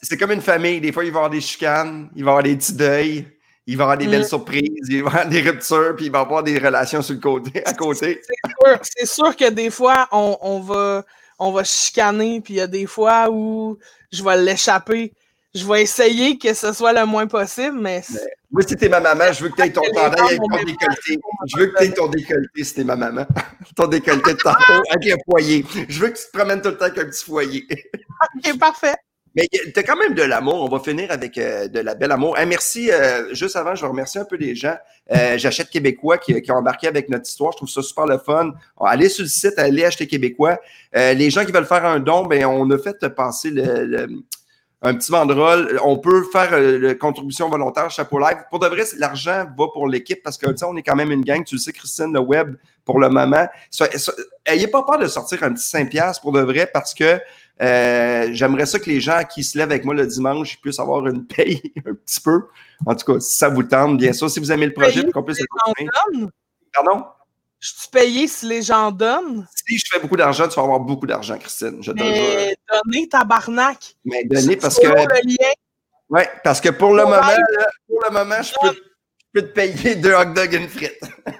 [0.01, 0.81] c'est comme une famille.
[0.81, 3.25] Des fois, il va y avoir des chicanes, il va y avoir des petits deuils,
[3.67, 4.11] il va y avoir des Mm.
[4.11, 7.01] belles surprises, il va y avoir des ruptures, puis il va y avoir des relations
[7.01, 8.21] sur le côté, à côté.
[8.63, 11.03] sûr- c'est sûr que des fois, on, on va,
[11.37, 13.77] on va chicaner, puis il y a des fois où
[14.11, 15.13] je vais l'échapper.
[15.55, 18.99] Je vais essayer que ce soit le moins possible, mais c'est- Moi, si t'es ma
[18.99, 21.19] maman, je veux que t'aies ton chandail avec ton décolleté.
[21.47, 23.25] Je veux que t'aies ton décolleté si t'es ma maman.
[23.75, 25.65] ton décolleté de tantôt avec un foyer.
[25.89, 27.65] Je veux que tu te promènes tout le temps avec un petit foyer.
[28.45, 28.95] ok, parfait.
[29.37, 30.63] Mais t'as quand même de l'amour.
[30.63, 32.35] On va finir avec euh, de la belle amour.
[32.47, 32.89] Merci.
[32.91, 34.75] euh, juste avant, je vais remercier un peu les gens.
[35.15, 37.51] Euh, J'achète Québécois qui, qui ont embarqué avec notre histoire.
[37.51, 38.51] Je trouve ça super le fun.
[38.81, 40.59] Allez sur le site, allez acheter Québécois.
[40.95, 44.07] Euh, les gens qui veulent faire un don, ben, on a fait passer le-
[44.81, 45.79] un petit banderole.
[45.83, 48.37] On peut faire euh, la contribution volontaire Chapeau Live.
[48.49, 51.11] Pour de vrai, l'argent va pour l'équipe parce que tu sais, on est quand même
[51.11, 51.43] une gang.
[51.43, 52.55] Tu le sais, Christine, le web
[52.85, 53.47] pour le moment.
[53.71, 54.11] So- so-
[54.45, 57.19] ayez pas peur de sortir un petit 5$ pour de vrai parce que
[57.59, 61.07] euh, j'aimerais ça que les gens qui se lèvent avec moi le dimanche puissent avoir
[61.07, 62.43] une paye un petit peu.
[62.85, 64.29] En tout cas, si ça vous tente, bien sûr.
[64.29, 65.47] Si vous aimez le projet, qu'on puisse le.
[66.73, 67.03] Pardon?
[67.59, 69.47] Je suis payé si les gens donnent?
[69.67, 71.79] Si je fais beaucoup d'argent, tu vas avoir beaucoup d'argent, Christine.
[71.81, 72.03] Je te.
[72.03, 73.95] Mais donner tabarnak.
[74.05, 74.87] Mais donner parce que.
[74.87, 75.51] le lien.
[76.09, 79.53] Ouais, parce que pour le moment, là, pour le moment, je peux, je peux te
[79.53, 80.99] payer deux hot dogs et une frite.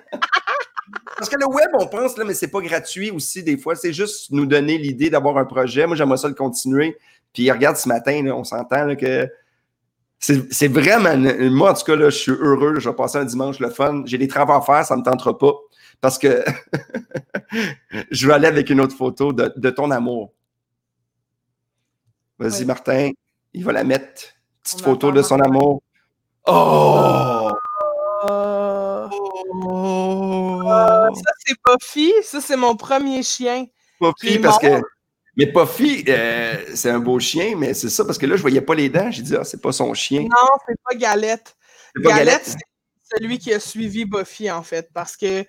[1.17, 3.75] Parce que le web, on pense, là, mais c'est pas gratuit aussi, des fois.
[3.75, 5.87] C'est juste nous donner l'idée d'avoir un projet.
[5.87, 6.95] Moi, j'aimerais ça le continuer.
[7.33, 9.27] Puis regarde ce matin, là, on s'entend que
[10.19, 11.17] c'est vraiment.
[11.17, 12.79] Moi, en tout cas, là, je suis heureux.
[12.79, 14.03] je vais passer un dimanche le fun.
[14.05, 15.53] J'ai des travaux à faire, ça me tentera pas.
[16.01, 16.43] Parce que
[18.11, 20.33] je vais aller avec une autre photo de, de ton amour.
[22.39, 22.65] Vas-y, Oui.
[22.65, 23.11] Martin.
[23.53, 24.23] Il va la mettre.
[24.63, 25.81] Petite On photo de son amour.
[26.45, 27.49] Oh!
[28.29, 29.09] Oh!
[31.15, 32.13] ça, c'est Buffy.
[32.23, 33.65] Ça, c'est mon premier chien.
[33.99, 34.85] Puffy, parce mon- que.
[35.35, 38.61] Mais Puffy, euh, c'est un beau chien, mais c'est ça, parce que là, je voyais
[38.61, 39.11] pas les dents.
[39.11, 40.21] J'ai dit, ah, c'est pas son chien.
[40.23, 41.55] Non, c'est pas Galette.
[41.95, 42.45] C'est pas Galette, Galette.
[42.45, 42.57] c'est
[43.11, 45.45] celui qui a suivi Buffy, en fait, parce que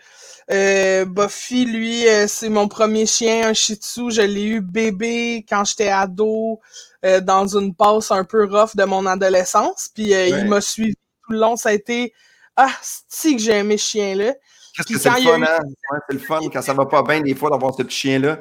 [0.51, 4.11] euh, Buffy, lui, euh, c'est mon premier chien, un Shih Tzu.
[4.11, 6.61] Je l'ai eu bébé quand j'étais ado,
[7.05, 9.91] euh, dans une passe un peu rough de mon adolescence.
[9.95, 10.31] Puis Ouais.
[10.31, 11.57] il m'a suivi tout le long.
[11.57, 12.13] Ça a été
[12.57, 12.73] ah,
[13.09, 14.35] si que j'ai aimé ce chien-là,
[14.75, 15.59] Qu'est-ce que c'est le fun, eu- hein?
[15.91, 18.39] Ouais, c'est le fun quand ça va pas bien, des fois, d'avoir ce petit chien-là.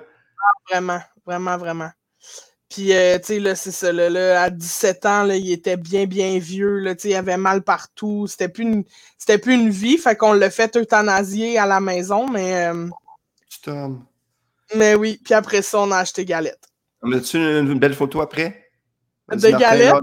[0.70, 1.90] vraiment, vraiment, vraiment.
[2.70, 5.78] Puis, euh, tu sais, là, c'est ça, là, là, à 17 ans, là, il était
[5.78, 8.84] bien, bien vieux, là, il avait mal partout, c'était plus une,
[9.18, 12.88] c'était plus une vie, fait qu'on l'a fait euthanasier à la maison, mais, euh,
[13.50, 14.06] Petit homme.
[14.76, 16.68] mais oui, puis après ça, on a acheté Galette.
[17.04, 18.70] On a-tu une, une belle photo après?
[19.30, 19.94] De Martin, Galette?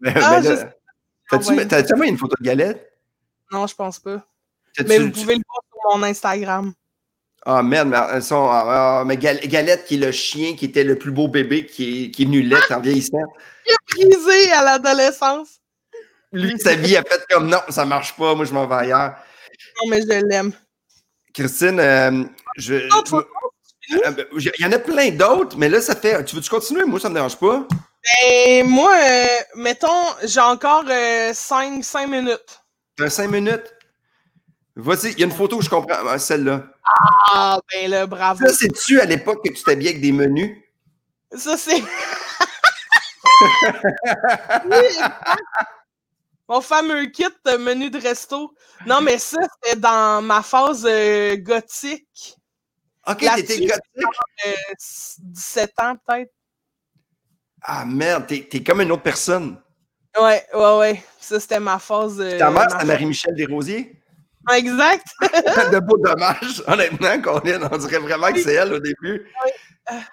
[0.00, 2.92] Ben, Ah, ben là, je- T'as-tu envoyé une photo de galette?
[3.50, 4.24] Non, je pense pas.
[4.76, 6.72] T'as-tu- Mais vous tu- pouvez le voir sur mon Instagram.
[7.46, 10.64] Ah merde, mais, elles sont- ah, ah, mais Gal- Galette, qui est le chien qui
[10.64, 13.18] était le plus beau bébé, qui est, qui est venu l'être en vieillissant.
[13.90, 15.58] Brisé à l'adolescence.
[16.32, 19.14] Lui, sa vie a fait comme non, ça marche pas, moi je m'en vais ailleurs.
[19.82, 20.52] Non, mais je l'aime.
[21.34, 22.24] Christine, euh,
[22.56, 22.74] je.
[22.74, 26.24] Euh, ben, j'ai- Il y en a plein d'autres, mais là, ça fait.
[26.24, 26.84] Tu veux-tu continuer?
[26.84, 27.66] Moi, ça me dérange pas.
[28.26, 29.26] Et moi, euh,
[29.56, 29.88] mettons,
[30.24, 30.84] j'ai encore
[31.34, 32.60] 5 minutes.
[32.96, 33.74] T'as cinq minutes?
[34.76, 36.18] Vas-y, il y a une photo que je comprends.
[36.18, 36.62] Celle-là.
[36.86, 38.46] Ah, ben là, bravo.
[38.46, 40.56] Ça, c'est-tu à l'époque que tu t'habillais avec des menus?
[41.36, 41.82] Ça, c'est.
[44.66, 44.96] Oui.
[46.48, 48.54] Mon fameux kit de menu de resto.
[48.86, 52.36] Non, mais ça, c'était dans ma phase euh, gothique.
[53.06, 53.80] Ok, t'étais gothique?
[54.46, 54.52] euh,
[55.22, 56.32] 17 ans, peut-être.
[57.62, 59.58] Ah merde, t'es t'es comme une autre personne.
[60.20, 61.04] Ouais, ouais, ouais.
[61.18, 62.20] Ça, c'était ma phase.
[62.20, 63.96] euh, Ta mère, c'est Marie-Michel Desrosiers?
[64.52, 65.06] Exact.
[65.72, 67.68] de beau dommage, honnêtement, Colin.
[67.70, 69.26] On dirait vraiment que c'est elle au début.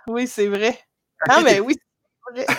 [0.08, 0.80] oui, c'est vrai.
[1.30, 1.76] Ah, mais oui,
[2.36, 2.58] c'est vrai.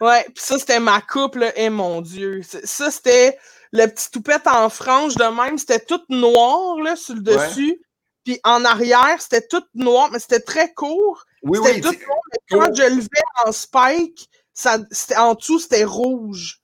[0.00, 1.56] Ouais, puis ça, c'était ma coupe, là.
[1.56, 2.42] Et mon Dieu.
[2.42, 3.38] Ça, c'était
[3.72, 5.58] le petit toupette en frange de même.
[5.58, 7.48] C'était tout noir, là, sur le Ouais.
[7.48, 7.80] dessus.
[8.24, 11.24] Puis en arrière, c'était tout noir, mais c'était très court.
[11.42, 11.80] Oui, C'était oui.
[11.80, 13.08] tout noir, mais quand je le levais
[13.44, 14.78] en spike, ça,
[15.16, 16.61] en dessous, c'était rouge.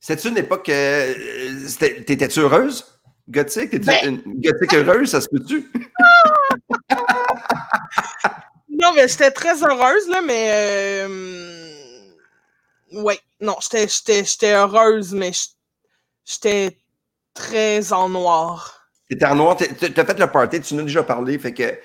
[0.00, 0.68] C'était-tu une époque.
[0.70, 1.14] euh,
[2.06, 2.84] T'étais-tu heureuse?
[3.28, 3.70] Gothique?
[3.70, 5.70] T'étais Ben- une gothique heureuse, ça se peut-tu?
[8.82, 10.50] Non, mais j'étais très heureuse, là, mais.
[11.04, 12.12] Euh...
[12.92, 13.88] Ouais, non, j'étais-
[14.54, 15.32] heureuse, mais
[16.24, 16.78] j'étais
[17.34, 18.88] très en noir.
[19.08, 21.78] T'étais en noir, t'as fait le party, tu nous as déjà parlé, fait que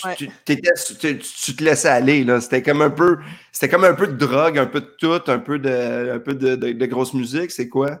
[0.00, 0.14] tu, Ouais.
[0.16, 2.40] tu- t'étais- tu- tu te laissais aller, là.
[2.40, 3.18] C'était comme un peu.
[3.52, 6.34] C'était comme un peu de drogue, un peu de tout, un peu de, un peu
[6.34, 8.00] de, de- de grosse musique, c'est quoi?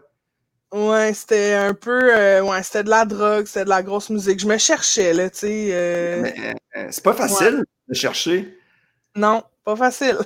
[0.72, 2.14] Ouais, c'était un peu.
[2.16, 4.38] euh, ouais, c'était de la drogue, c'était de la grosse musique.
[4.40, 5.68] Je me cherchais, là, tu sais.
[5.72, 6.34] euh, Mais,
[6.76, 8.56] euh, c'est pas facile de chercher.
[9.16, 10.16] Non, pas facile.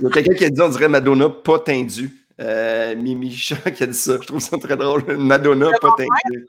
[0.00, 2.14] Il y a quelqu'un qui a dit, on dirait Madonna pas tendue.
[2.38, 4.18] Mimi Chat qui a dit ça.
[4.20, 5.02] Je trouve ça très drôle.
[5.16, 6.46] Madonna pas tendue.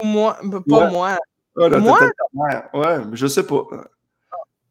[0.00, 0.38] Ou moi,
[0.68, 0.90] pas Ouais.
[0.90, 1.18] moi.
[1.58, 1.98] Ah, là, Moi?
[2.74, 3.66] Ouais, mais je sais pas.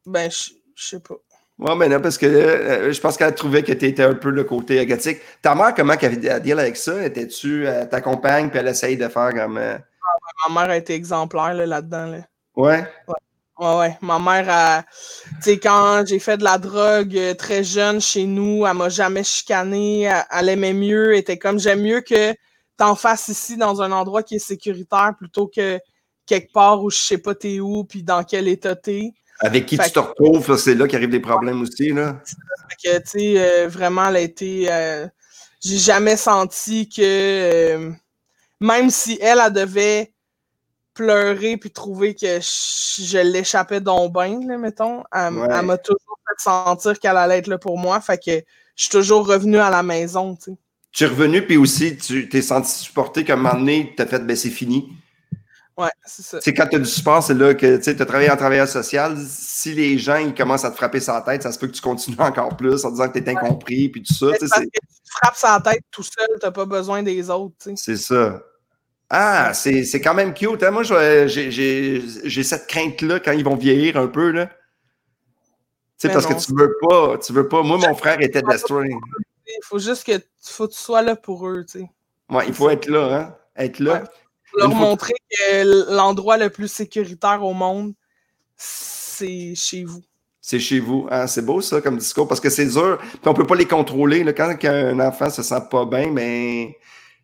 [0.06, 1.15] Ben, je sais pas.
[1.57, 4.30] Ouais, mais non, parce que euh, je pense qu'elle trouvait que tu étais un peu
[4.30, 5.19] le côté gothique.
[5.41, 7.06] Ta mère, comment qu'elle avait à dire avec ça?
[7.06, 9.57] Étais-tu euh, ta compagne puis elle essaye de faire comme.
[9.57, 9.77] euh,
[10.48, 12.07] Ma mère a été exemplaire là, là-dedans.
[12.07, 12.18] Là.
[12.56, 12.86] Ouais?
[13.57, 13.98] Ouais, ouais.
[14.02, 14.84] Ma mère, a-
[15.44, 18.90] tu sais, quand j'ai fait de la drogue euh, très jeune chez nous, elle m'a
[18.90, 20.02] jamais chicané.
[20.03, 21.14] Elle, elle aimait mieux.
[21.14, 22.34] Elle était comme, j'aime mieux que
[22.77, 25.80] t'en fasses ici dans un endroit qui est sécuritaire plutôt que
[26.26, 29.11] quelque part où je sais pas t'es où puis dans quel état t'es.
[29.39, 32.21] Avec qui Fait tu te retrouves, c'est là qu'arrivent des problèmes aussi, là.
[32.25, 34.67] Fait que, tu sais, euh, vraiment, elle a été.
[34.71, 35.07] euh,
[35.63, 37.01] j'ai jamais senti que.
[37.01, 37.91] euh,
[38.61, 40.13] même si elle, elle devait
[40.93, 45.47] pleurer puis trouver que je, je l'échappais donc bien, là, mettons, elle, Ouais.
[45.51, 47.99] elle m'a toujours fait sentir qu'elle allait être là pour moi.
[47.99, 48.31] Fait que
[48.75, 50.57] je suis toujours revenue à la maison, tu sais.
[50.93, 54.05] Tu es revenu, puis aussi, tu t'es senti supporté qu'à un moment donné, tu as
[54.05, 54.87] fait, ben c'est fini.
[55.77, 56.39] Ouais, c'est ça.
[56.41, 59.18] C'est quand tu as du support, c'est là que tu as travaillé en travailleur social.
[59.27, 61.81] Si les gens ils commencent à te frapper la tête, ça se peut que tu
[61.81, 64.27] continues encore plus en disant que tu es incompris, puis tout ça.
[64.39, 67.72] Tu parce que tu frappes sa tête tout seul, t'as pas besoin des autres, tu.
[67.76, 68.41] C'est ça.
[69.10, 70.64] Ah, c'est quand même cute.
[70.64, 70.72] hein.
[70.72, 74.31] Moi, j'ai- cette crainte-là quand ils vont vieillir un peu.
[74.31, 74.45] Là.
[74.47, 74.53] Tu
[75.97, 76.35] sais, Mais parce non.
[76.35, 77.18] que tu veux pas.
[77.19, 77.61] Tu veux pas.
[77.64, 78.89] Moi, mon frère était Destroy.
[79.47, 81.89] Il faut juste que faut que tu sois là pour eux, tu sais.
[82.30, 83.35] Ouais, il faut être là, hein?
[83.56, 83.93] Être là.
[83.93, 84.03] Ouais.
[84.57, 87.94] Leur montrer que l'endroit le plus sécuritaire au monde,
[88.56, 90.03] c'est chez vous.
[90.41, 91.07] C'est chez vous.
[91.10, 91.26] hein.
[91.27, 92.99] C'est beau, ça, comme discours, parce que c'est dur.
[92.99, 94.23] Puis on peut pas les contrôler.
[94.23, 94.32] Là.
[94.34, 96.77] Quand un enfant se sent pas bien, mais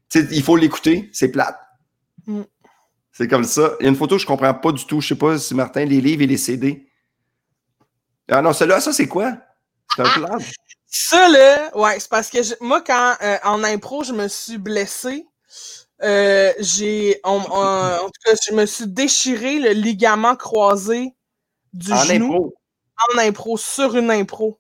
[0.09, 1.09] sais, il faut l'écouter.
[1.13, 1.57] C'est plate.
[2.25, 2.41] Mm.
[3.11, 3.73] C'est comme ça.
[3.79, 5.01] Il y a une photo que je comprends pas du tout.
[5.01, 6.87] Je sais pas si Martin, les livres et les CD.
[8.29, 9.33] Ah non, celui-là, ça, c'est quoi?
[9.95, 10.13] C'est un Ah!
[10.17, 10.37] plan.
[10.93, 14.57] Ça, là, ouais, c'est parce que je- moi, quand euh, en impro, je me suis
[14.57, 15.25] blessée,
[16.03, 17.19] euh, j'ai.
[17.23, 21.13] on- on- en tout cas, je me suis déchiré le ligament croisé
[21.73, 22.53] du En genou impro.
[23.13, 24.59] en impro, sur une impro.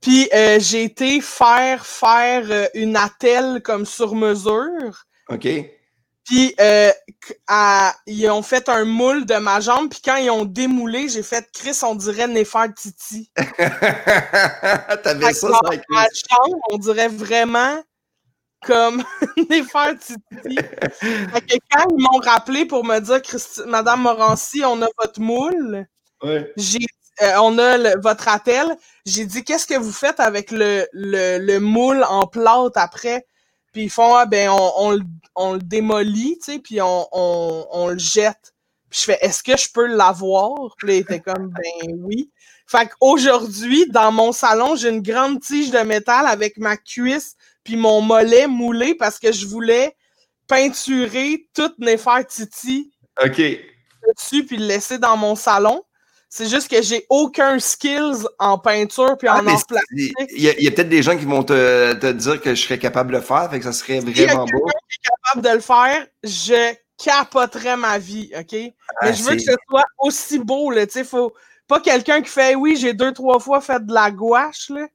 [0.00, 5.04] Puis euh, j'ai été faire faire euh, une attelle comme sur mesure.
[5.30, 5.48] OK.
[6.26, 6.90] Puis euh,
[7.46, 11.22] à- ils ont fait un moule de ma jambe, puis quand ils ont démoulé, j'ai
[11.22, 13.30] fait Chris, on dirait Néfertiti.
[15.02, 15.48] T'avais Fait ça,
[15.90, 17.82] ma jambe, on dirait vraiment
[18.66, 19.02] comme
[19.50, 20.18] Néfertiti.
[21.00, 23.20] fait que quand ils m'ont rappelé pour me dire
[23.66, 25.86] Madame Morancy, on a votre moule,
[26.22, 26.52] Ouais.
[26.56, 26.78] j'ai
[27.22, 28.76] euh, on a le- votre appel.
[29.06, 33.26] J'ai dit qu'est-ce que vous faites avec le, le, le moule en plâtre après?
[33.72, 35.02] Puis ils font ah, ben on, on, le-
[35.36, 38.54] on le démolit, tu sais, puis on, on, on le jette.
[38.90, 40.74] Puis je fais est-ce que je peux l'avoir?
[40.78, 42.30] Puis là, il était comme ben oui.
[42.66, 47.76] Fait qu'aujourd'hui, dans mon salon, j'ai une grande tige de métal avec ma cuisse puis
[47.76, 49.96] mon mollet moulé parce que je voulais
[50.46, 52.92] peinturer toute Néfertiti
[53.24, 53.36] OK.
[53.36, 55.82] dessus puis le laisser dans mon salon.
[56.28, 60.12] C'est juste que j'ai aucun skills en peinture puis Ah, en mais art plastique.
[60.36, 63.12] Il y a, peut-être des gens qui vont te, te dire que je serais capable
[63.12, 64.66] de le faire, fait que ça serait vraiment beau.
[64.66, 68.54] quelqu'un qui est capable de le faire, je capoterais ma vie, OK?
[68.54, 71.32] Ah, Mais je veux que ce soit aussi beau, là, tu sais, faut
[71.68, 74.86] pas quelqu'un qui fait «Oui, j'ai deux, trois fois fait de la gouache, là.»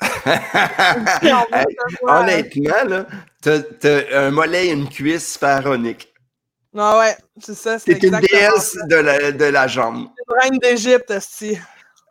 [2.02, 3.06] Honnêtement, là,
[3.40, 6.12] t'as, t'as un mollet et une cuisse pharaonique.
[6.76, 10.08] Ah ouais, c'est ça, c'est T'es une déesse de la, de la jambe.
[10.28, 11.58] Une reine d'Égypte, esti.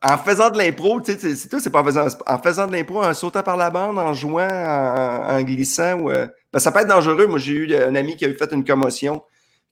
[0.01, 2.73] En faisant de l'impro, tu sais, c'est- toi, c'est pas en faisant, en faisant de
[2.73, 6.71] l'impro, en sautant par la bande, en jouant, en, en glissant, ou, euh, ben, ça
[6.71, 7.27] peut être dangereux.
[7.27, 9.23] Moi, j'ai eu un ami qui a eu fait une commotion,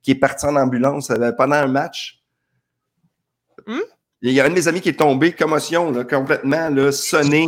[0.02, 2.20] qui est parti en ambulance euh, pendant un match.
[3.68, 3.80] Hmm?
[4.22, 7.46] Il y a un de mes amis qui est tombé, commotion, là, complètement, là, sonné.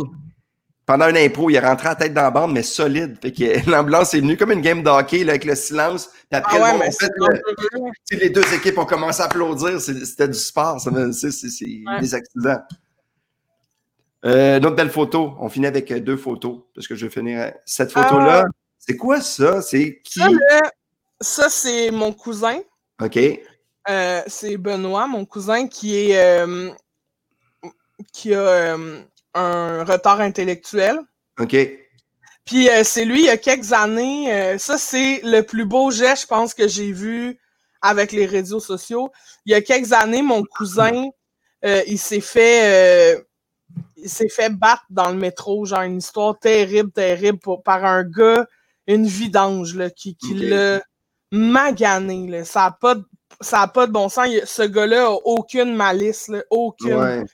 [0.86, 3.18] Pendant un impro, il est rentré la tête dans la bande, mais solide.
[3.20, 6.06] Fait que l'ambulance est venue comme une game d'hockey là, avec le silence.
[6.30, 9.24] Puis après, Ah ouais, le monde, fait, le- sais, les deux équipes ont commencé à
[9.26, 9.80] applaudir.
[9.80, 10.80] C'était du sport.
[10.80, 12.00] ça C'est Ouais.
[12.00, 12.60] des accidents.
[14.24, 15.34] Euh, une autre belle photo.
[15.40, 16.60] On finit avec euh, deux photos.
[16.74, 17.40] Parce que je vais finir.
[17.40, 18.44] euh, Cette photo-là,
[18.78, 19.62] c'est quoi ça?
[19.62, 20.20] C'est qui?
[20.20, 20.28] Ça,
[21.20, 22.58] ça, c'est mon cousin.
[23.02, 23.18] OK.
[23.88, 26.70] Euh, c'est Benoît, mon cousin, qui est euh,
[28.12, 29.00] qui a euh,
[29.36, 30.98] un retard intellectuel.
[31.38, 31.56] OK.
[32.44, 35.90] Puis euh, c'est lui, il y a quelques années, euh, ça c'est le plus beau
[35.90, 37.38] geste, je pense, que j'ai vu
[37.82, 39.10] avec les réseaux sociaux.
[39.44, 41.06] Il y a quelques années, mon cousin,
[41.64, 43.24] euh, il s'est fait
[43.96, 48.04] il s'est fait battre dans le métro, genre une histoire terrible, terrible pour- par un
[48.04, 48.46] gars,
[48.86, 50.80] une vidange là, qui, qui l'a
[51.32, 52.28] magané.
[52.28, 52.44] Là.
[52.44, 53.04] Ça n'a pas, de-
[53.40, 54.26] ça a pas de bon sens.
[54.28, 56.94] Il- ce gars-là a aucune malice, là, aucune.
[56.94, 57.24] Ouais.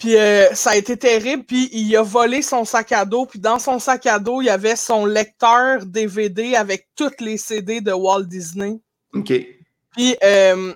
[0.00, 1.44] Puis euh, ça a été terrible.
[1.44, 3.26] Puis il a volé son sac à dos.
[3.26, 7.36] Puis dans son sac à dos, il y avait son lecteur DVD avec toutes les
[7.36, 8.80] CD de Walt Disney.
[9.12, 9.32] OK.
[9.92, 10.74] Puis euh,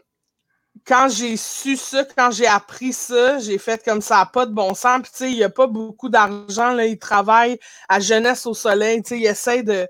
[0.86, 4.74] quand j'ai su ça, quand j'ai appris ça, j'ai fait comme ça pas de bon
[4.74, 5.00] sens.
[5.02, 6.72] Puis tu sais, il n'y a pas beaucoup d'argent.
[6.72, 6.84] là.
[6.84, 9.02] Il travaille à Jeunesse au Soleil.
[9.02, 9.88] Tu sais, il essaie de,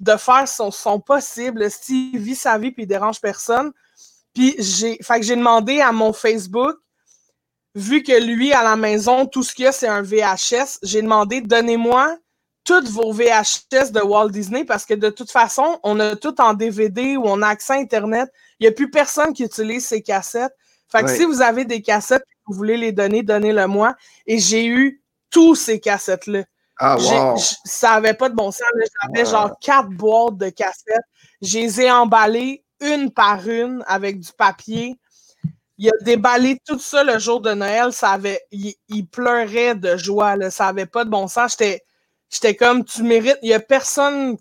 [0.00, 1.70] de faire son, son possible.
[1.70, 3.70] S'il vit sa vie puis il dérange personne.
[4.34, 6.76] Puis j'ai fait que j'ai demandé à mon Facebook,
[7.74, 11.02] vu que lui, à la maison, tout ce qu'il y a, c'est un VHS, j'ai
[11.02, 12.16] demandé donnez-moi
[12.64, 16.54] toutes vos VHS de Walt Disney parce que de toute façon, on a tout en
[16.54, 18.30] DVD ou on a accès à Internet.
[18.60, 20.54] Il n'y a plus personne qui utilise ces cassettes.
[20.90, 23.96] Fait que si vous avez des cassettes et que vous voulez les donner, donnez-le moi.
[24.26, 26.44] Et j'ai eu tous ces cassettes-là.
[26.78, 27.36] Ah, wow.
[27.64, 28.66] Ça avait pas de bon sens.
[29.02, 29.30] J'avais Wow.
[29.30, 31.02] genre quatre boîtes de cassettes.
[31.40, 34.96] Je les ai emballées une par une avec du papier.
[35.78, 37.92] Il a déballé tout ça le jour de Noël.
[37.92, 40.36] Ça avait, il, il pleurait de joie.
[40.36, 40.50] Là.
[40.50, 41.56] Ça avait pas de bon sens.
[42.30, 43.38] J'étais, comme, tu mérites.
[43.42, 44.36] Il y a personne.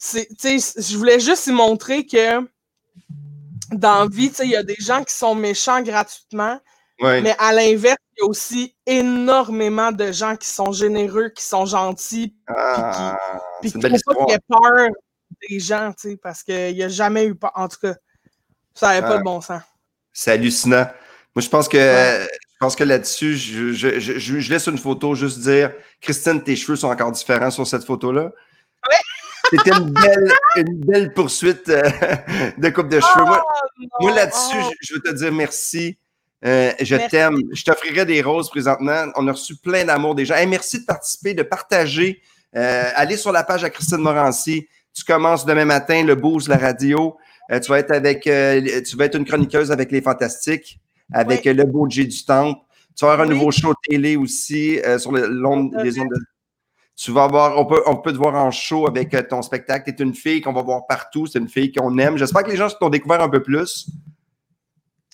[0.00, 2.40] Je voulais juste y montrer que
[3.70, 6.60] dans la vie, il y a des gens qui sont méchants gratuitement.
[7.00, 7.20] Ouais.
[7.20, 11.66] Mais à l'inverse, il y a aussi énormément de gens qui sont généreux, qui sont
[11.66, 13.18] gentils, Ah,
[13.60, 14.26] puis qui font pas histoire.
[14.26, 14.88] qu'il y ait peur
[15.48, 15.92] des gens,
[16.22, 17.50] parce qu'il n'y a jamais eu peur.
[17.54, 17.94] En tout cas,
[18.74, 19.62] ça n'avait pas de bon sens.
[20.12, 20.86] C'est hallucinant.
[21.34, 22.26] Moi, je pense que, Ouais.
[22.30, 26.42] je pense que là-dessus, je, je, je, je- je laisse une photo juste dire Christine,
[26.42, 28.30] tes cheveux sont encore différents sur cette photo-là.
[29.50, 31.82] C'était une belle, une belle poursuite euh,
[32.58, 33.24] de coupe de cheveux.
[33.24, 33.42] Moi,
[34.00, 35.98] moi, Non, là-dessus, oh, je, veux te dire merci.
[36.44, 37.36] Euh, je t'aime.
[37.52, 39.06] Je t'offrirai des roses présentement.
[39.16, 40.34] On a reçu plein d'amour des gens.
[40.36, 42.20] Hey, merci de participer, de partager.
[42.56, 44.66] Euh, allez sur la page à Christine Morancy.
[44.94, 47.16] Tu commences demain matin le boost, la radio.
[47.52, 50.80] Euh, tu vas être avec, euh, tu vas être une chroniqueuse avec les Fantastiques,
[51.12, 52.60] avec euh, le beau J du Temple.
[52.96, 53.36] Tu vas avoir un Oui.
[53.38, 56.08] nouveau show télé aussi sur le, les ondes.
[56.08, 56.24] de-
[56.94, 59.92] Tu vas voir, on peut, on peut te voir en show avec ton spectacle.
[59.94, 61.26] Tu es une fille qu'on va voir partout.
[61.26, 62.16] C'est une fille qu'on aime.
[62.18, 63.88] J'espère que les gens t'ont découvert un peu plus.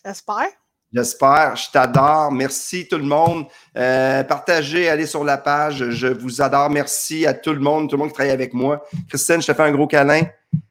[0.04, 0.48] J'espère.
[0.92, 1.56] J'espère.
[1.56, 2.32] Je t'adore.
[2.32, 3.46] Merci tout le monde.
[3.76, 5.90] Euh, partagez, allez sur la page.
[5.90, 6.70] Je vous adore.
[6.70, 8.84] Merci à tout le monde, tout le monde qui travaille avec moi.
[9.08, 10.22] Christine, je te fais un gros câlin.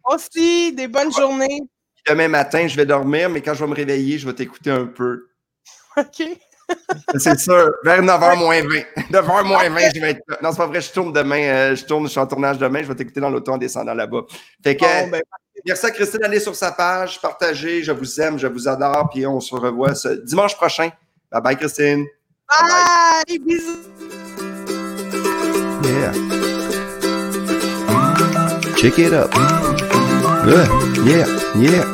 [0.06, 1.60] Aussi, des bonnes journées.
[2.08, 4.86] Demain matin, je vais dormir, mais quand je vais me réveiller, je vais t'écouter un
[4.86, 5.28] peu.
[5.98, 6.24] OK.
[7.18, 7.70] C'est sûr.
[7.84, 8.68] Vers 9h moins 20.
[9.12, 10.38] 9h moins 20, je vais être là.
[10.42, 10.82] Non, c'est pas vrai.
[10.82, 11.42] Je tourne demain.
[11.44, 12.82] euh, je tourne, je suis en tournage demain.
[12.82, 14.22] Je vais t'écouter dans l'auto en descendant là-bas.
[14.64, 15.22] Fait que, Bon, ben,
[15.68, 16.24] merci à Christine.
[16.24, 17.84] Allez sur sa page, partagez.
[17.84, 19.10] Je vous aime, je vous adore.
[19.12, 20.90] Puis on se revoit ce dimanche prochain.
[21.32, 22.06] Bye bye, Christine.
[22.48, 23.40] bye!
[23.40, 23.78] Bisous!
[25.84, 26.12] Yeah.
[28.76, 29.34] Check it up.
[30.46, 30.68] Yeah,
[31.06, 31.86] yeah, yeah.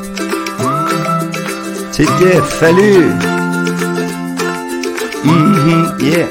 [1.92, 3.12] C'était fallu.
[5.24, 6.28] Mhm, yeah.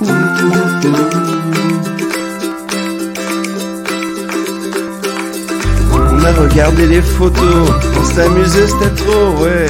[0.00, 1.35] On
[6.26, 7.70] a regardé les photos.
[7.98, 9.66] On s'amusait, c'était trop, ouais.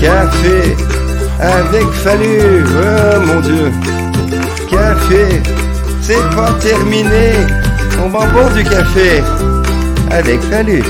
[0.00, 0.76] Café
[1.40, 2.64] avec Fallu.
[2.64, 3.72] Oh mon dieu.
[4.70, 5.42] Café,
[6.00, 7.32] c'est pas terminé.
[8.04, 9.22] On va boire du café
[10.10, 10.82] avec Fallu.